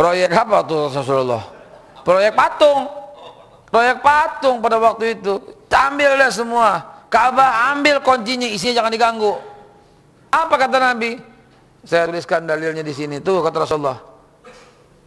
Proyek 0.00 0.32
apa 0.32 0.64
tuh 0.64 0.88
Rasulullah? 0.88 1.42
Proyek 2.00 2.32
patung. 2.32 2.88
Proyek 3.68 4.00
patung 4.00 4.64
pada 4.64 4.80
waktu 4.80 5.18
itu. 5.18 5.40
Ambil 5.74 6.16
deh 6.16 6.30
semua. 6.30 6.80
Ka'bah 7.10 7.74
ambil 7.74 8.00
kuncinya, 8.00 8.46
isinya 8.46 8.80
jangan 8.80 8.94
diganggu. 8.94 9.36
Apa 10.30 10.54
kata 10.54 10.78
Nabi? 10.80 11.18
Saya 11.84 12.08
tuliskan 12.08 12.48
dalilnya 12.48 12.80
di 12.80 12.94
sini 12.94 13.20
tuh 13.20 13.44
kata 13.44 13.66
Rasulullah 13.66 14.13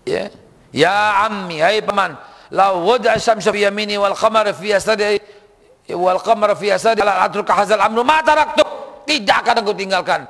ya. 0.08 0.26
Ya 0.72 1.28
ammi 1.28 1.60
hai 1.60 1.84
paman. 1.84 2.16
La 2.51 2.72
wada 2.76 3.20
syamsu 3.20 3.51
fi 3.51 3.68
yamini 3.68 3.99
wal 3.99 4.16
qamara 4.16 4.55
fi 4.55 4.72
yasadi. 4.72 5.20
Wal 5.91 6.20
qamara 6.24 6.55
fi 6.55 6.72
yasadi. 6.72 7.03
La 7.03 7.28
atruka 7.28 7.51
hazal 7.55 7.80
amru. 7.84 8.08
Ma 8.08 8.24
taraktu. 8.24 8.64
Tidak 9.08 9.38
akan 9.43 9.64
aku 9.64 9.72
tinggalkan. 9.76 10.28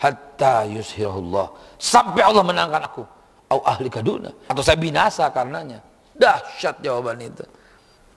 Hatta 0.00 0.64
yushirullah 0.68 1.76
sampai 1.80 2.24
Allah 2.24 2.44
menangkan 2.44 2.82
aku. 2.84 3.02
Au 3.52 3.60
ahli 3.64 3.88
kaduna. 3.92 4.32
Atau 4.48 4.64
saya 4.64 4.80
binasa 4.80 5.28
karenanya. 5.32 5.80
Dahsyat 6.16 6.80
jawaban 6.80 7.20
itu. 7.20 7.44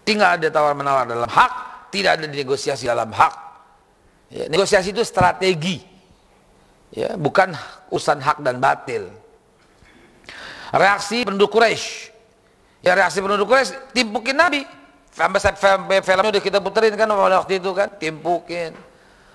Tinggal 0.08 0.40
ada 0.40 0.48
tawar 0.48 0.72
menawar 0.72 1.04
dalam 1.04 1.28
hak. 1.28 1.52
Tidak 1.92 2.20
ada 2.20 2.26
negosiasi 2.28 2.88
dalam 2.88 3.12
hak. 3.12 3.34
Ya, 4.32 4.44
negosiasi 4.52 4.92
itu 4.92 5.04
strategi. 5.04 5.84
Ya 6.92 7.20
bukan 7.20 7.52
urusan 7.92 8.24
hak 8.24 8.40
dan 8.40 8.64
batil 8.64 9.12
reaksi 10.78 11.26
penduduk 11.26 11.52
Quraisy. 11.52 12.14
Ya 12.86 12.94
reaksi 12.94 13.20
penduduk 13.20 13.50
Quraisy 13.50 13.74
timpukin 13.92 14.38
Nabi. 14.38 14.62
Sampai 15.18 16.06
filmnya 16.06 16.30
udah 16.30 16.44
kita 16.46 16.62
puterin 16.62 16.94
kan 16.94 17.10
waktu 17.10 17.58
itu 17.58 17.74
kan 17.74 17.90
timpukin. 17.98 18.78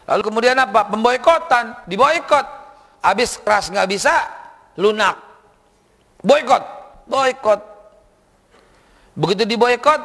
Lalu 0.07 0.23
kemudian 0.23 0.55
apa? 0.55 0.87
Pemboikotan 0.87 1.83
diboikot. 1.91 2.47
Habis 3.03 3.43
keras 3.43 3.67
nggak 3.67 3.91
bisa 3.91 4.15
lunak. 4.79 5.19
Boikot 6.23 6.63
boikot. 7.11 7.61
Begitu 9.19 9.43
diboikot 9.45 10.01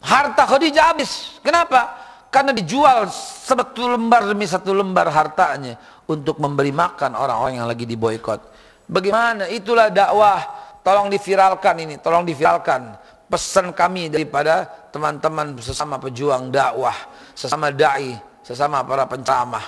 harta 0.00 0.42
Khadijah 0.46 0.94
habis. 0.94 1.42
Kenapa? 1.42 2.00
Karena 2.30 2.54
dijual 2.54 3.10
satu 3.10 3.94
lembar 3.94 4.26
demi 4.26 4.46
satu 4.46 4.74
lembar 4.74 5.10
hartanya 5.10 5.78
untuk 6.06 6.38
memberi 6.38 6.74
makan 6.74 7.14
orang-orang 7.14 7.62
yang 7.62 7.68
lagi 7.70 7.86
diboikot 7.86 8.53
Bagaimana? 8.88 9.48
Itulah 9.48 9.88
dakwah. 9.88 10.40
Tolong 10.84 11.08
diviralkan 11.08 11.80
ini, 11.80 11.96
tolong 11.96 12.28
diviralkan. 12.28 12.92
Pesan 13.24 13.72
kami 13.72 14.12
daripada 14.12 14.68
teman-teman 14.92 15.56
sesama 15.56 15.96
pejuang 15.96 16.52
dakwah, 16.52 16.94
sesama 17.32 17.72
dai, 17.72 18.12
sesama 18.44 18.84
para 18.84 19.08
penceramah. 19.08 19.64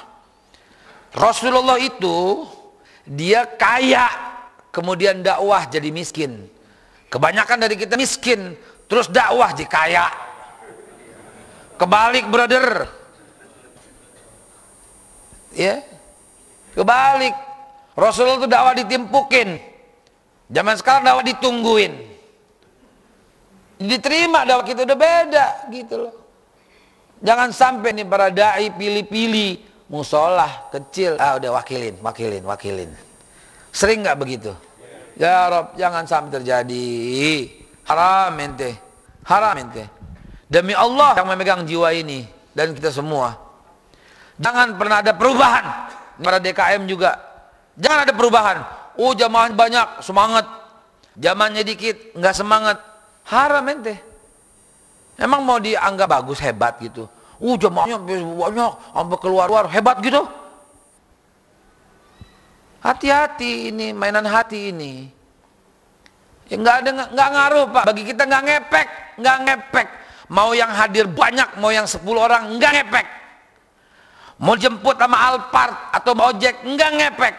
Rasulullah 1.16 1.80
itu 1.80 2.44
dia 3.08 3.48
kaya, 3.48 4.04
kemudian 4.68 5.24
dakwah 5.24 5.64
jadi 5.64 5.88
miskin. 5.88 6.52
Kebanyakan 7.08 7.64
dari 7.64 7.80
kita 7.80 7.96
miskin, 7.96 8.52
terus 8.84 9.08
dakwah 9.08 9.56
jadi 9.56 9.72
kaya. 9.72 10.06
Kebalik 11.80 12.28
brother. 12.28 12.92
Ya. 15.56 15.80
Kebalik 16.76 17.45
Rasulullah 17.96 18.44
itu 18.44 18.48
dakwah 18.48 18.76
ditimpukin. 18.76 19.56
Zaman 20.52 20.74
sekarang 20.76 21.02
dakwah 21.08 21.24
ditungguin. 21.24 21.92
Diterima 23.80 24.44
dakwah 24.44 24.64
kita 24.68 24.84
udah 24.84 24.98
beda 25.00 25.46
gitu 25.72 25.94
loh. 26.06 26.14
Jangan 27.24 27.48
sampai 27.48 27.96
nih 27.96 28.04
para 28.04 28.28
dai 28.28 28.68
pilih-pilih 28.76 29.64
musolah 29.88 30.68
kecil 30.68 31.16
ah 31.16 31.40
udah 31.40 31.56
wakilin, 31.56 31.96
wakilin, 32.04 32.44
wakilin. 32.44 32.90
Sering 33.72 34.04
nggak 34.04 34.20
begitu? 34.20 34.52
Ya 35.16 35.48
Rob, 35.48 35.72
jangan 35.80 36.04
sampai 36.04 36.40
terjadi. 36.40 36.88
Haram 37.88 38.36
ente. 38.36 38.76
Haram 39.24 39.56
ente. 39.56 39.88
Demi 40.46 40.76
Allah 40.76 41.16
yang 41.16 41.26
memegang 41.32 41.64
jiwa 41.64 41.88
ini 41.96 42.28
dan 42.52 42.76
kita 42.76 42.92
semua. 42.92 43.32
Jangan 44.36 44.76
pernah 44.76 45.00
ada 45.00 45.16
perubahan. 45.16 45.64
Para 46.20 46.40
DKM 46.40 46.84
juga 46.84 47.25
Jangan 47.76 47.98
ada 48.08 48.12
perubahan. 48.16 48.56
Oh 48.96 49.12
jamaah 49.12 49.52
banyak, 49.52 50.00
semangat. 50.00 50.48
Zamannya 51.16 51.62
dikit, 51.64 52.16
nggak 52.16 52.34
semangat. 52.36 52.76
Haram 53.28 53.64
ente. 53.68 54.00
Emang 55.16 55.44
mau 55.44 55.60
dianggap 55.60 56.08
bagus, 56.08 56.40
hebat 56.40 56.76
gitu. 56.80 57.08
Uh 57.36 57.56
jamaahnya 57.56 58.00
banyak, 58.00 58.72
sampai 58.96 59.18
keluar-keluar, 59.20 59.68
hebat 59.68 60.00
gitu. 60.00 60.24
Hati-hati 62.80 63.72
ini, 63.72 63.92
mainan 63.92 64.24
hati 64.24 64.72
ini. 64.72 65.10
Ya 66.46 66.56
nggak 66.56 66.76
ada 66.80 66.90
nggak 67.10 67.28
ngaruh 67.34 67.64
pak. 67.74 67.84
Bagi 67.90 68.02
kita 68.06 68.22
nggak 68.24 68.42
ngepek, 68.46 68.88
nggak 69.18 69.36
ngepek. 69.42 69.88
Mau 70.30 70.54
yang 70.54 70.70
hadir 70.70 71.06
banyak, 71.10 71.58
mau 71.58 71.74
yang 71.74 71.84
10 71.84 72.02
orang 72.14 72.56
nggak 72.56 72.72
ngepek. 72.72 73.06
Mau 74.36 74.54
jemput 74.54 74.96
sama 75.00 75.16
Alphard 75.32 75.74
atau 75.96 76.12
ojek 76.14 76.62
nggak 76.62 76.90
ngepek. 76.94 77.34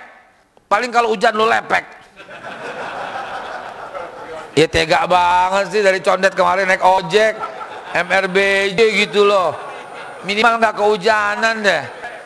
Paling 0.67 0.91
kalau 0.91 1.15
hujan 1.15 1.31
lu 1.31 1.47
lepek. 1.47 1.83
Ya 4.57 4.67
tega 4.67 5.07
banget 5.07 5.65
sih 5.71 5.81
dari 5.85 6.01
condet 6.03 6.33
kemarin 6.33 6.67
naik 6.67 6.83
ojek, 6.83 7.37
MRBJ 7.93 8.79
gitu 9.07 9.23
loh. 9.23 9.55
Minimal 10.27 10.59
nggak 10.59 10.75
kehujanan 10.75 11.63
deh. 11.63 11.83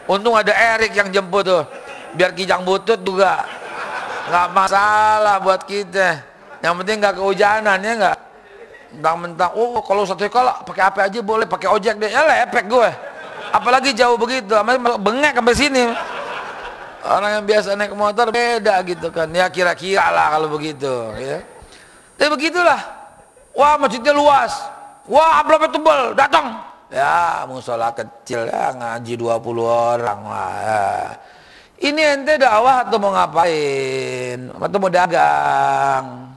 Untung 0.09 0.33
ada 0.33 0.49
Erik 0.49 0.95
yang 0.97 1.13
jemput 1.13 1.45
tuh. 1.45 1.63
Biar 2.17 2.33
kijang 2.33 2.65
butut 2.65 2.97
juga 3.05 3.45
nggak 4.31 4.47
masalah 4.57 5.37
buat 5.43 5.61
kita. 5.67 6.23
Yang 6.63 6.73
penting 6.81 6.97
nggak 7.03 7.15
kehujanan 7.19 7.77
ya 7.77 7.93
nggak. 7.99 8.17
Mentang-mentang, 8.91 9.51
oh 9.55 9.79
kalau 9.87 10.03
satu 10.03 10.27
kalau 10.27 10.51
pakai 10.67 10.83
apa 10.83 10.99
aja 11.07 11.23
boleh, 11.23 11.47
pakai 11.47 11.71
ojek 11.71 11.95
deh, 11.95 12.11
ya 12.11 12.27
lepek 12.27 12.67
gue. 12.67 12.89
Apalagi 13.55 13.95
jauh 13.95 14.19
begitu, 14.19 14.51
bengek 14.99 15.31
sampai 15.35 15.55
sini. 15.55 15.85
Orang 17.02 17.30
yang 17.41 17.45
biasa 17.49 17.74
naik 17.74 17.97
motor 17.97 18.30
beda 18.30 18.78
gitu 18.86 19.10
kan, 19.10 19.26
ya 19.34 19.49
kira-kira 19.49 20.14
lah 20.14 20.38
kalau 20.38 20.54
begitu. 20.54 20.91
Ya. 21.18 21.41
Tapi 22.18 22.30
begitulah, 22.38 22.78
wah 23.58 23.74
masjidnya 23.82 24.14
luas, 24.14 24.54
wah 25.10 25.41
amplopnya 25.41 25.74
tebal, 25.74 26.02
datang. 26.14 26.62
Ya 26.91 27.47
musola 27.47 27.89
kecil 27.95 28.52
ya 28.52 28.76
ngaji 28.76 29.14
20 29.16 29.64
orang 29.66 30.22
lah. 30.28 30.54
Ya. 30.62 30.86
Ini 31.82 32.02
ente 32.20 32.38
dakwah 32.38 32.86
atau 32.86 33.02
mau 33.02 33.10
ngapain? 33.16 34.54
Atau 34.54 34.78
mau 34.78 34.91
dagang? 34.91 36.30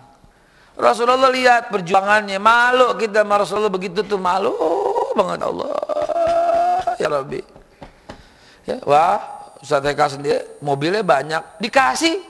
Rasulullah 0.75 1.29
lihat 1.29 1.69
perjuangannya, 1.69 2.41
malu 2.41 2.97
kita 2.97 3.21
sama 3.21 3.43
Rasulullah 3.43 3.69
begitu 3.69 4.01
tuh 4.07 4.17
malu 4.17 4.57
banget 5.13 5.45
Allah. 5.45 5.77
Ya 6.97 7.07
Rabbi. 7.11 7.41
Ya, 8.65 8.81
wah, 8.89 9.21
Ustaz 9.65 9.81
Eka 9.89 10.13
sendiri 10.13 10.61
mobilnya 10.61 11.01
banyak, 11.01 11.57
dikasih. 11.57 12.21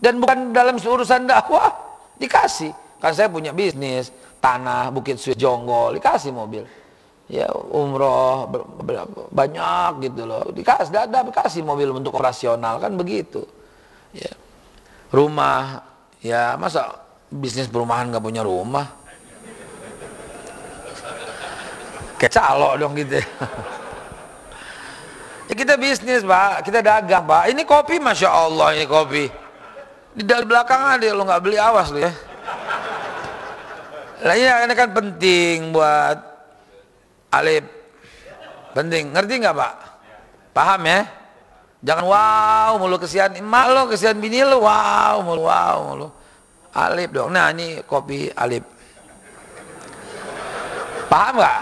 Dan 0.00 0.16
bukan 0.18 0.56
dalam 0.56 0.80
urusan 0.80 1.28
dakwah, 1.28 1.68
dikasih. 2.16 2.72
Kan 2.98 3.12
saya 3.12 3.28
punya 3.28 3.52
bisnis, 3.52 4.08
tanah 4.40 4.88
Bukit 4.88 5.20
Suit 5.20 5.36
Jonggol, 5.36 6.00
dikasih 6.00 6.32
mobil. 6.32 6.64
Ya, 7.28 7.52
umroh 7.52 8.48
banyak 9.28 10.08
gitu 10.08 10.24
loh. 10.24 10.48
Dikasih, 10.50 10.90
ada 10.96 11.20
dikasih 11.22 11.60
mobil 11.60 11.92
untuk 11.92 12.16
operasional 12.16 12.80
kan 12.80 12.96
begitu. 12.96 13.44
Ya. 14.16 14.32
Rumah, 15.12 15.84
ya 16.24 16.56
masa 16.56 16.96
bisnis 17.28 17.68
perumahan 17.68 18.08
nggak 18.08 18.24
punya 18.24 18.40
rumah 18.44 19.02
kayak 22.22 22.38
calo 22.38 22.78
dong 22.78 22.94
gitu 22.94 23.18
ya 25.52 25.54
kita 25.54 25.76
bisnis 25.76 26.24
pak. 26.24 26.64
Kita 26.64 26.80
dagang 26.80 27.28
pak. 27.28 27.52
Ini 27.52 27.62
kopi 27.68 28.00
masya 28.00 28.32
Allah 28.32 28.72
ini 28.72 28.88
kopi. 28.88 29.28
Di 30.16 30.24
dalam 30.24 30.48
belakang 30.48 30.96
ada 30.96 31.12
lo 31.12 31.28
nggak 31.28 31.42
beli 31.44 31.60
awas 31.60 31.92
lo 31.92 32.00
ya. 32.00 32.12
Lah 34.24 34.36
ya 34.36 34.64
ini 34.64 34.72
kan 34.72 34.88
penting 34.96 35.76
buat 35.76 36.16
Alip. 37.36 37.64
Penting. 38.72 39.12
Ngerti 39.12 39.44
nggak 39.44 39.56
pak? 39.56 39.74
Paham 40.56 40.80
ya? 40.88 41.04
Jangan 41.82 42.04
wow 42.06 42.72
mulu 42.80 42.96
kesian 42.96 43.36
emak 43.36 43.64
lo 43.76 43.92
kesian 43.92 44.16
bini 44.16 44.40
lo. 44.40 44.64
Wow 44.64 45.20
mulu 45.20 45.52
wow 45.52 45.76
mulu. 45.92 46.08
Alip 46.72 47.12
dong. 47.12 47.36
Nah 47.36 47.52
ini 47.52 47.84
kopi 47.84 48.32
Alip. 48.32 48.64
Paham 51.12 51.36
nggak? 51.36 51.60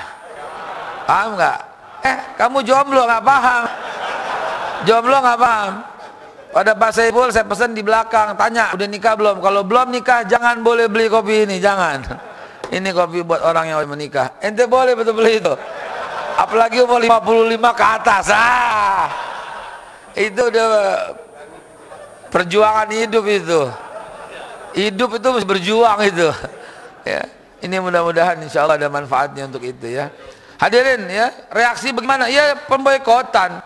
Paham 1.10 1.30
nggak? 1.34 1.69
Eh 2.04 2.16
kamu 2.36 2.64
jomblo 2.64 3.04
nggak 3.04 3.24
paham? 3.24 3.62
Jomblo 4.88 5.16
nggak 5.20 5.38
paham? 5.40 5.72
Pada 6.50 6.74
Pak 6.74 6.90
Saiful 6.90 7.30
saya 7.30 7.46
pesan 7.46 7.78
di 7.78 7.82
belakang, 7.86 8.34
tanya 8.34 8.74
udah 8.74 8.88
nikah 8.90 9.14
belum? 9.14 9.38
Kalau 9.38 9.62
belum 9.62 9.94
nikah 9.94 10.26
jangan 10.26 10.58
boleh 10.66 10.90
beli 10.90 11.06
kopi 11.06 11.46
ini, 11.46 11.62
jangan. 11.62 12.02
Ini 12.74 12.90
kopi 12.90 13.22
buat 13.22 13.38
orang 13.46 13.70
yang 13.70 13.86
menikah. 13.86 14.34
Ente 14.42 14.66
boleh 14.66 14.98
betul 14.98 15.14
beli 15.14 15.38
itu. 15.38 15.54
Apalagi 16.34 16.82
umur 16.82 16.98
55 16.98 17.78
ke 17.78 17.84
atas. 17.86 18.24
Ah. 18.34 19.06
Itu 20.18 20.50
udah 20.50 20.66
perjuangan 22.30 22.88
hidup 22.94 23.24
itu 23.26 23.60
hidup 24.72 25.18
itu 25.18 25.28
berjuang 25.42 25.98
itu 26.06 26.30
ya 27.02 27.26
ini 27.60 27.76
mudah-mudahan 27.82 28.38
insya 28.40 28.64
Allah 28.64 28.78
ada 28.78 28.88
manfaatnya 28.88 29.50
untuk 29.50 29.66
itu 29.66 29.86
ya 29.90 30.08
hadirin 30.60 31.08
ya 31.08 31.32
reaksi 31.48 31.90
bagaimana? 31.96 32.28
Ya 32.28 32.54
pemboikotan. 32.68 33.64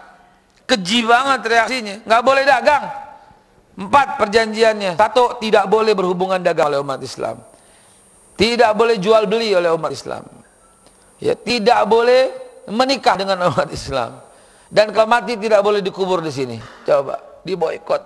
Keji 0.64 1.05
banget 1.05 1.45
reaksinya. 1.45 1.95
Nggak 2.07 2.22
boleh 2.24 2.42
dagang. 2.47 2.84
Empat 3.74 4.16
perjanjiannya. 4.16 4.97
Satu 4.97 5.36
tidak 5.42 5.66
boleh 5.66 5.92
berhubungan 5.92 6.40
dagang 6.40 6.72
oleh 6.72 6.80
umat 6.80 7.03
Islam. 7.03 7.42
Tidak 8.38 8.72
boleh 8.72 8.97
jual 9.03 9.26
beli 9.28 9.53
oleh 9.53 9.68
umat 9.74 9.92
Islam. 9.92 10.24
Ya 11.20 11.34
tidak 11.36 11.84
boleh 11.84 12.32
menikah 12.70 13.18
dengan 13.18 13.45
umat 13.53 13.68
Islam. 13.68 14.22
Dan 14.72 14.90
kalau 14.90 15.07
mati 15.07 15.36
tidak 15.36 15.61
boleh 15.61 15.84
dikubur 15.84 16.24
di 16.24 16.32
sini. 16.32 16.57
Coba 16.86 17.20
diboikot. 17.45 18.03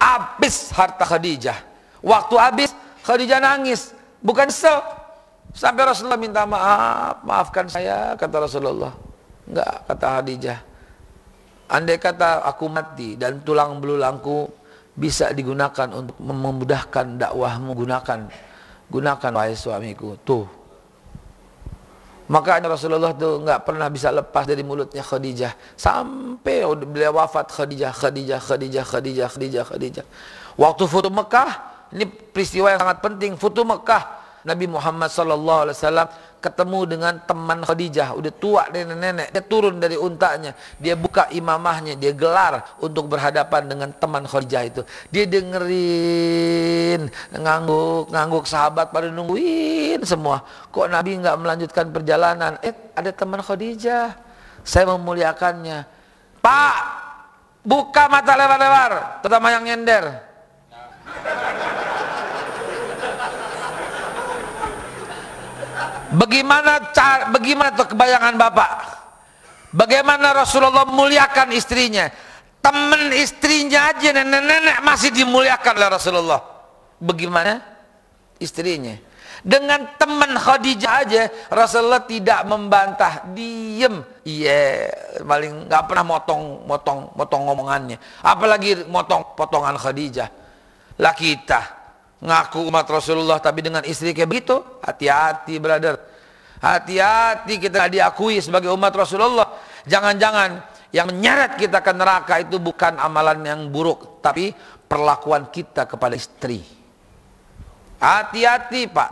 Habis 0.00 0.70
harta 0.76 1.08
Khadijah. 1.08 1.58
Waktu 2.00 2.34
habis 2.36 2.70
Khadijah 3.04 3.40
nangis, 3.40 3.92
bukan 4.20 4.48
sel. 4.52 4.80
Sampai 5.50 5.82
Rasulullah 5.82 6.20
minta 6.20 6.46
maaf, 6.46 7.26
maafkan 7.26 7.66
saya, 7.66 8.14
kata 8.14 8.46
Rasulullah. 8.46 8.94
Enggak, 9.50 9.74
kata 9.90 10.06
Khadijah. 10.18 10.58
Andai 11.70 11.98
kata 11.98 12.42
aku 12.46 12.66
mati 12.66 13.14
dan 13.14 13.42
tulang 13.46 13.78
belulangku 13.78 14.50
bisa 14.94 15.30
digunakan 15.30 15.86
untuk 15.90 16.18
memudahkan 16.18 17.18
dakwahmu, 17.18 17.70
gunakan. 17.74 18.20
Gunakan 18.90 19.30
wahai 19.34 19.54
suamiku. 19.54 20.18
Tuh. 20.22 20.46
Makanya 22.30 22.70
Rasulullah 22.70 23.10
tuh 23.10 23.42
nggak 23.42 23.66
pernah 23.66 23.90
bisa 23.90 24.14
lepas 24.14 24.46
dari 24.46 24.62
mulutnya 24.62 25.02
Khadijah 25.02 25.50
sampai 25.74 26.62
beliau 26.86 27.18
wafat 27.18 27.50
Khadijah, 27.50 27.90
Khadijah, 27.90 28.38
Khadijah, 28.38 28.86
Khadijah, 28.86 29.26
Khadijah, 29.26 29.64
Khadijah. 29.66 30.06
Waktu 30.54 30.84
foto 30.86 31.10
Mekah 31.10 31.50
ini 31.90 32.06
peristiwa 32.06 32.70
yang 32.70 32.78
sangat 32.78 33.02
penting. 33.02 33.34
Futu 33.34 33.66
Mekah. 33.66 34.19
Nabi 34.44 34.64
Muhammad 34.64 35.12
wasallam 35.12 36.08
ketemu 36.40 36.80
dengan 36.88 37.14
teman 37.20 37.60
Khadijah, 37.60 38.16
udah 38.16 38.32
tua 38.32 38.64
nenek-nenek, 38.72 39.28
dia 39.28 39.44
turun 39.44 39.76
dari 39.76 40.00
untanya, 40.00 40.56
dia 40.80 40.96
buka 40.96 41.28
imamahnya, 41.28 42.00
dia 42.00 42.16
gelar 42.16 42.64
untuk 42.80 43.12
berhadapan 43.12 43.68
dengan 43.68 43.88
teman 43.92 44.24
Khadijah 44.24 44.62
itu. 44.64 44.82
Dia 45.12 45.28
dengerin, 45.28 47.12
ngangguk, 47.36 48.08
ngangguk 48.08 48.44
sahabat 48.48 48.88
pada 48.88 49.12
nungguin 49.12 50.00
semua. 50.08 50.40
Kok 50.72 50.88
Nabi 50.88 51.20
nggak 51.20 51.36
melanjutkan 51.36 51.86
perjalanan? 51.92 52.56
Eh, 52.64 52.72
ada 52.96 53.12
teman 53.12 53.44
Khadijah. 53.44 54.16
Saya 54.64 54.88
memuliakannya. 54.96 55.84
Pak, 56.40 56.76
buka 57.60 58.08
mata 58.08 58.32
lebar-lebar, 58.32 59.20
terutama 59.20 59.52
yang 59.52 59.68
nyender. 59.68 60.04
Bagaimana 66.10 66.90
cara, 66.90 67.30
bagaimana 67.30 67.70
tuh 67.74 67.94
kebayangan 67.94 68.34
Bapak? 68.34 68.70
Bagaimana 69.70 70.34
Rasulullah 70.34 70.82
memuliakan 70.82 71.54
istrinya? 71.54 72.10
Teman 72.60 73.14
istrinya 73.14 73.94
aja 73.94 74.10
nenek-nenek 74.12 74.82
masih 74.82 75.14
dimuliakan 75.14 75.72
oleh 75.78 75.90
Rasulullah. 75.90 76.40
Bagaimana 76.98 77.62
istrinya? 78.42 78.98
Dengan 79.40 79.96
teman 79.96 80.36
Khadijah 80.36 80.94
aja 81.00 81.22
Rasulullah 81.48 82.04
tidak 82.04 82.44
membantah, 82.44 83.24
diem. 83.32 84.04
Iya, 84.28 84.92
yeah, 84.92 85.24
paling 85.24 85.64
nggak 85.64 85.88
pernah 85.88 86.04
motong, 86.04 86.68
motong, 86.68 87.16
motong 87.16 87.42
ngomongannya. 87.48 87.96
Apalagi 88.20 88.84
motong 88.84 89.32
potongan 89.32 89.80
Khadijah. 89.80 90.28
Lah 91.00 91.16
kita 91.16 91.79
ngaku 92.20 92.68
umat 92.68 92.84
Rasulullah 92.84 93.40
tapi 93.40 93.64
dengan 93.64 93.80
istri 93.84 94.12
kayak 94.12 94.28
begitu, 94.28 94.56
hati-hati 94.84 95.56
brother. 95.56 95.96
Hati-hati 96.60 97.56
kita 97.56 97.88
diakui 97.88 98.36
sebagai 98.44 98.68
umat 98.76 98.92
Rasulullah. 98.92 99.56
Jangan-jangan 99.88 100.60
yang 100.92 101.08
menyeret 101.08 101.56
kita 101.56 101.80
ke 101.80 101.92
neraka 101.96 102.36
itu 102.36 102.60
bukan 102.60 103.00
amalan 103.00 103.40
yang 103.40 103.60
buruk, 103.72 104.20
tapi 104.20 104.52
perlakuan 104.84 105.48
kita 105.48 105.88
kepada 105.88 106.12
istri. 106.12 106.60
Hati-hati 107.96 108.90
pak. 108.92 109.10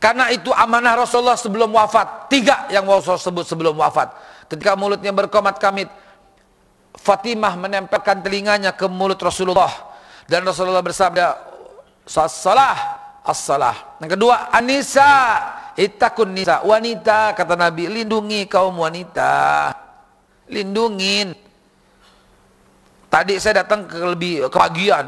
Karena 0.00 0.32
itu 0.32 0.48
amanah 0.54 0.96
Rasulullah 0.96 1.36
sebelum 1.36 1.74
wafat. 1.76 2.32
Tiga 2.32 2.70
yang 2.72 2.88
Rasulullah 2.88 3.20
sebut 3.20 3.44
sebelum 3.44 3.76
wafat. 3.76 4.14
Ketika 4.48 4.72
mulutnya 4.78 5.12
berkomat 5.12 5.60
kamit. 5.60 5.90
Fatimah 6.90 7.54
menempelkan 7.54 8.20
telinganya 8.20 8.74
ke 8.74 8.88
mulut 8.88 9.20
Rasulullah. 9.20 9.70
Dan 10.26 10.42
Rasulullah 10.44 10.82
bersabda, 10.82 11.49
salah 12.10 12.76
as-salah. 13.22 14.00
Yang 14.02 14.18
kedua, 14.18 14.50
anisa 14.50 15.12
itakun 15.78 16.34
nisa. 16.34 16.64
Wanita 16.66 17.38
kata 17.38 17.54
Nabi, 17.54 17.86
lindungi 17.86 18.50
kaum 18.50 18.74
wanita. 18.82 19.70
Lindungin. 20.50 21.30
Tadi 23.10 23.34
saya 23.38 23.62
datang 23.62 23.86
ke 23.86 23.98
lebih 24.02 24.50
ke 24.50 24.58
pagian. 24.58 25.06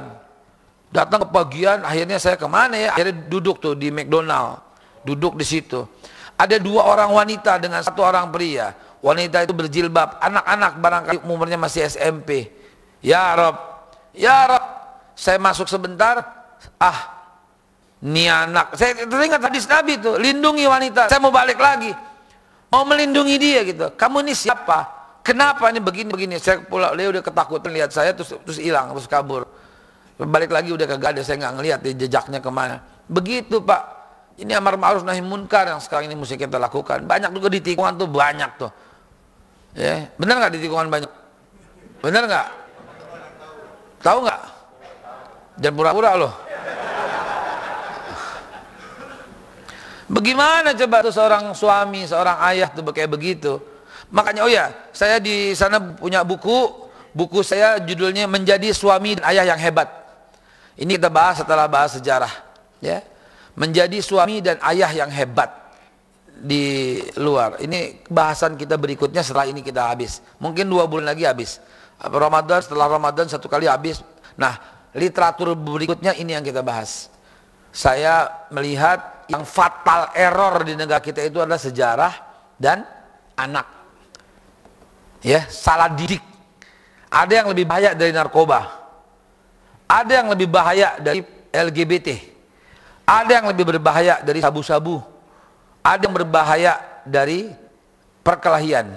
Datang 0.93 1.27
ke 1.27 1.29
pagian, 1.33 1.83
akhirnya 1.83 2.21
saya 2.21 2.37
ke 2.37 2.47
mana 2.47 2.77
ya? 2.77 2.95
Akhirnya 2.95 3.27
duduk 3.27 3.59
tuh 3.59 3.75
di 3.75 3.91
McDonald. 3.91 4.61
Duduk 5.03 5.35
di 5.35 5.43
situ. 5.47 5.83
Ada 6.39 6.63
dua 6.63 6.87
orang 6.87 7.11
wanita 7.11 7.59
dengan 7.59 7.83
satu 7.83 8.07
orang 8.07 8.31
pria. 8.31 8.75
Wanita 9.03 9.43
itu 9.43 9.51
berjilbab. 9.51 10.23
Anak-anak 10.23 10.73
barangkali 10.79 11.19
umurnya 11.27 11.59
masih 11.59 11.87
SMP. 11.91 12.51
Ya 13.03 13.35
Rob, 13.35 13.57
ya 14.15 14.47
Rob, 14.47 14.65
saya 15.19 15.43
masuk 15.43 15.67
sebentar, 15.67 16.42
ah, 16.79 16.99
ini 18.03 18.27
anak, 18.27 18.75
saya 18.75 19.07
teringat 19.07 19.41
hadis 19.43 19.65
Nabi 19.71 19.99
itu, 19.99 20.19
lindungi 20.19 20.67
wanita, 20.67 21.07
saya 21.07 21.23
mau 21.23 21.31
balik 21.31 21.59
lagi, 21.59 21.95
mau 22.69 22.83
melindungi 22.83 23.37
dia 23.39 23.61
gitu, 23.63 23.95
kamu 23.95 24.27
ini 24.27 24.35
siapa? 24.35 25.03
Kenapa 25.23 25.71
ini 25.71 25.79
begini-begini? 25.79 26.35
Saya 26.43 26.67
pulang, 26.67 26.99
dia 26.99 27.07
udah 27.07 27.23
ketakutan 27.23 27.71
lihat 27.71 27.95
saya, 27.95 28.11
terus 28.11 28.35
terus 28.43 28.59
hilang, 28.59 28.91
terus 28.91 29.07
kabur. 29.07 29.47
Balik 30.19 30.51
lagi 30.51 30.75
udah 30.75 30.87
kagak 30.87 31.15
ada, 31.15 31.23
saya 31.23 31.39
nggak 31.39 31.55
ngelihat 31.63 31.79
dia 31.87 31.95
jejaknya 31.95 32.43
ke 32.43 32.51
mana. 32.51 32.83
Begitu 33.07 33.63
Pak, 33.63 33.83
ini 34.43 34.51
amar 34.51 34.75
ma'ruf 34.75 35.07
nahi 35.07 35.23
munkar 35.23 35.71
yang 35.71 35.79
sekarang 35.79 36.11
ini 36.11 36.19
mesti 36.19 36.35
kita 36.35 36.59
lakukan. 36.59 37.07
Banyak 37.07 37.31
juga 37.39 37.49
di 37.55 37.63
tikungan 37.63 37.95
tuh 37.95 38.11
banyak 38.11 38.51
tuh. 38.59 38.71
Ya, 39.79 40.11
benar 40.19 40.43
nggak 40.43 40.53
di 40.59 40.61
tikungan 40.67 40.91
banyak? 40.91 41.11
Benar 42.03 42.23
nggak? 42.27 42.47
Tahu 44.03 44.19
nggak? 44.27 44.41
Jangan 45.63 45.77
pura-pura 45.79 46.11
loh. 46.19 46.33
Bagaimana 50.13 50.77
coba 50.77 51.01
tuh 51.01 51.15
seorang 51.17 51.57
suami, 51.57 52.05
seorang 52.05 52.37
ayah 52.53 52.69
tuh 52.69 52.85
kayak 52.93 53.09
begitu? 53.09 53.57
Makanya 54.13 54.45
oh 54.45 54.53
ya, 54.53 54.69
saya 54.93 55.17
di 55.17 55.57
sana 55.57 55.81
punya 55.81 56.21
buku, 56.21 56.69
buku 57.17 57.41
saya 57.41 57.81
judulnya 57.81 58.29
Menjadi 58.29 58.77
Suami 58.77 59.17
dan 59.17 59.25
Ayah 59.25 59.57
yang 59.57 59.61
Hebat. 59.61 60.03
Ini 60.77 60.97
kita 60.97 61.13
bahas 61.13 61.41
setelah 61.41 61.69
bahas 61.69 61.97
sejarah, 61.97 62.33
ya. 62.81 63.05
Menjadi 63.53 64.01
suami 64.01 64.41
dan 64.41 64.57
ayah 64.65 64.89
yang 64.89 65.13
hebat 65.13 65.53
di 66.33 66.97
luar. 67.21 67.61
Ini 67.61 68.09
bahasan 68.09 68.57
kita 68.57 68.81
berikutnya 68.81 69.21
setelah 69.21 69.45
ini 69.45 69.61
kita 69.61 69.93
habis. 69.93 70.25
Mungkin 70.41 70.65
dua 70.65 70.89
bulan 70.89 71.13
lagi 71.13 71.29
habis. 71.29 71.61
Ramadan 72.01 72.65
setelah 72.65 72.89
Ramadan 72.89 73.29
satu 73.29 73.53
kali 73.53 73.69
habis. 73.69 74.01
Nah, 74.41 74.57
literatur 74.97 75.53
berikutnya 75.53 76.17
ini 76.17 76.33
yang 76.33 76.41
kita 76.41 76.65
bahas. 76.65 77.13
Saya 77.77 78.49
melihat 78.49 79.22
yang 79.31 79.47
fatal 79.47 80.11
error 80.17 80.67
di 80.67 80.75
negara 80.75 80.99
kita 80.99 81.23
itu 81.23 81.39
adalah 81.39 81.61
sejarah 81.61 82.13
dan 82.59 82.83
anak. 83.39 83.67
Ya, 85.23 85.47
salah 85.47 85.91
didik. 85.93 86.23
Ada 87.13 87.45
yang 87.45 87.49
lebih 87.53 87.69
bahaya 87.69 87.95
dari 87.95 88.11
narkoba. 88.11 88.83
Ada 89.87 90.25
yang 90.25 90.29
lebih 90.33 90.49
bahaya 90.49 90.97
dari 90.99 91.21
LGBT. 91.53 92.09
Ada 93.05 93.43
yang 93.43 93.47
lebih 93.53 93.77
berbahaya 93.77 94.25
dari 94.25 94.41
sabu-sabu. 94.41 94.99
Ada 95.85 96.09
yang 96.09 96.15
berbahaya 96.17 96.81
dari 97.05 97.53
perkelahian. 98.25 98.89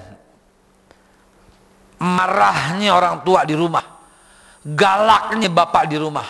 Marahnya 2.00 2.96
orang 2.96 3.26
tua 3.28 3.44
di 3.44 3.58
rumah. 3.58 3.84
Galaknya 4.64 5.52
bapak 5.52 5.84
di 5.92 5.98
rumah. 6.00 6.26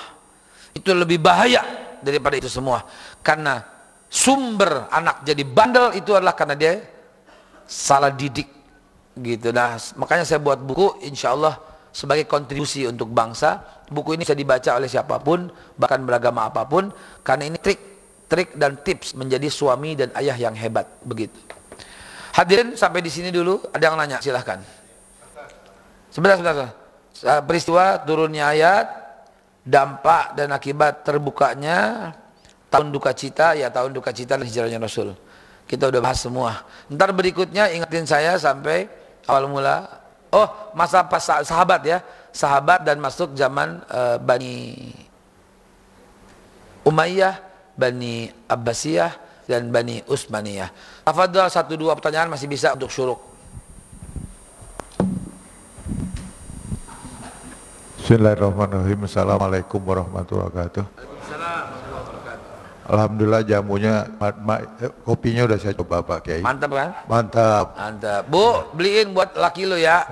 Itu 0.73 0.91
lebih 0.91 1.21
bahaya 1.21 1.61
daripada 2.01 2.35
itu 2.35 2.49
semua. 2.49 2.83
Karena 3.21 3.74
sumber 4.15 4.87
anak 4.87 5.27
jadi 5.27 5.43
bandel 5.43 5.91
itu 5.99 6.15
adalah 6.15 6.31
karena 6.31 6.55
dia 6.55 6.79
salah 7.67 8.13
didik. 8.13 8.47
Gitu. 9.15 9.51
Nah, 9.51 9.75
makanya 9.99 10.23
saya 10.23 10.39
buat 10.39 10.59
buku 10.59 11.03
insya 11.07 11.35
Allah 11.35 11.59
sebagai 11.91 12.23
kontribusi 12.27 12.87
untuk 12.87 13.11
bangsa. 13.11 13.83
Buku 13.87 14.15
ini 14.15 14.27
bisa 14.27 14.35
dibaca 14.35 14.75
oleh 14.75 14.91
siapa 14.91 15.19
pun, 15.19 15.47
bahkan 15.79 16.03
beragama 16.03 16.51
apa 16.51 16.67
pun, 16.67 16.91
karena 17.23 17.47
ini 17.47 17.57
trik, 17.61 17.79
trik 18.27 18.59
dan 18.59 18.75
tips 18.81 19.15
menjadi 19.15 19.47
suami 19.47 19.95
dan 19.95 20.11
ayah 20.19 20.35
yang 20.35 20.55
hebat. 20.57 20.89
Begitu. 21.03 21.37
Hadirin 22.35 22.75
sampai 22.75 22.99
di 22.99 23.07
sini 23.07 23.31
dulu. 23.31 23.63
Ada 23.71 23.83
yang 23.87 23.95
nanya? 23.95 24.17
Silahkan. 24.19 24.59
Sebentar, 26.11 26.35
sebentar. 26.35 26.71
Peristiwa 27.47 28.03
turunnya 28.03 28.51
ayat, 28.51 28.87
dampak 29.63 30.35
dan 30.35 30.51
akibat 30.51 31.07
terbukanya 31.07 32.11
tahun 32.75 32.91
duka 32.91 33.15
cita, 33.15 33.55
ya 33.55 33.71
tahun 33.71 33.95
duka 33.95 34.11
cita 34.11 34.35
hijrahnya 34.35 34.83
Rasul. 34.83 35.15
Kita 35.63 35.87
udah 35.87 36.03
bahas 36.03 36.19
semua. 36.19 36.67
Ntar 36.91 37.15
berikutnya 37.15 37.71
ingetin 37.71 38.03
saya 38.03 38.35
sampai 38.35 38.91
awal 39.31 39.47
mula. 39.47 39.87
Oh, 40.35 40.75
masa 40.75 41.07
pas 41.07 41.23
sahabat 41.23 41.87
ya. 41.87 42.03
Sahabat 42.35 42.83
dan 42.83 42.99
masuk 42.99 43.31
zaman 43.31 43.79
uh, 43.87 44.19
Bani 44.19 44.91
Umayyah, 46.83 47.39
Bani 47.79 48.27
Abbasiyah, 48.51 49.15
dan 49.47 49.71
Bani 49.71 50.03
Utsmaniyah. 50.03 50.67
Afadhal 51.07 51.47
satu 51.47 51.79
dua 51.79 51.95
pertanyaan 51.95 52.27
masih 52.27 52.51
bisa 52.51 52.75
untuk 52.75 52.91
syuruk. 52.91 53.23
Bismillahirrahmanirrahim. 58.03 59.07
Assalamualaikum 59.07 59.79
warahmatullahi 59.79 60.51
wabarakatuh. 60.51 61.84
Alhamdulillah 62.85 63.41
jamunya, 63.41 64.05
ma, 64.21 64.29
ma, 64.45 64.55
eh, 64.61 64.93
kopinya 65.01 65.49
udah 65.49 65.57
saya 65.57 65.73
coba 65.73 66.05
Pak 66.05 66.19
Kiai. 66.21 66.41
Mantap 66.45 66.69
kan? 66.69 66.89
Mantap. 67.09 67.73
Mantap. 67.73 68.21
Bu, 68.29 68.61
beliin 68.77 69.09
buat 69.09 69.33
laki 69.33 69.65
lo 69.65 69.73
ya. 69.73 70.05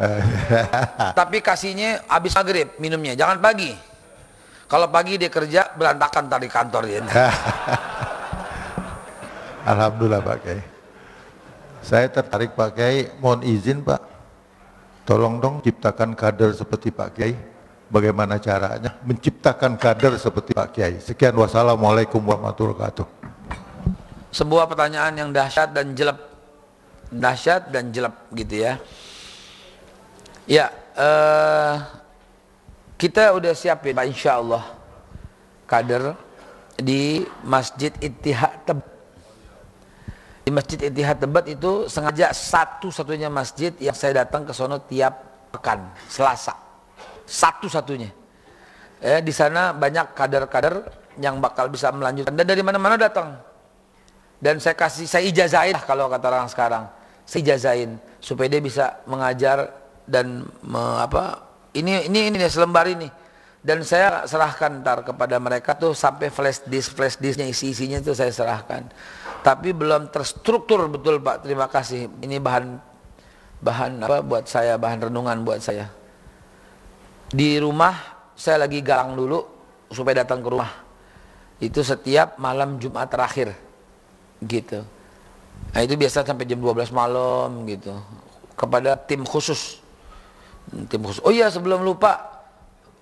Tapi 1.19 1.37
kasihnya 1.37 2.01
habis 2.09 2.33
maghrib 2.33 2.73
minumnya, 2.81 3.13
jangan 3.13 3.37
pagi. 3.37 3.77
Kalau 4.65 4.89
pagi 4.89 5.21
dia 5.21 5.29
kerja 5.29 5.69
berantakan 5.77 6.25
tadi 6.25 6.49
kantor 6.49 6.81
dia. 6.89 7.05
Alhamdulillah 9.69 10.25
Pak 10.25 10.37
Kiai. 10.41 10.61
Saya 11.85 12.09
tertarik 12.09 12.57
Pak 12.57 12.73
Kiai, 12.73 13.13
mohon 13.21 13.45
izin 13.45 13.85
Pak. 13.85 14.01
Tolong 15.05 15.37
dong 15.37 15.61
ciptakan 15.61 16.17
kader 16.17 16.57
seperti 16.57 16.89
Pak 16.89 17.09
Kiai. 17.13 17.52
Bagaimana 17.93 18.41
caranya 18.41 18.97
menciptakan 19.05 19.77
kader 19.77 20.17
seperti 20.17 20.57
Pak 20.57 20.73
Kiai. 20.73 20.97
Sekian 20.97 21.37
wassalamualaikum 21.37 22.25
warahmatullahi 22.25 22.73
wabarakatuh. 22.73 23.05
Sebuah 24.33 24.65
pertanyaan 24.65 25.13
yang 25.13 25.29
dahsyat 25.29 25.77
dan 25.77 25.93
jelek. 25.93 26.17
Dahsyat 27.13 27.69
dan 27.69 27.93
jelek 27.93 28.17
gitu 28.33 28.65
ya. 28.65 28.81
Ya, 30.49 30.73
uh, 30.97 31.85
kita 32.97 33.29
udah 33.37 33.53
siap 33.53 33.85
ya 33.85 33.93
Pak 33.93 34.05
insya 34.09 34.41
Allah 34.41 34.65
kader 35.69 36.17
di 36.81 37.21
Masjid 37.45 37.93
Ittihad 38.01 38.57
Tebet. 38.65 38.89
Di 40.41 40.49
Masjid 40.49 40.79
Ittihad 40.81 41.21
Tebet 41.21 41.45
itu 41.61 41.85
sengaja 41.85 42.33
satu-satunya 42.33 43.29
masjid 43.29 43.69
yang 43.77 43.93
saya 43.93 44.25
datang 44.25 44.49
ke 44.49 44.51
sono 44.57 44.81
tiap 44.81 45.45
pekan, 45.53 45.93
Selasa 46.09 46.62
satu-satunya. 47.25 48.11
Eh, 49.03 49.19
di 49.19 49.33
sana 49.35 49.75
banyak 49.75 50.15
kader-kader 50.15 50.75
yang 51.19 51.37
bakal 51.43 51.67
bisa 51.67 51.91
melanjutkan 51.91 52.33
dan 52.33 52.45
dari 52.47 52.63
mana-mana 52.63 52.95
datang. 52.95 53.35
Dan 54.39 54.59
saya 54.59 54.75
kasih 54.75 55.07
saya 55.07 55.23
ijazahin 55.23 55.75
kalau 55.83 56.07
kata 56.11 56.25
orang 56.27 56.49
sekarang. 56.51 56.83
Saya 57.23 57.39
ijazahin 57.47 57.95
supaya 58.19 58.51
dia 58.51 58.59
bisa 58.59 58.99
mengajar 59.07 59.71
dan 60.03 60.43
me, 60.63 60.83
apa 60.99 61.39
ini 61.75 62.07
ini 62.11 62.31
ini 62.31 62.37
selembar 62.47 62.87
ini 62.91 63.07
dan 63.63 63.79
saya 63.87 64.27
serahkan 64.27 64.83
ntar 64.83 65.07
kepada 65.07 65.39
mereka 65.39 65.71
tuh 65.79 65.95
sampai 65.95 66.27
flash 66.27 66.67
disk 66.67 66.91
flash 66.93 67.15
disknya 67.15 67.47
isi 67.47 67.71
isinya 67.71 68.03
itu 68.03 68.11
saya 68.11 68.29
serahkan 68.29 68.91
tapi 69.39 69.71
belum 69.71 70.11
terstruktur 70.11 70.91
betul 70.91 71.23
pak 71.23 71.47
terima 71.47 71.71
kasih 71.71 72.11
ini 72.19 72.43
bahan 72.43 72.75
bahan 73.63 74.03
apa 74.03 74.19
buat 74.19 74.45
saya 74.51 74.75
bahan 74.75 75.07
renungan 75.07 75.47
buat 75.47 75.63
saya 75.63 75.87
di 77.33 77.57
rumah 77.57 77.97
saya 78.37 78.61
lagi 78.61 78.85
galang 78.85 79.17
dulu 79.17 79.41
supaya 79.89 80.21
datang 80.21 80.45
ke 80.45 80.47
rumah. 80.53 80.69
Itu 81.57 81.81
setiap 81.81 82.37
malam 82.37 82.77
Jumat 82.77 83.09
terakhir 83.09 83.57
gitu. 84.45 84.85
Nah 85.73 85.81
itu 85.81 85.97
biasa 85.97 86.21
sampai 86.21 86.45
jam 86.45 86.61
12 86.61 86.93
malam 86.93 87.65
gitu. 87.65 87.97
Kepada 88.53 88.93
tim 88.93 89.25
khusus. 89.25 89.81
Tim 90.87 91.01
khusus. 91.01 91.25
Oh 91.25 91.33
iya 91.33 91.49
sebelum 91.49 91.81
lupa 91.81 92.45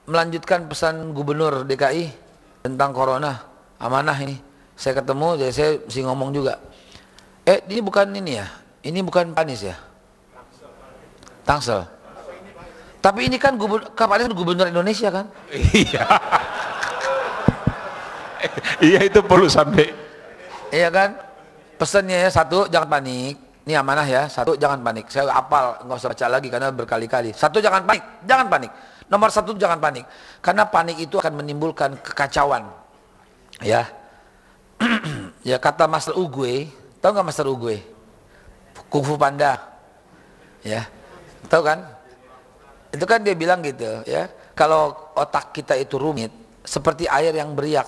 melanjutkan 0.08 0.72
pesan 0.72 1.12
gubernur 1.12 1.68
DKI 1.68 2.08
tentang 2.64 2.96
corona. 2.96 3.44
Amanah 3.84 4.16
ini. 4.24 4.40
Saya 4.80 5.04
ketemu 5.04 5.38
jadi 5.38 5.54
saya 5.54 5.70
mesti 5.84 6.02
ngomong 6.08 6.30
juga. 6.32 6.56
Eh 7.44 7.60
ini 7.68 7.82
bukan 7.84 8.08
ini 8.16 8.40
ya? 8.40 8.48
Ini 8.82 9.00
bukan 9.04 9.36
panis 9.36 9.68
ya? 9.68 9.76
Tangsel 11.44 12.01
tapi 13.02 13.26
ini 13.26 13.42
kan 13.42 13.58
gubernur, 13.58 13.98
kapan 13.98 14.30
gubernur 14.30 14.70
Indonesia 14.70 15.10
kan? 15.10 15.26
Iya. 15.50 16.06
iya 18.78 19.00
itu 19.02 19.26
perlu 19.26 19.50
sampai. 19.50 19.90
Iya 20.70 20.94
kan? 20.94 21.18
Pesannya 21.82 22.22
ya 22.22 22.30
satu 22.30 22.70
jangan 22.70 23.02
panik. 23.02 23.36
Ini 23.66 23.74
amanah 23.74 24.06
ya. 24.06 24.30
Satu 24.30 24.54
jangan 24.54 24.86
panik. 24.86 25.10
Saya 25.10 25.34
apal 25.34 25.82
nggak 25.82 25.98
usah 25.98 26.10
baca 26.14 26.26
lagi 26.30 26.48
karena 26.54 26.70
berkali-kali. 26.70 27.34
Satu 27.34 27.58
jangan 27.58 27.90
panik, 27.90 28.06
jangan 28.30 28.46
panik. 28.46 28.72
Nomor 29.10 29.34
satu 29.34 29.58
jangan 29.58 29.82
panik. 29.82 30.06
Karena 30.38 30.70
panik 30.70 31.02
itu 31.02 31.18
akan 31.18 31.42
menimbulkan 31.42 31.98
kekacauan. 32.06 32.70
Ya. 33.66 33.90
ya 35.50 35.58
kata 35.58 35.90
Master 35.90 36.14
Ugue, 36.14 36.70
tahu 37.02 37.18
nggak 37.18 37.26
Master 37.26 37.50
Ugue? 37.50 37.82
Kung 38.94 39.02
Fu 39.02 39.18
Panda. 39.18 39.58
Ya. 40.62 40.86
Tahu 41.50 41.66
kan? 41.66 41.91
Itu 42.92 43.08
kan 43.08 43.24
dia 43.24 43.34
bilang 43.34 43.64
gitu 43.64 44.04
ya. 44.04 44.28
Kalau 44.52 45.16
otak 45.16 45.56
kita 45.56 45.80
itu 45.80 45.96
rumit, 45.96 46.30
seperti 46.62 47.08
air 47.08 47.32
yang 47.32 47.56
beriak. 47.56 47.88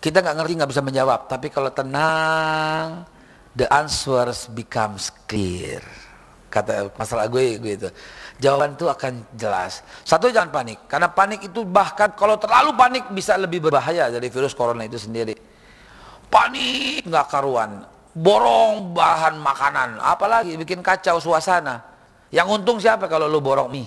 Kita 0.00 0.20
nggak 0.20 0.36
ngerti, 0.40 0.52
nggak 0.56 0.70
bisa 0.72 0.82
menjawab. 0.84 1.20
Tapi 1.28 1.48
kalau 1.48 1.70
tenang, 1.72 3.04
the 3.56 3.68
answers 3.72 4.48
becomes 4.52 5.08
clear. 5.28 5.80
Kata 6.52 6.92
masalah 6.96 7.28
gue, 7.28 7.60
gue 7.60 7.72
itu. 7.76 7.88
Jawaban 8.40 8.74
itu 8.74 8.84
akan 8.90 9.24
jelas. 9.38 9.80
Satu 10.02 10.28
jangan 10.28 10.50
panik, 10.50 10.90
karena 10.90 11.08
panik 11.08 11.46
itu 11.46 11.62
bahkan 11.62 12.12
kalau 12.18 12.34
terlalu 12.36 12.74
panik 12.74 13.04
bisa 13.14 13.38
lebih 13.38 13.62
berbahaya 13.62 14.10
dari 14.10 14.26
virus 14.26 14.52
corona 14.52 14.82
itu 14.82 14.98
sendiri. 14.98 15.38
Panik 16.28 17.06
nggak 17.06 17.26
karuan, 17.30 17.86
borong 18.10 18.90
bahan 18.90 19.38
makanan, 19.38 20.02
apalagi 20.02 20.58
bikin 20.58 20.82
kacau 20.82 21.22
suasana. 21.22 21.93
Yang 22.34 22.46
untung 22.50 22.82
siapa 22.82 23.06
kalau 23.06 23.30
lu 23.30 23.38
borong 23.38 23.70
mie? 23.70 23.86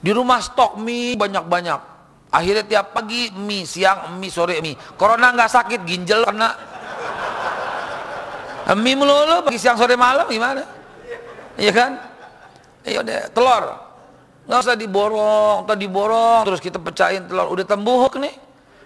Di 0.00 0.10
rumah 0.16 0.40
stok 0.40 0.80
mie 0.80 1.12
banyak-banyak. 1.20 1.80
Akhirnya 2.32 2.64
tiap 2.64 2.96
pagi 2.96 3.28
mie, 3.36 3.68
siang 3.68 4.16
mie, 4.16 4.32
sore 4.32 4.64
mie. 4.64 4.72
Corona 4.96 5.28
nggak 5.36 5.52
sakit, 5.52 5.80
ginjal 5.84 6.24
kena. 6.24 6.56
Mie 8.72 8.96
melulu 8.96 9.44
pagi 9.44 9.60
siang 9.60 9.76
sore 9.76 9.92
malam 9.92 10.24
gimana? 10.32 10.64
Iya 11.60 11.72
kan? 11.76 11.92
Iya 12.88 13.04
deh, 13.04 13.28
telur. 13.36 13.76
Nggak 14.48 14.58
usah 14.64 14.74
diborong, 14.74 15.68
atau 15.68 15.76
diborong 15.76 16.48
terus 16.48 16.64
kita 16.64 16.80
pecahin 16.80 17.28
telur 17.28 17.52
udah 17.52 17.66
tembuhuk 17.68 18.16
nih. 18.16 18.34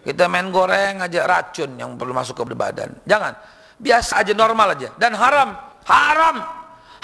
Kita 0.03 0.26
main 0.26 0.51
goreng 0.51 0.99
aja 0.99 1.22
racun 1.30 1.78
yang 1.78 1.94
perlu 1.94 2.11
masuk 2.11 2.42
ke 2.42 2.59
badan. 2.59 2.90
Jangan. 3.07 3.38
Biasa 3.78 4.26
aja 4.26 4.34
normal 4.34 4.74
aja 4.74 4.90
dan 4.99 5.14
haram. 5.14 5.55
Haram 5.86 6.55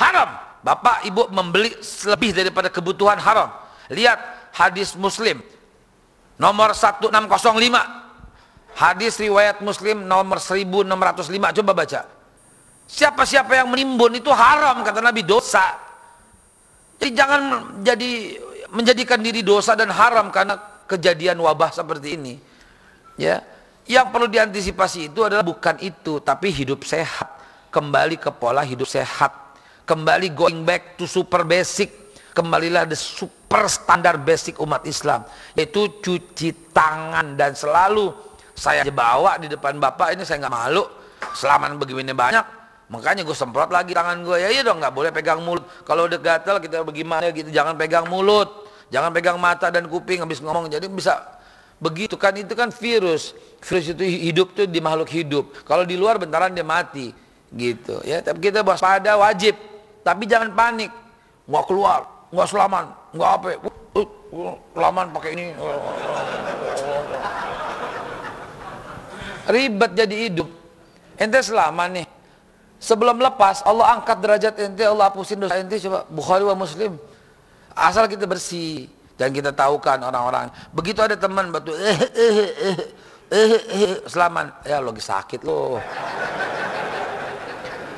Haram. 0.02 0.30
Bapak 0.62 1.06
ibu 1.06 1.26
membeli 1.30 1.74
lebih 2.06 2.30
daripada 2.34 2.70
kebutuhan 2.70 3.18
haram. 3.18 3.50
Lihat 3.90 4.18
hadis 4.54 4.94
muslim. 4.94 5.42
Nomor 6.38 6.74
1605. 6.74 7.10
Hadis 8.78 9.18
riwayat 9.18 9.58
muslim 9.62 10.06
nomor 10.06 10.38
1605. 10.38 11.58
Coba 11.62 11.72
baca. 11.74 12.00
Siapa-siapa 12.86 13.58
yang 13.58 13.68
menimbun 13.70 14.18
itu 14.18 14.30
haram 14.30 14.86
kata 14.86 15.02
Nabi 15.02 15.22
dosa. 15.26 15.78
Jadi 16.98 17.10
jangan 17.14 17.42
jadi 17.82 18.38
menjadikan 18.70 19.18
diri 19.18 19.42
dosa 19.42 19.74
dan 19.74 19.90
haram 19.90 20.30
karena 20.30 20.58
kejadian 20.86 21.42
wabah 21.42 21.74
seperti 21.74 22.18
ini. 22.18 22.34
Ya. 23.18 23.42
Yang 23.82 24.14
perlu 24.14 24.30
diantisipasi 24.30 25.10
itu 25.10 25.26
adalah 25.26 25.42
bukan 25.42 25.74
itu 25.82 26.22
tapi 26.22 26.54
hidup 26.54 26.86
sehat. 26.86 27.42
Kembali 27.74 28.14
ke 28.14 28.30
pola 28.30 28.62
hidup 28.62 28.86
sehat 28.86 29.42
kembali 29.84 30.32
going 30.32 30.62
back 30.62 30.96
to 30.98 31.04
super 31.04 31.42
basic. 31.42 32.02
Kembalilah 32.32 32.88
the 32.88 32.96
super 32.96 33.68
standar 33.68 34.16
basic 34.16 34.56
umat 34.56 34.88
Islam. 34.88 35.28
Yaitu 35.52 36.00
cuci 36.00 36.72
tangan. 36.72 37.36
Dan 37.36 37.52
selalu 37.52 38.08
saya 38.56 38.88
bawa 38.88 39.36
di 39.36 39.52
depan 39.52 39.76
bapak 39.76 40.16
ini 40.16 40.24
saya 40.24 40.40
nggak 40.40 40.54
malu. 40.54 40.84
Selama 41.36 41.76
begini 41.76 42.16
banyak. 42.16 42.62
Makanya 42.92 43.24
gue 43.24 43.36
semprot 43.36 43.72
lagi 43.72 43.96
tangan 43.96 44.20
gue 44.20 44.36
ya 44.36 44.48
iya 44.52 44.60
dong 44.60 44.80
nggak 44.80 44.92
boleh 44.92 45.10
pegang 45.12 45.40
mulut. 45.40 45.64
Kalau 45.84 46.08
udah 46.08 46.20
gatel 46.20 46.60
kita 46.60 46.84
bagaimana 46.84 47.28
gitu? 47.32 47.48
Jangan 47.48 47.76
pegang 47.76 48.08
mulut. 48.08 48.68
Jangan 48.92 49.12
pegang 49.12 49.40
mata 49.40 49.72
dan 49.72 49.88
kuping 49.88 50.20
habis 50.20 50.40
ngomong. 50.44 50.68
Jadi 50.68 50.88
bisa 50.92 51.16
begitu 51.80 52.20
kan? 52.20 52.36
Itu 52.36 52.52
kan 52.52 52.68
virus. 52.72 53.32
Virus 53.64 53.92
itu 53.96 54.04
hidup 54.04 54.52
tuh 54.52 54.68
di 54.68 54.80
makhluk 54.80 55.08
hidup. 55.08 55.64
Kalau 55.64 55.88
di 55.88 55.96
luar 55.96 56.20
bentaran 56.20 56.52
dia 56.52 56.64
mati. 56.64 57.12
Gitu. 57.52 58.00
Ya 58.04 58.20
tapi 58.24 58.40
kita 58.40 58.60
waspada 58.64 59.16
wajib 59.20 59.71
tapi 60.02 60.26
jangan 60.26 60.50
panik. 60.54 60.90
Nggak 61.42 61.64
keluar, 61.66 62.00
nggak 62.30 62.48
selaman, 62.50 62.84
nggak 63.14 63.30
apa. 63.34 63.46
Uh, 63.98 64.06
uh, 64.30 64.54
selaman 64.74 65.06
pakai 65.10 65.30
ini. 65.34 65.44
Ribet 69.50 69.90
jadi 69.98 70.16
hidup. 70.30 70.48
Ente 71.18 71.38
selaman 71.42 72.02
nih. 72.02 72.06
Sebelum 72.82 73.22
lepas, 73.22 73.62
Allah 73.62 73.94
angkat 73.94 74.18
derajat 74.18 74.54
ente, 74.58 74.82
Allah 74.82 75.06
hapusin 75.10 75.38
dosa 75.38 75.58
ente. 75.58 75.78
Coba 75.78 76.02
Bukhari 76.10 76.42
wa 76.42 76.54
Muslim. 76.58 76.98
Asal 77.74 78.10
kita 78.10 78.26
bersih 78.26 78.90
dan 79.14 79.30
kita 79.30 79.54
tahukan 79.54 80.02
orang-orang. 80.02 80.50
Begitu 80.74 80.98
ada 80.98 81.14
teman 81.14 81.54
batu, 81.54 81.70
eh, 81.74 81.98
eh, 82.10 82.36
eh, 82.50 82.78
eh, 83.30 83.52
eh, 83.54 83.94
selaman. 84.10 84.50
Ya 84.66 84.82
lagi 84.82 84.98
sakit 84.98 85.46
loh. 85.46 85.78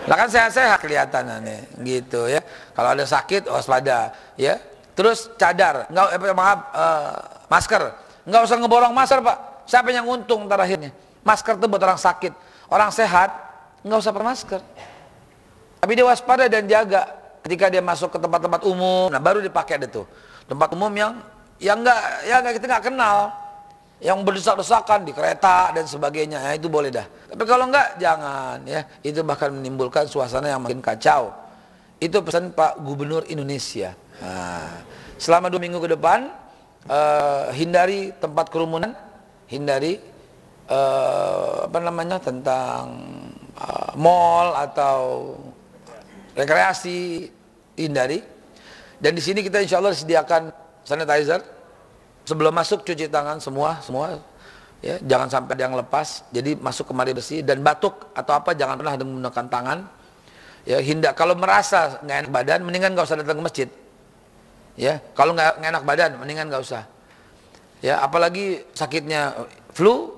Lah 0.05 0.17
kan 0.21 0.29
sehat-sehat 0.29 0.85
kelihatan 0.85 1.25
nih, 1.41 1.61
gitu 1.81 2.29
ya. 2.29 2.45
Kalau 2.77 2.93
ada 2.93 3.05
sakit 3.09 3.49
waspada, 3.49 4.13
ya. 4.37 4.61
Terus 4.95 5.33
cadar, 5.35 5.91
enggak 5.91 6.07
eh, 6.15 6.37
maaf 6.37 6.59
uh, 6.71 7.15
masker. 7.51 7.83
Enggak 8.29 8.43
usah 8.47 8.57
ngeborong 8.61 8.93
masker, 8.95 9.19
Pak. 9.25 9.37
Siapa 9.67 9.91
yang 9.91 10.07
untung 10.07 10.47
ntar 10.47 10.61
akhirnya? 10.61 10.95
Masker 11.25 11.57
itu 11.59 11.67
buat 11.67 11.83
orang 11.83 11.99
sakit. 11.99 12.33
Orang 12.69 12.93
sehat 12.95 13.33
enggak 13.83 13.99
usah 14.05 14.13
pakai 14.15 14.29
masker. 14.29 14.61
Tapi 15.83 15.93
dia 15.97 16.07
waspada 16.07 16.45
dan 16.47 16.65
jaga 16.69 17.11
ketika 17.43 17.69
dia 17.73 17.83
masuk 17.83 18.13
ke 18.13 18.19
tempat-tempat 18.21 18.61
umum. 18.65 19.09
Nah, 19.11 19.21
baru 19.21 19.41
dipakai 19.41 19.81
tuh. 19.89 20.07
Tempat 20.47 20.73
umum 20.77 20.93
yang 20.93 21.13
yang 21.59 21.81
enggak 21.81 22.01
ya 22.29 22.37
kita 22.45 22.65
enggak 22.71 22.85
kenal 22.93 23.44
yang 24.05 24.21
berdesak-desakan 24.21 25.09
di 25.09 25.17
kereta 25.17 25.73
dan 25.73 25.89
sebagainya. 25.89 26.37
Ya 26.45 26.53
itu 26.61 26.69
boleh 26.69 26.93
dah. 26.93 27.09
Tapi 27.09 27.43
kalau 27.49 27.73
enggak 27.73 27.97
jangan 27.97 28.61
ya. 28.69 28.85
Itu 29.01 29.25
bahkan 29.25 29.49
menimbulkan 29.49 30.05
suasana 30.05 30.53
yang 30.53 30.61
makin 30.61 30.85
kacau. 30.85 31.33
Itu 31.97 32.21
pesan 32.21 32.53
Pak 32.53 32.85
Gubernur 32.85 33.25
Indonesia. 33.33 33.97
Nah, 34.21 34.85
selama 35.17 35.49
dua 35.49 35.57
minggu 35.57 35.81
ke 35.81 35.97
depan 35.97 36.29
uh, 36.85 37.49
hindari 37.57 38.13
tempat 38.21 38.53
kerumunan 38.53 38.93
hindari 39.49 39.97
uh, 40.69 41.65
apa 41.65 41.79
namanya 41.81 42.21
tentang 42.21 43.01
uh, 43.57 43.91
mall 43.97 44.53
atau 44.53 45.33
rekreasi 46.37 47.25
hindari. 47.81 48.21
Dan 49.01 49.17
di 49.17 49.25
sini 49.25 49.41
kita 49.41 49.65
insya 49.65 49.81
Allah 49.81 49.97
disediakan 49.97 50.53
sanitizer 50.85 51.54
sebelum 52.25 52.53
masuk 52.53 52.83
cuci 52.83 53.07
tangan 53.09 53.39
semua 53.39 53.79
semua 53.85 54.19
ya. 54.85 55.01
Jangan 55.01 55.29
sampai 55.33 55.57
ada 55.57 55.63
yang 55.65 55.77
lepas. 55.81 56.29
Jadi 56.29 56.57
masuk 56.61 56.93
kemari 56.93 57.17
bersih 57.17 57.41
dan 57.41 57.65
batuk 57.65 58.13
atau 58.13 58.37
apa 58.37 58.53
jangan 58.53 58.77
pernah 58.77 59.01
menggunakan 59.01 59.47
tangan. 59.49 59.79
Ya 60.65 60.81
hindak 60.81 61.17
kalau 61.17 61.37
merasa 61.37 62.01
nggak 62.01 62.17
enak 62.25 62.33
badan 62.33 62.61
mendingan 62.65 62.93
nggak 62.97 63.05
usah 63.05 63.17
datang 63.21 63.41
ke 63.41 63.45
masjid. 63.45 63.69
Ya 64.77 65.01
kalau 65.17 65.33
nggak 65.37 65.61
enak 65.61 65.83
badan 65.85 66.11
mendingan 66.21 66.53
nggak 66.53 66.65
usah. 66.65 66.85
Ya 67.85 68.01
apalagi 68.01 68.65
sakitnya 68.73 69.49
flu 69.73 70.17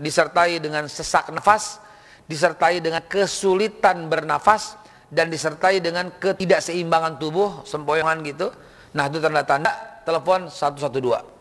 disertai 0.00 0.60
dengan 0.60 0.88
sesak 0.88 1.28
nafas 1.32 1.80
disertai 2.24 2.80
dengan 2.80 3.04
kesulitan 3.04 4.08
bernafas 4.08 4.80
dan 5.12 5.28
disertai 5.28 5.84
dengan 5.84 6.08
ketidakseimbangan 6.16 7.20
tubuh 7.20 7.60
sempoyongan 7.68 8.24
gitu. 8.24 8.48
Nah 8.96 9.08
itu 9.08 9.20
tanda-tanda. 9.20 9.92
Telepon 10.02 10.50
112 10.50 11.31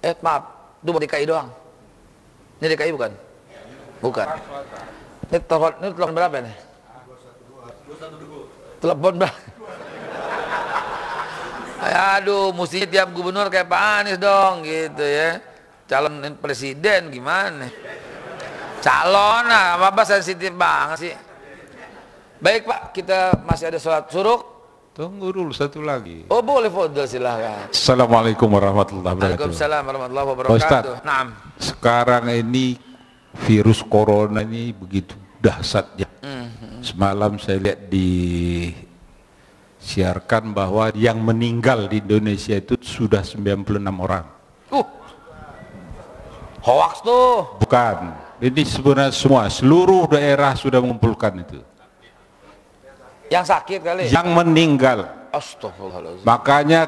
Eh 0.00 0.16
maaf, 0.24 0.42
itu 0.80 0.88
buat 0.88 1.02
DKI 1.04 1.24
doang. 1.28 1.48
Ini 2.60 2.72
DKI 2.72 2.92
bukan? 2.96 3.12
Bukan. 4.00 4.26
Ini 5.28 5.38
telepon, 5.44 5.72
ini 5.80 5.88
telepon 5.92 6.14
berapa 6.16 6.36
nih? 6.40 6.56
Telepon 8.80 9.14
berapa? 9.20 9.38
Aduh, 12.16 12.52
mestinya 12.56 12.88
tiap 12.88 13.08
gubernur 13.12 13.52
kayak 13.52 13.68
Pak 13.68 13.82
Anies 14.00 14.16
dong, 14.16 14.64
gitu 14.64 15.04
ya. 15.04 15.40
Calon 15.84 16.20
presiden 16.40 17.12
gimana? 17.12 17.68
Calon, 18.80 19.44
nah, 19.44 19.76
apa 19.76 20.02
sensitif 20.08 20.52
banget 20.56 20.96
sih. 20.96 21.14
Baik 22.40 22.64
Pak, 22.64 22.96
kita 22.96 23.36
masih 23.44 23.68
ada 23.68 23.76
sholat 23.76 24.08
suruk. 24.08 24.59
Tunggu 24.90 25.30
dulu 25.30 25.54
satu 25.54 25.78
lagi. 25.86 26.26
Oh 26.26 26.42
boleh 26.42 26.66
Fadil 26.66 27.06
silahkan. 27.06 27.70
Assalamualaikum 27.70 28.50
warahmatullahi 28.50 29.14
wabarakatuh. 29.14 29.38
Waalaikumsalam 29.38 29.82
warahmatullahi 29.86 30.28
wabarakatuh. 30.34 30.58
Ustaz, 30.58 30.84
nah, 31.06 31.30
sekarang 31.62 32.26
ini 32.34 32.74
virus 33.46 33.86
corona 33.86 34.42
ini 34.42 34.74
begitu 34.74 35.14
dahsyatnya. 35.38 36.10
Mm-hmm. 36.26 36.82
Semalam 36.82 37.38
saya 37.38 37.62
lihat 37.62 37.86
di 37.86 38.10
siarkan 39.78 40.50
bahwa 40.50 40.90
yang 40.98 41.22
meninggal 41.22 41.86
di 41.86 42.02
Indonesia 42.02 42.58
itu 42.58 42.74
sudah 42.82 43.22
96 43.22 43.78
orang. 43.94 44.26
Uh. 44.74 44.86
Hoax 46.66 47.06
tuh. 47.06 47.46
Bukan. 47.62 47.96
Ini 48.42 48.62
sebenarnya 48.66 49.14
semua, 49.14 49.46
seluruh 49.46 50.10
daerah 50.10 50.58
sudah 50.58 50.82
mengumpulkan 50.82 51.46
itu. 51.46 51.62
Yang 53.30 53.44
sakit 53.54 53.78
kali. 53.80 54.04
Yang 54.10 54.28
meninggal. 54.34 54.98
Astagfirullahaladzim. 55.30 56.26
Makanya 56.26 56.82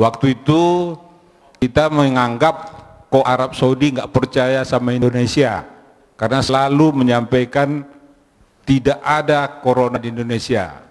waktu 0.00 0.32
itu 0.32 0.96
kita 1.60 1.92
menganggap 1.92 2.54
kok 3.12 3.26
Arab 3.28 3.52
Saudi 3.52 3.92
nggak 3.92 4.08
percaya 4.08 4.64
sama 4.64 4.96
Indonesia 4.96 5.68
karena 6.16 6.40
selalu 6.40 7.04
menyampaikan 7.04 7.84
tidak 8.64 9.00
ada 9.04 9.60
corona 9.60 10.00
di 10.00 10.08
Indonesia. 10.08 10.88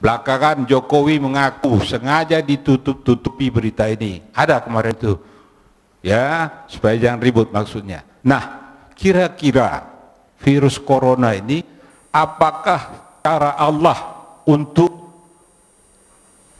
Belakangan 0.00 0.64
Jokowi 0.64 1.20
mengaku 1.20 1.78
sengaja 1.84 2.40
ditutup-tutupi 2.40 3.52
berita 3.52 3.84
ini. 3.86 4.24
Ada 4.32 4.64
kemarin 4.64 4.96
itu. 4.96 5.14
Ya, 6.00 6.48
supaya 6.64 6.96
jangan 6.96 7.20
ribut 7.20 7.52
maksudnya. 7.52 8.08
Nah, 8.24 8.72
kira-kira 8.96 9.84
virus 10.40 10.80
corona 10.80 11.36
ini 11.36 11.60
apakah 12.08 13.09
cara 13.30 13.54
Allah 13.54 13.98
untuk 14.42 14.90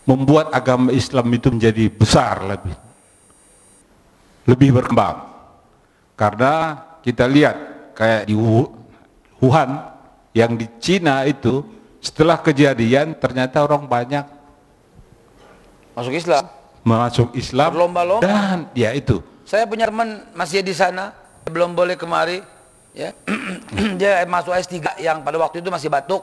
membuat 0.06 0.54
agama 0.54 0.94
Islam 0.94 1.26
itu 1.34 1.50
menjadi 1.50 1.90
besar 1.90 2.46
lebih 2.46 2.74
lebih 4.46 4.70
berkembang. 4.78 5.18
Karena 6.14 6.78
kita 7.02 7.26
lihat 7.26 7.56
kayak 7.98 8.30
di 8.30 8.38
Wuhan 9.42 9.70
yang 10.30 10.54
di 10.54 10.70
Cina 10.78 11.26
itu 11.26 11.66
setelah 11.98 12.38
kejadian 12.38 13.18
ternyata 13.18 13.66
orang 13.66 13.90
banyak 13.90 14.22
masuk 15.98 16.14
Islam. 16.14 16.44
Masuk 16.86 17.28
Islam 17.34 17.70
berlomba-lomba. 17.74 18.24
dan 18.24 18.70
ya 18.78 18.94
itu. 18.94 19.18
Saya 19.42 19.66
punya 19.66 19.90
teman 19.90 20.22
masih 20.38 20.62
di 20.62 20.70
sana 20.70 21.10
belum 21.50 21.74
boleh 21.74 21.98
kemari 21.98 22.40
ya. 22.94 23.10
Dia 24.00 24.22
masuk 24.22 24.54
S3 24.54 25.02
yang 25.02 25.26
pada 25.26 25.36
waktu 25.36 25.58
itu 25.58 25.68
masih 25.68 25.90
batuk 25.90 26.22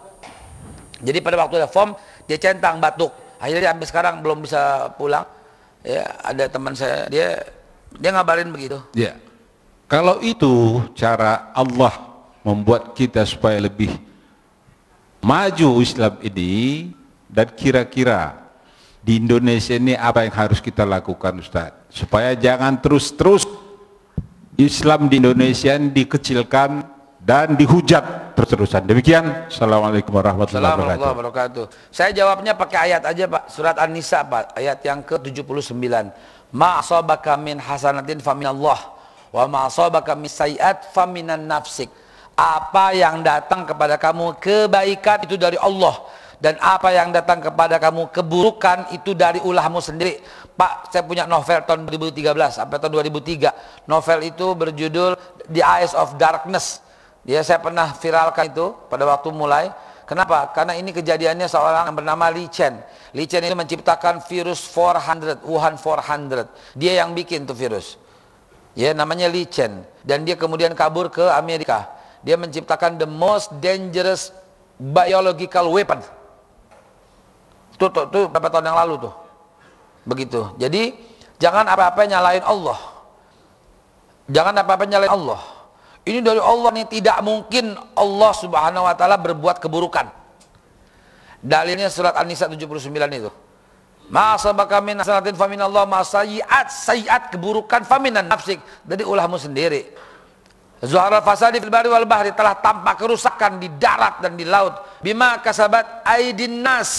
jadi 1.02 1.22
pada 1.22 1.38
waktu 1.38 1.62
ada 1.62 1.70
form 1.70 1.94
dia 2.26 2.38
centang 2.42 2.82
batuk. 2.82 3.14
Akhirnya 3.38 3.74
sampai 3.74 3.88
sekarang 3.88 4.16
belum 4.26 4.42
bisa 4.42 4.90
pulang. 4.98 5.26
Ya 5.86 6.10
ada 6.26 6.50
teman 6.50 6.74
saya 6.74 7.06
dia 7.08 7.46
dia 7.96 8.10
ngabarin 8.14 8.50
begitu. 8.50 8.82
Ya. 8.98 9.16
Kalau 9.88 10.20
itu 10.20 10.84
cara 10.98 11.54
Allah 11.56 11.96
membuat 12.44 12.92
kita 12.92 13.24
supaya 13.24 13.56
lebih 13.62 13.94
maju 15.24 15.80
Islam 15.80 16.20
ini 16.20 16.92
dan 17.32 17.48
kira-kira 17.56 18.36
di 19.00 19.24
Indonesia 19.24 19.80
ini 19.80 19.96
apa 19.96 20.28
yang 20.28 20.36
harus 20.36 20.60
kita 20.60 20.84
lakukan 20.84 21.40
Ustaz? 21.40 21.72
Supaya 21.88 22.36
jangan 22.36 22.76
terus-terus 22.84 23.48
Islam 24.60 25.08
di 25.08 25.24
Indonesia 25.24 25.80
dikecilkan 25.80 26.84
dan 27.24 27.56
dihujat 27.56 28.27
terus-terusan 28.38 28.86
demikian 28.86 29.50
Assalamualaikum 29.50 30.14
warahmatullahi 30.14 30.78
wabarakatuh. 30.78 31.10
wabarakatuh. 31.10 31.66
Saya 31.90 32.14
jawabnya 32.14 32.54
pakai 32.54 32.94
ayat 32.94 33.10
aja 33.10 33.26
Pak. 33.26 33.50
Surat 33.50 33.82
An-Nisa 33.82 34.22
Pak. 34.22 34.54
Ayat 34.54 34.78
yang 34.86 35.02
ke-79. 35.02 35.74
Ma 36.54 36.78
asabaka 36.78 37.34
min 37.34 37.58
hasanatin 37.58 38.22
faminallah 38.22 38.78
wa 39.34 39.44
ma 39.50 39.60
asabaka 39.66 40.14
min 40.14 40.30
sayiat 40.30 40.86
faminan 40.94 41.50
nafsik. 41.50 41.90
Apa 42.38 42.94
yang 42.94 43.26
datang 43.26 43.66
kepada 43.66 43.98
kamu 43.98 44.38
kebaikan 44.38 45.26
itu 45.26 45.34
dari 45.34 45.58
Allah 45.58 45.98
dan 46.38 46.54
apa 46.62 46.94
yang 46.94 47.10
datang 47.10 47.42
kepada 47.42 47.82
kamu 47.82 48.14
keburukan 48.14 48.94
itu 48.94 49.18
dari 49.18 49.42
ulahmu 49.42 49.82
sendiri. 49.82 50.22
Pak 50.54 50.94
saya 50.94 51.02
punya 51.02 51.26
novel 51.26 51.66
tahun 51.66 51.90
2013 51.90 52.62
sampai 52.62 52.78
tahun 52.78 53.02
2003 53.02 53.90
novel 53.90 54.20
itu 54.22 54.46
berjudul 54.54 55.12
The 55.50 55.66
Eyes 55.66 55.98
of 55.98 56.14
Darkness 56.22 56.86
ya 57.28 57.44
saya 57.44 57.60
pernah 57.60 57.92
viralkan 57.92 58.48
itu 58.48 58.72
pada 58.88 59.04
waktu 59.04 59.30
mulai 59.36 59.70
kenapa? 60.08 60.50
karena 60.56 60.80
ini 60.80 60.96
kejadiannya 60.96 61.46
seorang 61.52 61.92
yang 61.92 61.98
bernama 62.00 62.32
Li 62.32 62.48
Chen 62.48 62.80
Li 63.12 63.28
Chen 63.28 63.44
ini 63.44 63.54
menciptakan 63.54 64.24
virus 64.26 64.64
400 64.72 65.44
Wuhan 65.44 65.76
400 65.76 66.80
dia 66.80 67.04
yang 67.04 67.12
bikin 67.12 67.44
tuh 67.44 67.54
virus 67.54 68.00
ya 68.74 68.96
namanya 68.96 69.28
Li 69.28 69.44
Chen 69.46 69.84
dan 70.08 70.24
dia 70.24 70.40
kemudian 70.40 70.72
kabur 70.72 71.12
ke 71.12 71.28
Amerika 71.36 71.92
dia 72.26 72.40
menciptakan 72.40 72.98
the 72.98 73.06
most 73.06 73.54
dangerous 73.62 74.34
biological 74.78 75.74
weapon. 75.74 76.02
Tuh, 77.78 77.90
tuh, 77.94 78.06
tuh 78.10 78.26
beberapa 78.30 78.50
tahun 78.50 78.74
yang 78.74 78.80
lalu 78.86 78.94
tuh. 79.06 79.14
Begitu. 80.08 80.42
Jadi 80.58 80.98
jangan 81.38 81.66
apa-apa 81.70 82.04
nyalain 82.10 82.42
Allah. 82.42 82.80
Jangan 84.30 84.54
apa-apa 84.58 84.84
nyalain 84.90 85.14
Allah. 85.14 85.42
Ini 86.08 86.24
dari 86.24 86.40
Allah 86.40 86.72
nih 86.72 86.88
tidak 86.88 87.20
mungkin 87.20 87.76
Allah 87.92 88.32
Subhanahu 88.32 88.88
wa 88.88 88.96
taala 88.96 89.20
berbuat 89.20 89.60
keburukan. 89.60 90.08
Dalilnya 91.44 91.92
surat 91.92 92.16
An-Nisa 92.16 92.48
79 92.48 92.88
itu. 93.12 93.32
Ma'asabaka 94.08 94.80
min 94.80 95.04
hasanatin 95.04 95.36
faminallah 95.36 95.84
ma 95.84 96.00
sayiat 96.00 96.72
sayiat 96.72 97.28
keburukan 97.28 97.84
faminan 97.84 98.24
nafsik 98.24 98.64
dari 98.88 99.04
ulahmu 99.04 99.36
sendiri. 99.36 99.84
Zuharal 100.80 101.26
fasadi 101.26 101.60
fil 101.60 101.74
bari 101.74 101.92
wal 101.92 102.08
bahri 102.08 102.32
telah 102.32 102.56
tampak 102.56 103.02
kerusakan 103.04 103.60
di 103.60 103.68
darat 103.76 104.24
dan 104.24 104.40
di 104.40 104.48
laut. 104.48 105.02
Bima 105.04 105.44
kasabat 105.44 106.08
aidin 106.08 106.64
nas. 106.64 106.94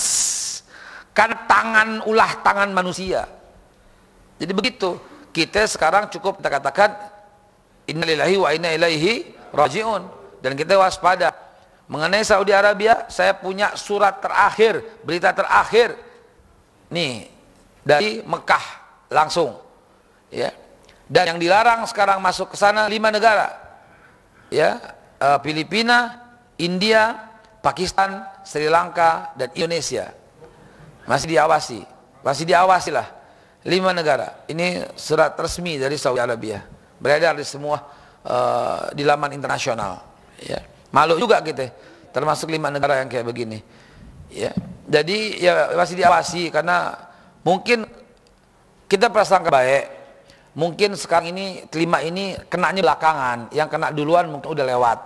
Kan 1.16 1.48
tangan 1.48 2.04
ulah 2.04 2.44
tangan 2.44 2.68
manusia. 2.76 3.24
Jadi 4.36 4.52
begitu. 4.52 5.00
Kita 5.32 5.64
sekarang 5.64 6.10
cukup 6.10 6.42
kita 6.42 6.50
katakan 6.50 6.90
innalillahi 7.88 8.36
wa 8.36 8.48
inna 8.52 8.70
ilaihi 8.76 9.34
rajiun 9.50 10.02
dan 10.44 10.52
kita 10.54 10.76
waspada. 10.76 11.32
Mengenai 11.88 12.20
Saudi 12.20 12.52
Arabia, 12.52 13.08
saya 13.08 13.32
punya 13.32 13.72
surat 13.72 14.20
terakhir, 14.20 14.84
berita 15.08 15.32
terakhir. 15.32 15.96
Nih, 16.92 17.32
dari 17.80 18.20
Mekah 18.20 18.64
langsung. 19.08 19.56
Ya. 20.28 20.52
Dan 21.08 21.32
yang 21.32 21.38
dilarang 21.40 21.88
sekarang 21.88 22.20
masuk 22.20 22.52
ke 22.52 22.56
sana 22.60 22.84
lima 22.84 23.08
negara 23.08 23.56
ya 24.52 24.76
uh, 25.20 25.40
Filipina, 25.40 26.20
India, 26.60 27.16
Pakistan, 27.64 28.28
Sri 28.44 28.68
Lanka 28.68 29.32
dan 29.40 29.48
Indonesia 29.56 30.12
masih 31.08 31.32
diawasi, 31.32 31.80
masih 32.20 32.44
diawasi 32.44 32.92
lah 32.92 33.08
lima 33.64 33.96
negara. 33.96 34.44
Ini 34.44 34.92
surat 34.92 35.32
resmi 35.40 35.80
dari 35.80 35.96
Saudi 35.96 36.20
Arabia 36.20 36.60
beredar 36.98 37.34
di 37.38 37.46
semua 37.46 37.82
uh, 38.26 38.90
di 38.94 39.02
laman 39.06 39.34
internasional. 39.34 40.02
Ya. 40.42 40.62
Malu 40.94 41.18
juga 41.18 41.42
kita, 41.42 41.70
termasuk 42.14 42.50
lima 42.50 42.70
negara 42.70 43.02
yang 43.02 43.08
kayak 43.10 43.26
begini. 43.26 43.58
Ya. 44.30 44.52
Jadi 44.88 45.42
ya 45.42 45.72
masih 45.76 45.96
diawasi 46.00 46.48
karena 46.48 46.96
mungkin 47.44 47.84
kita 48.88 49.12
prasangka 49.12 49.52
baik 49.52 49.84
mungkin 50.56 50.96
sekarang 50.96 51.30
ini 51.30 51.68
kelima 51.68 52.00
ini 52.00 52.34
kenanya 52.48 52.82
belakangan 52.82 53.38
yang 53.54 53.68
kena 53.68 53.92
duluan 53.94 54.26
mungkin 54.32 54.48
udah 54.48 54.64
lewat 54.64 54.98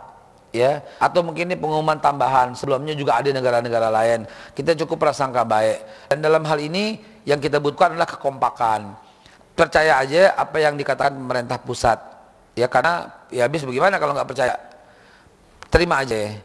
ya 0.55 0.81
atau 0.97 1.21
mungkin 1.21 1.51
ini 1.51 1.57
pengumuman 1.59 1.99
tambahan 1.99 2.55
sebelumnya 2.55 2.97
juga 2.97 3.19
ada 3.19 3.29
negara-negara 3.35 3.93
lain 3.93 4.25
kita 4.57 4.79
cukup 4.81 5.09
prasangka 5.09 5.43
baik 5.43 6.09
dan 6.09 6.25
dalam 6.25 6.47
hal 6.47 6.57
ini 6.57 7.01
yang 7.29 7.37
kita 7.37 7.59
butuhkan 7.59 7.93
adalah 7.97 8.09
kekompakan 8.09 8.97
percaya 9.53 10.01
aja 10.01 10.33
apa 10.37 10.57
yang 10.61 10.75
dikatakan 10.75 11.13
pemerintah 11.13 11.59
pusat 11.61 11.99
ya 12.57 12.69
karena 12.69 13.09
ya 13.29 13.49
habis 13.49 13.65
bagaimana 13.65 13.97
kalau 14.01 14.17
nggak 14.17 14.29
percaya 14.29 14.55
terima 15.69 16.01
aja 16.05 16.37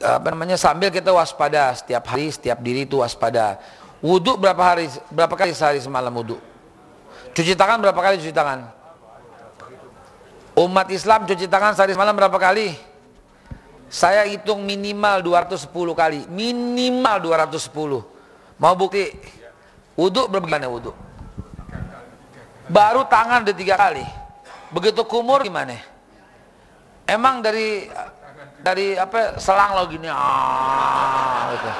apa 0.00 0.28
namanya 0.32 0.56
sambil 0.56 0.88
kita 0.88 1.12
waspada 1.12 1.74
setiap 1.76 2.04
hari 2.08 2.32
setiap 2.32 2.58
diri 2.62 2.88
itu 2.88 2.98
waspada 2.98 3.60
wudhu 4.02 4.38
berapa 4.38 4.62
hari 4.62 4.90
berapa 5.12 5.34
kali 5.34 5.52
sehari 5.54 5.78
semalam 5.78 6.10
wudhu 6.10 6.50
Cuci 7.30 7.54
tangan 7.54 7.78
berapa 7.78 8.00
kali 8.00 8.18
cuci 8.18 8.34
tangan? 8.34 8.66
Umat 10.58 10.90
Islam 10.90 11.24
cuci 11.30 11.46
tangan 11.46 11.78
sehari 11.78 11.94
semalam 11.94 12.14
berapa 12.14 12.34
kali? 12.34 12.74
Saya 13.90 14.26
hitung 14.26 14.62
minimal 14.66 15.22
210 15.22 15.70
kali. 15.94 16.20
Minimal 16.30 17.16
210. 17.22 18.02
Mau 18.58 18.74
bukti? 18.74 19.14
Wudhu 19.94 20.26
berapa 20.26 20.46
gimana 20.46 20.66
wudhu? 20.70 20.94
Baru 22.70 23.02
tangan 23.10 23.42
udah 23.42 23.56
tiga 23.56 23.74
kali. 23.74 24.06
Begitu 24.70 25.02
kumur 25.02 25.42
gimana? 25.42 25.74
Emang 27.10 27.42
dari 27.42 27.90
dari 28.62 28.94
apa 28.94 29.34
selang 29.42 29.74
lo 29.74 29.90
gini 29.90 30.06
ah 30.06 31.50
gitu. 31.50 31.70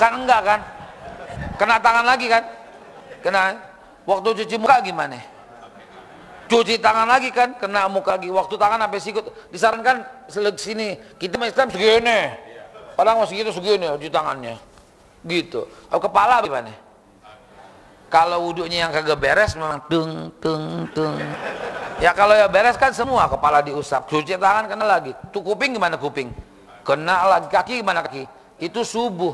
Kan 0.00 0.24
enggak 0.24 0.40
kan? 0.40 0.60
Kena 1.60 1.76
tangan 1.76 2.04
lagi 2.08 2.26
kan? 2.32 2.42
Kena 3.20 3.72
Waktu 4.02 4.42
cuci 4.42 4.56
muka 4.58 4.82
gimana? 4.82 5.18
Cuci 6.50 6.82
tangan 6.82 7.06
lagi 7.06 7.30
kan, 7.30 7.54
kena 7.54 7.86
muka 7.86 8.18
lagi. 8.18 8.28
Waktu 8.28 8.54
tangan 8.58 8.82
sampai 8.82 9.00
sikut. 9.00 9.24
Disarankan 9.54 10.02
selek 10.26 10.58
sini. 10.58 10.98
Kita 11.16 11.38
Islam 11.38 11.70
segini. 11.70 12.34
Padahal 12.98 13.22
masih 13.22 13.46
gitu 13.46 13.54
segini 13.54 13.86
cuci 13.86 14.10
tangannya. 14.10 14.58
Gitu. 15.22 15.70
Kepala 15.86 16.42
gimana? 16.42 16.74
Kalau 18.12 18.44
wudhunya 18.44 18.84
yang 18.84 18.92
kagak 18.92 19.16
beres 19.16 19.56
memang 19.56 19.80
tung 19.88 20.28
tung 20.36 20.84
tung. 20.92 21.16
Ya 21.96 22.12
kalau 22.12 22.36
ya 22.36 22.44
beres 22.44 22.76
kan 22.76 22.92
semua 22.92 23.24
kepala 23.24 23.64
diusap, 23.64 24.04
cuci 24.04 24.36
tangan 24.36 24.68
kena 24.68 24.84
lagi. 24.84 25.16
Tuh 25.32 25.40
kuping 25.40 25.72
gimana 25.72 25.96
kuping? 25.96 26.28
Kena 26.84 27.24
lagi 27.24 27.48
kaki 27.48 27.80
gimana 27.80 28.04
kaki? 28.04 28.28
Itu 28.60 28.84
subuh. 28.84 29.32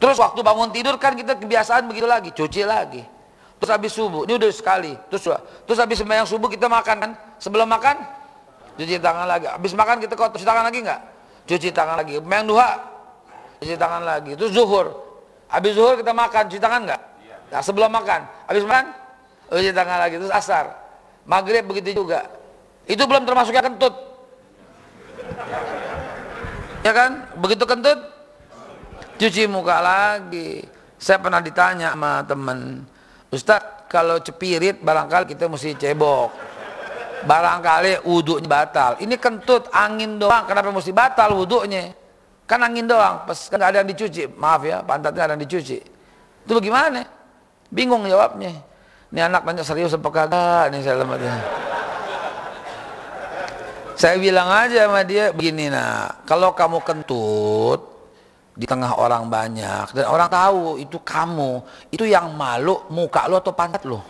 Terus 0.00 0.16
waktu 0.16 0.40
bangun 0.40 0.72
tidur 0.72 0.96
kan 0.96 1.12
kita 1.12 1.36
kebiasaan 1.36 1.84
begitu 1.84 2.08
lagi, 2.08 2.32
cuci 2.32 2.64
lagi. 2.64 3.04
Terus 3.60 3.70
habis 3.72 3.92
subuh, 3.92 4.24
ini 4.24 4.40
udah 4.40 4.48
sekali. 4.48 4.96
Terus 5.12 5.28
terus 5.68 5.76
habis 5.76 6.00
sembahyang 6.00 6.24
subuh 6.24 6.48
kita 6.48 6.64
makan 6.64 6.96
kan? 6.96 7.12
Sebelum 7.36 7.68
makan 7.68 7.96
cuci 8.80 8.96
tangan 9.04 9.28
lagi. 9.28 9.52
Habis 9.52 9.76
makan 9.76 10.00
kita 10.00 10.16
kok 10.16 10.32
cuci 10.32 10.48
tangan 10.48 10.64
lagi 10.64 10.80
enggak? 10.80 11.00
Cuci 11.44 11.68
tangan 11.76 12.00
lagi. 12.00 12.24
Sembahyang 12.24 12.46
duha 12.48 12.70
cuci 13.60 13.74
tangan 13.76 14.00
lagi. 14.00 14.32
Terus 14.32 14.56
zuhur 14.56 15.05
Habis 15.46 15.78
zuhur 15.78 15.94
kita 15.98 16.10
makan, 16.10 16.42
cuci 16.50 16.60
tangan 16.60 16.80
enggak? 16.82 17.02
Nah, 17.52 17.60
sebelum 17.62 17.90
makan. 17.90 18.20
Habis 18.50 18.64
makan, 18.66 18.84
cuci 19.50 19.70
tangan 19.70 19.98
lagi. 20.02 20.14
Terus 20.18 20.34
asar. 20.34 20.64
Maghrib 21.26 21.62
begitu 21.66 22.02
juga. 22.02 22.26
Itu 22.86 23.06
belum 23.06 23.26
termasuk 23.26 23.54
yang 23.54 23.66
kentut. 23.74 23.94
Ya 26.86 26.92
kan? 26.94 27.26
Begitu 27.38 27.66
kentut, 27.66 27.98
cuci 29.18 29.50
muka 29.50 29.82
lagi. 29.82 30.62
Saya 30.96 31.18
pernah 31.18 31.42
ditanya 31.42 31.92
sama 31.92 32.22
teman, 32.24 32.86
Ustaz, 33.28 33.86
kalau 33.90 34.22
cepirit 34.22 34.80
barangkali 34.80 35.34
kita 35.34 35.50
mesti 35.50 35.74
cebok. 35.74 36.30
Barangkali 37.26 38.06
wudhunya 38.06 38.46
batal. 38.46 39.02
Ini 39.02 39.18
kentut, 39.18 39.66
angin 39.74 40.14
doang. 40.22 40.46
Kenapa 40.46 40.70
mesti 40.70 40.94
batal 40.94 41.34
wudhunya? 41.34 42.05
Kan 42.46 42.62
angin 42.62 42.86
doang, 42.86 43.26
pas 43.26 43.38
kan 43.50 43.58
ada 43.58 43.82
yang 43.82 43.90
dicuci. 43.90 44.30
Maaf 44.38 44.62
ya, 44.62 44.78
pantatnya 44.86 45.22
ada 45.26 45.32
yang 45.34 45.42
dicuci. 45.42 45.82
Itu 46.46 46.62
bagaimana? 46.62 47.02
Bingung 47.74 48.06
jawabnya. 48.06 48.54
Ini 49.10 49.26
anak 49.26 49.42
nanya 49.42 49.66
serius 49.66 49.94
apa 49.98 50.06
kagak 50.10 50.70
nih 50.70 50.82
saya 50.82 51.02
lemah 51.02 51.18
Saya 53.98 54.14
bilang 54.18 54.50
aja 54.50 54.86
sama 54.86 55.02
dia 55.02 55.30
begini 55.30 55.72
nah, 55.72 56.20
kalau 56.26 56.52
kamu 56.52 56.84
kentut 56.84 57.80
di 58.52 58.68
tengah 58.68 58.98
orang 58.98 59.26
banyak 59.30 59.94
dan 59.94 60.06
orang 60.06 60.28
tahu 60.28 60.78
itu 60.78 60.98
kamu, 61.02 61.64
itu 61.90 62.04
yang 62.06 62.30
malu 62.34 62.78
muka 62.94 63.26
lo 63.26 63.42
atau 63.42 63.54
pantat 63.56 63.82
lo? 63.88 64.04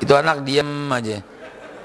Itu 0.00 0.16
anak 0.16 0.48
diem 0.48 0.88
aja. 0.88 1.16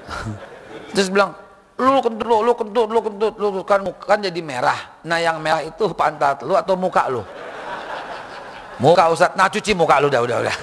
Terus 0.94 1.08
bilang, 1.10 1.34
lu 1.76 2.00
kentut 2.00 2.26
lu, 2.26 2.36
lu 2.42 2.52
kentut, 2.56 2.88
lu 2.88 3.00
kentut, 3.04 3.34
lu 3.36 3.48
kan 3.64 3.80
kan 3.96 4.18
jadi 4.20 4.40
merah. 4.40 5.00
Nah 5.04 5.18
yang 5.20 5.40
merah 5.40 5.60
itu 5.64 5.90
pantat 5.92 6.44
lu 6.44 6.56
atau 6.56 6.76
muka 6.76 7.08
lu? 7.08 7.22
Muka 8.76 9.08
Ustaz, 9.08 9.32
nah 9.32 9.48
cuci 9.48 9.72
muka 9.72 10.00
lu 10.00 10.12
udah 10.12 10.20
udah 10.20 10.36
udah. 10.44 10.56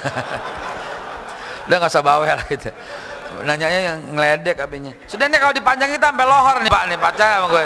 udah 1.70 1.76
nggak 1.82 1.92
usah 1.92 2.04
bawel 2.06 2.38
gitu. 2.50 2.70
Nanyanya 3.42 3.80
yang 3.94 3.98
ngeledek 4.14 4.62
apinya. 4.62 4.94
Sudah 5.10 5.26
nih 5.26 5.42
kalau 5.42 5.54
dipanjangin 5.58 5.98
kita 5.98 6.14
sampai 6.14 6.26
lohor 6.30 6.58
nih 6.62 6.70
Pak 6.70 6.84
nih 6.86 6.98
percaya 7.02 7.34
sama 7.42 7.48
gue. 7.50 7.64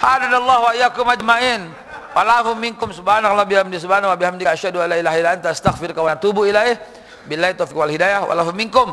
Hadallah 0.00 0.58
wa 0.60 0.72
iyyakum 0.76 1.06
ajmain. 1.08 1.62
Walahu 2.10 2.58
minkum 2.58 2.90
subhanallah 2.90 3.46
bihamdi 3.46 3.78
subhanahu 3.78 4.10
wa 4.10 4.18
bihamdi 4.18 4.44
asyhadu 4.44 4.82
an 4.82 4.90
la 4.90 4.96
ilaha 4.98 5.16
illa 5.16 5.30
anta 5.38 5.48
astaghfiruka 5.54 6.00
wa 6.04 6.12
atubu 6.12 6.44
ilaih. 6.44 6.76
Billahi 7.24 7.56
taufiq 7.56 7.76
wal 7.76 7.92
hidayah. 7.92 8.24
Walahu 8.28 8.52
minkum. 8.52 8.92